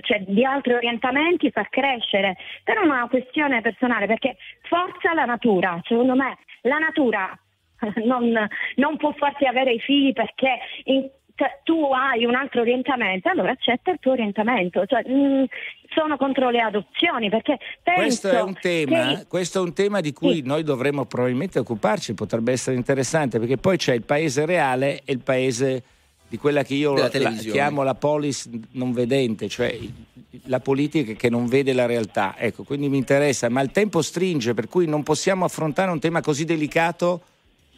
cioè 0.00 0.20
di 0.20 0.44
altri 0.44 0.72
orientamenti 0.72 1.50
far 1.50 1.68
crescere 1.68 2.36
per 2.64 2.78
una 2.78 3.06
questione 3.08 3.60
personale, 3.60 4.06
perché 4.06 4.36
forza 4.62 5.12
la 5.12 5.26
natura, 5.26 5.78
secondo 5.84 6.14
me 6.14 6.38
la 6.62 6.78
natura 6.78 7.38
non, 8.04 8.48
non 8.76 8.96
può 8.96 9.12
farti 9.12 9.44
avere 9.44 9.72
i 9.72 9.80
figli 9.80 10.14
perché 10.14 10.58
in, 10.84 11.08
cioè, 11.36 11.60
tu 11.64 11.92
hai 11.92 12.24
un 12.24 12.34
altro 12.34 12.62
orientamento, 12.62 13.28
allora 13.28 13.50
accetta 13.52 13.90
il 13.90 13.98
tuo 14.00 14.12
orientamento. 14.12 14.86
Cioè, 14.86 15.06
mh, 15.06 15.12
mm, 15.12 15.44
sono 15.96 16.18
contro 16.18 16.50
le 16.50 16.60
adozioni 16.60 17.30
perché 17.30 17.58
questo 17.82 18.28
è, 18.28 18.42
un 18.42 18.54
tema, 18.60 19.16
che... 19.16 19.26
questo 19.26 19.60
è 19.60 19.62
un 19.62 19.72
tema 19.72 20.00
di 20.00 20.12
cui 20.12 20.36
sì. 20.36 20.42
noi 20.42 20.62
dovremmo 20.62 21.06
probabilmente 21.06 21.58
occuparci, 21.58 22.12
potrebbe 22.12 22.52
essere 22.52 22.76
interessante 22.76 23.38
perché 23.38 23.56
poi 23.56 23.78
c'è 23.78 23.94
il 23.94 24.02
paese 24.02 24.44
reale 24.44 25.00
e 25.04 25.12
il 25.12 25.20
paese 25.20 25.82
di 26.28 26.38
quella 26.38 26.62
che 26.64 26.74
io 26.74 26.94
la, 26.94 27.08
chiamo 27.08 27.82
la 27.82 27.94
polis 27.94 28.50
non 28.72 28.92
vedente, 28.92 29.48
cioè 29.48 29.78
la 30.44 30.60
politica 30.60 31.12
che 31.12 31.30
non 31.30 31.46
vede 31.46 31.72
la 31.72 31.86
realtà. 31.86 32.34
Ecco, 32.36 32.64
quindi 32.64 32.88
mi 32.88 32.98
interessa, 32.98 33.48
ma 33.48 33.60
il 33.60 33.70
tempo 33.70 34.02
stringe, 34.02 34.52
per 34.52 34.68
cui 34.68 34.86
non 34.86 35.02
possiamo 35.02 35.44
affrontare 35.44 35.90
un 35.90 36.00
tema 36.00 36.20
così 36.20 36.44
delicato 36.44 37.22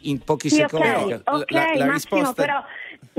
in 0.01 0.19
pochi 0.19 0.49
sì, 0.49 0.55
secondi. 0.55 1.13
Ok, 1.13 1.21
okay 1.25 1.77
la, 1.77 1.85
la 1.85 1.91
Massimo, 1.91 2.17
risposta... 2.17 2.33
però 2.33 2.63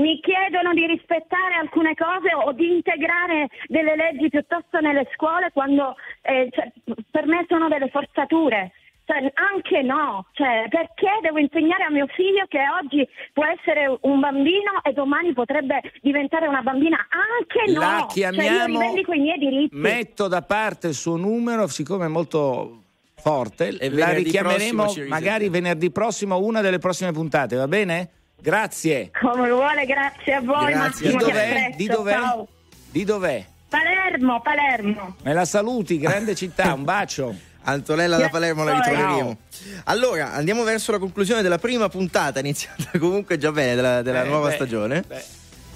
mi 0.01 0.19
chiedono 0.19 0.73
di 0.73 0.85
rispettare 0.87 1.55
alcune 1.55 1.93
cose 1.95 2.33
o 2.33 2.51
di 2.51 2.73
integrare 2.73 3.47
delle 3.67 3.95
leggi 3.95 4.29
piuttosto 4.29 4.79
nelle 4.79 5.07
scuole 5.13 5.51
quando 5.53 5.95
eh, 6.23 6.49
cioè, 6.51 6.71
per 7.09 7.27
me 7.27 7.45
sono 7.47 7.69
delle 7.69 7.89
forzature. 7.89 8.71
Cioè, 9.03 9.31
anche 9.33 9.81
no, 9.81 10.27
cioè, 10.33 10.67
perché 10.69 11.09
devo 11.21 11.39
insegnare 11.39 11.83
a 11.83 11.89
mio 11.89 12.07
figlio 12.07 12.45
che 12.47 12.61
oggi 12.81 13.05
può 13.33 13.43
essere 13.45 13.97
un 14.01 14.19
bambino 14.19 14.81
e 14.83 14.93
domani 14.93 15.33
potrebbe 15.33 15.81
diventare 16.01 16.47
una 16.47 16.61
bambina? 16.61 17.07
Anche 17.09 17.71
no, 17.73 17.79
La 17.79 18.05
chiamiamo, 18.07 18.47
cioè, 18.47 18.57
io 18.57 18.65
rivendico 18.67 19.13
i 19.13 19.19
miei 19.19 19.37
diritti. 19.37 19.75
Metto 19.75 20.27
da 20.27 20.41
parte 20.43 20.87
il 20.87 20.93
suo 20.93 21.17
numero, 21.17 21.67
siccome 21.67 22.05
è 22.05 22.09
molto 22.09 22.83
forte, 23.15 23.75
e 23.79 23.89
la 23.89 24.13
richiameremo 24.13 24.93
magari 25.07 25.49
venerdì 25.49 25.91
prossimo, 25.91 26.39
una 26.39 26.61
delle 26.61 26.77
prossime 26.77 27.11
puntate, 27.11 27.55
va 27.55 27.67
bene? 27.67 28.09
Grazie. 28.41 29.11
Come 29.21 29.49
vuole, 29.49 29.85
grazie 29.85 30.33
a 30.33 30.41
voi. 30.41 30.73
Grazie. 30.73 31.11
Di 31.11 31.17
dov'è? 31.17 31.73
Di 31.75 31.85
dov'è? 31.85 32.45
Di 32.89 33.03
dov'è? 33.03 33.45
Palermo, 33.69 34.41
Palermo. 34.41 35.15
Me 35.21 35.33
la 35.33 35.45
saluti, 35.45 35.97
grande 35.97 36.35
città, 36.35 36.73
un 36.73 36.83
bacio. 36.83 37.33
Antonella 37.63 38.17
da 38.17 38.29
Palermo 38.29 38.63
la 38.63 38.73
ritroveremo. 38.73 39.37
Allora, 39.85 40.33
andiamo 40.33 40.63
verso 40.63 40.91
la 40.91 40.97
conclusione 40.97 41.41
della 41.41 41.59
prima 41.59 41.87
puntata, 41.87 42.39
iniziata 42.41 42.97
comunque 42.97 43.37
già 43.37 43.51
bene 43.51 43.75
della, 43.75 44.01
della 44.01 44.23
eh, 44.23 44.27
nuova 44.27 44.49
beh, 44.49 44.55
stagione, 44.55 45.03
beh. 45.07 45.23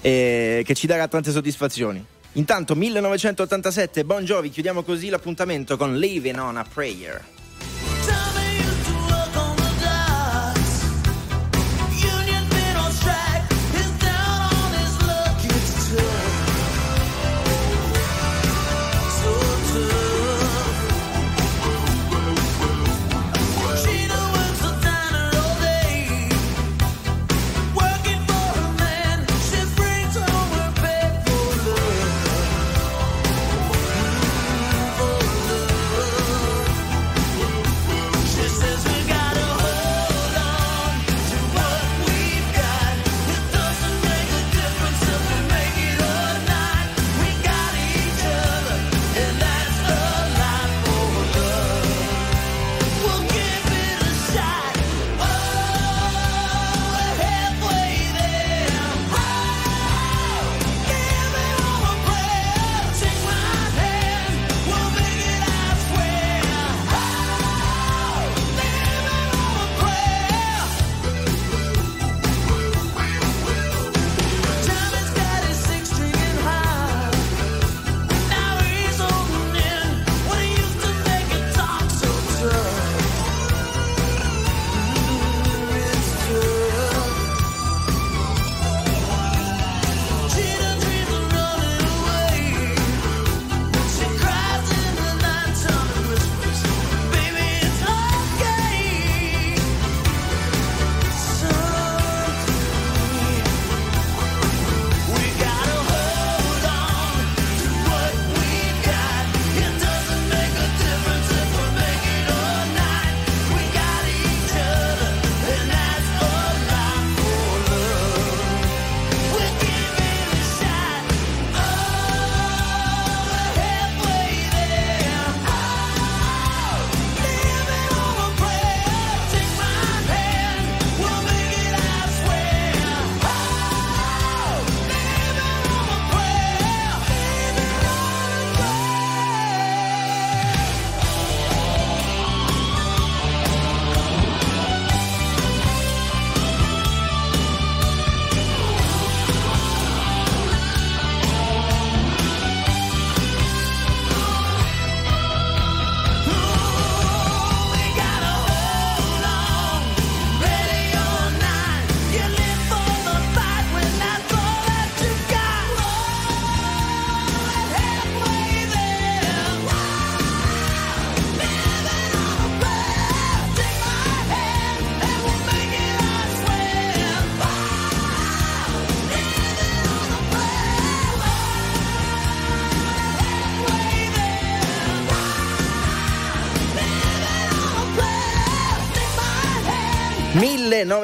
Eh, 0.00 0.62
che 0.64 0.74
ci 0.74 0.86
darà 0.86 1.06
tante 1.08 1.30
soddisfazioni. 1.30 2.04
Intanto 2.32 2.74
1987, 2.74 4.04
Bon 4.04 4.24
Jovi, 4.24 4.50
chiudiamo 4.50 4.82
così 4.82 5.08
l'appuntamento 5.08 5.76
con 5.76 5.96
Living 5.96 6.38
on 6.38 6.56
a 6.56 6.66
Prayer. 6.70 7.35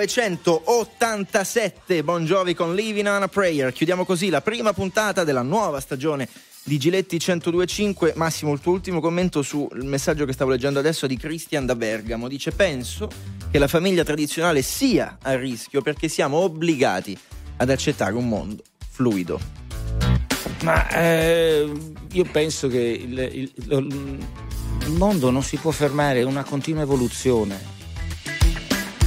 1987. 0.06 2.02
Bon 2.02 2.24
Jovi 2.24 2.54
con 2.54 2.74
Living 2.74 3.06
on 3.06 3.22
a 3.22 3.28
Prayer. 3.28 3.72
Chiudiamo 3.72 4.04
così 4.04 4.30
la 4.30 4.40
prima 4.40 4.72
puntata 4.72 5.22
della 5.22 5.42
nuova 5.42 5.78
stagione 5.78 6.28
di 6.64 6.76
Giletti 6.78 7.20
1025. 7.24 8.14
Massimo, 8.16 8.52
il 8.52 8.60
tuo 8.60 8.72
ultimo 8.72 9.00
commento 9.00 9.42
sul 9.42 9.84
messaggio 9.84 10.24
che 10.24 10.32
stavo 10.32 10.50
leggendo 10.50 10.80
adesso 10.80 11.06
di 11.06 11.16
Christian 11.16 11.66
da 11.66 11.76
Bergamo. 11.76 12.26
Dice: 12.26 12.50
Penso 12.50 13.08
che 13.50 13.58
la 13.58 13.68
famiglia 13.68 14.02
tradizionale 14.02 14.62
sia 14.62 15.18
a 15.22 15.36
rischio 15.36 15.82
perché 15.82 16.08
siamo 16.08 16.38
obbligati 16.38 17.16
ad 17.58 17.70
accettare 17.70 18.14
un 18.14 18.28
mondo 18.28 18.64
fluido. 18.90 19.40
Ma 20.62 20.88
eh, 20.88 21.72
io 22.12 22.24
penso 22.24 22.66
che 22.66 22.78
il, 22.78 23.18
il, 23.18 23.52
il 24.80 24.90
mondo 24.90 25.30
non 25.30 25.42
si 25.42 25.56
può 25.58 25.70
fermare, 25.70 26.20
è 26.20 26.24
una 26.24 26.42
continua 26.42 26.82
evoluzione. 26.82 27.81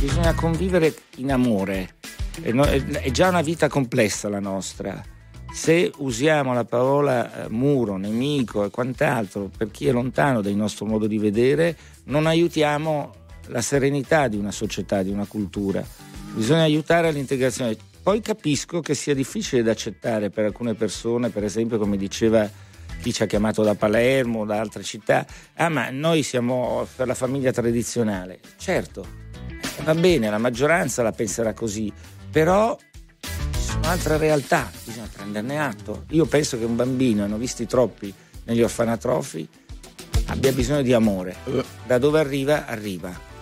Bisogna 0.05 0.35
convivere 0.35 0.93
in 1.15 1.31
amore. 1.31 1.95
È 2.39 3.09
già 3.09 3.27
una 3.27 3.41
vita 3.41 3.67
complessa 3.67 4.29
la 4.29 4.39
nostra. 4.39 5.03
Se 5.51 5.91
usiamo 5.97 6.53
la 6.53 6.63
parola 6.63 7.45
eh, 7.45 7.49
muro, 7.49 7.97
nemico 7.97 8.63
e 8.63 8.69
quant'altro 8.69 9.49
per 9.57 9.71
chi 9.71 9.87
è 9.87 9.91
lontano 9.91 10.41
dal 10.41 10.53
nostro 10.53 10.85
modo 10.85 11.07
di 11.07 11.17
vedere, 11.17 11.75
non 12.03 12.27
aiutiamo 12.27 13.15
la 13.47 13.61
serenità 13.61 14.27
di 14.27 14.37
una 14.37 14.51
società, 14.51 15.01
di 15.01 15.09
una 15.09 15.25
cultura. 15.25 15.83
Bisogna 16.35 16.61
aiutare 16.61 17.07
all'integrazione. 17.07 17.75
Poi 18.03 18.21
capisco 18.21 18.81
che 18.81 18.93
sia 18.93 19.15
difficile 19.15 19.63
da 19.63 19.71
accettare 19.71 20.29
per 20.29 20.45
alcune 20.45 20.75
persone, 20.75 21.29
per 21.29 21.43
esempio 21.43 21.79
come 21.79 21.97
diceva 21.97 22.47
chi 23.01 23.11
ci 23.11 23.23
ha 23.23 23.25
chiamato 23.25 23.63
da 23.63 23.73
Palermo, 23.73 24.45
da 24.45 24.59
altre 24.59 24.83
città, 24.83 25.25
ah 25.55 25.69
ma 25.69 25.89
noi 25.89 26.21
siamo 26.21 26.87
per 26.95 27.07
la 27.07 27.15
famiglia 27.15 27.51
tradizionale. 27.51 28.39
Certo, 28.57 29.23
va 29.83 29.95
bene, 29.95 30.29
la 30.29 30.37
maggioranza 30.37 31.03
la 31.03 31.11
penserà 31.11 31.53
così, 31.53 31.91
però 32.31 32.77
ci 33.19 33.61
sono 33.61 33.87
altre 33.87 34.17
realtà, 34.17 34.69
bisogna 34.83 35.07
prenderne 35.11 35.59
atto. 35.59 36.05
Io 36.09 36.25
penso 36.25 36.57
che 36.57 36.65
un 36.65 36.75
bambino, 36.75 37.23
hanno 37.23 37.37
visti 37.37 37.65
troppi 37.65 38.13
negli 38.45 38.61
orfanatrofi, 38.61 39.47
abbia 40.27 40.51
bisogno 40.51 40.81
di 40.81 40.93
amore. 40.93 41.35
Da 41.85 41.97
dove 41.97 42.19
arriva, 42.19 42.65
arriva. 42.65 43.33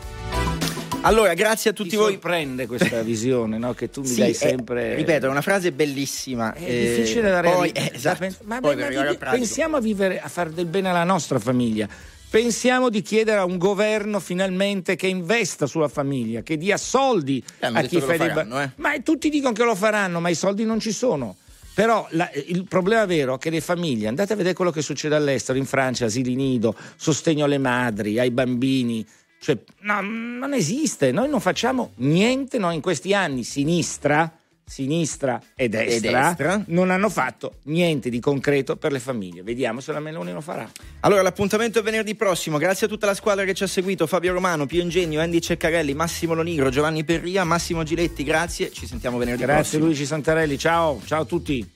Allora, 1.05 1.33
grazie 1.33 1.71
a 1.71 1.73
tutti 1.73 1.89
Ti 1.89 1.95
voi. 1.97 2.11
sorprende 2.11 2.65
questa 2.65 3.01
visione, 3.03 3.57
no? 3.57 3.73
Che 3.73 3.89
tu 3.89 4.01
mi 4.01 4.07
Sì, 4.07 4.19
dai 4.19 4.29
è- 4.29 4.33
sempre. 4.33 4.95
ripeto, 4.95 5.25
è 5.25 5.29
una 5.29 5.41
frase 5.41 5.73
bellissima. 5.73 6.53
È 6.53 6.63
eh, 6.63 6.95
difficile 6.95 7.29
da 7.29 7.41
poi, 7.41 7.71
realizzare. 7.73 7.89
eh, 7.91 7.95
esatto. 7.95 8.35
ma, 8.45 8.59
Poi 8.61 8.75
per 8.77 8.93
ma 8.95 9.03
pratico. 9.03 9.31
pensiamo 9.31 9.75
a 9.77 9.79
vivere, 9.81 10.21
a 10.21 10.29
fare 10.29 10.53
del 10.53 10.65
bene 10.65 10.89
alla 10.89 11.03
nostra 11.03 11.39
famiglia. 11.39 11.87
Pensiamo 12.33 12.89
di 12.89 13.03
chiedere 13.03 13.37
a 13.37 13.45
un 13.45 13.59
governo 13.59 14.19
finalmente 14.19 14.95
che 14.95 15.05
investa 15.05 15.67
sulla 15.67 15.87
famiglia, 15.87 16.41
che 16.41 16.57
dia 16.57 16.77
soldi 16.77 17.43
Eh, 17.59 17.67
a 17.67 17.81
chi 17.83 17.99
fa 17.99 18.17
dei 18.17 18.27
faranno, 18.27 18.59
eh. 18.59 18.71
Ma 18.77 18.99
tutti 19.01 19.29
dicono 19.29 19.53
che 19.53 19.63
lo 19.63 19.75
faranno, 19.75 20.19
ma 20.19 20.29
i 20.29 20.33
soldi 20.33 20.65
non 20.65 20.79
ci 20.79 20.91
sono. 20.91 21.35
Però 21.75 22.07
la- 22.09 22.31
il 22.47 22.63
problema 22.67 23.05
vero 23.05 23.35
è 23.35 23.37
che 23.37 23.51
le 23.51 23.61
famiglie, 23.61 24.07
andate 24.07 24.33
a 24.33 24.35
vedere 24.35 24.55
quello 24.55 24.71
che 24.71 24.81
succede 24.81 25.13
all'estero, 25.13 25.59
in 25.59 25.67
Francia, 25.67 26.05
asili 26.05 26.33
nido, 26.33 26.75
sostegno 26.95 27.45
alle 27.45 27.59
madri, 27.59 28.17
ai 28.17 28.31
bambini. 28.31 29.05
Cioè, 29.39 29.55
no, 29.81 30.01
non 30.01 30.55
esiste, 30.55 31.11
noi 31.11 31.29
non 31.29 31.39
facciamo 31.39 31.91
niente, 31.97 32.57
noi 32.57 32.73
in 32.73 32.81
questi 32.81 33.13
anni 33.13 33.43
sinistra, 33.43 34.39
sinistra 34.65 35.41
e 35.55 35.69
destra, 35.69 36.27
destra. 36.27 36.63
non 36.67 36.89
hanno 36.89 37.09
fatto 37.09 37.59
niente 37.63 38.09
di 38.09 38.19
concreto 38.19 38.75
per 38.75 38.91
le 38.91 38.99
famiglie. 38.99 39.43
Vediamo 39.43 39.79
se 39.79 39.91
la 39.91 39.99
Meloni 39.99 40.31
lo 40.31 40.41
farà. 40.41 40.69
Allora, 41.01 41.21
l'appuntamento 41.21 41.79
è 41.79 41.81
venerdì 41.83 42.15
prossimo. 42.15 42.57
Grazie 42.57 42.87
a 42.87 42.89
tutta 42.89 43.05
la 43.05 43.13
squadra 43.13 43.43
che 43.45 43.53
ci 43.53 43.63
ha 43.63 43.67
seguito: 43.67 44.07
Fabio 44.07 44.33
Romano, 44.33 44.65
Pio 44.65 44.81
Ingegno, 44.81 45.21
Andy 45.21 45.39
Ceccarelli, 45.39 45.93
Massimo 45.93 46.33
Lonigro, 46.33 46.69
Giovanni 46.69 47.03
Perria, 47.03 47.43
Massimo 47.43 47.83
Giletti. 47.83 48.23
Grazie, 48.23 48.71
ci 48.71 48.85
sentiamo 48.85 49.17
venerdì 49.17 49.43
Grazie 49.43 49.61
prossimo. 49.61 49.85
Luigi 49.85 50.05
Santarelli, 50.05 50.57
ciao, 50.57 51.01
ciao 51.05 51.21
a 51.21 51.25
tutti. 51.25 51.71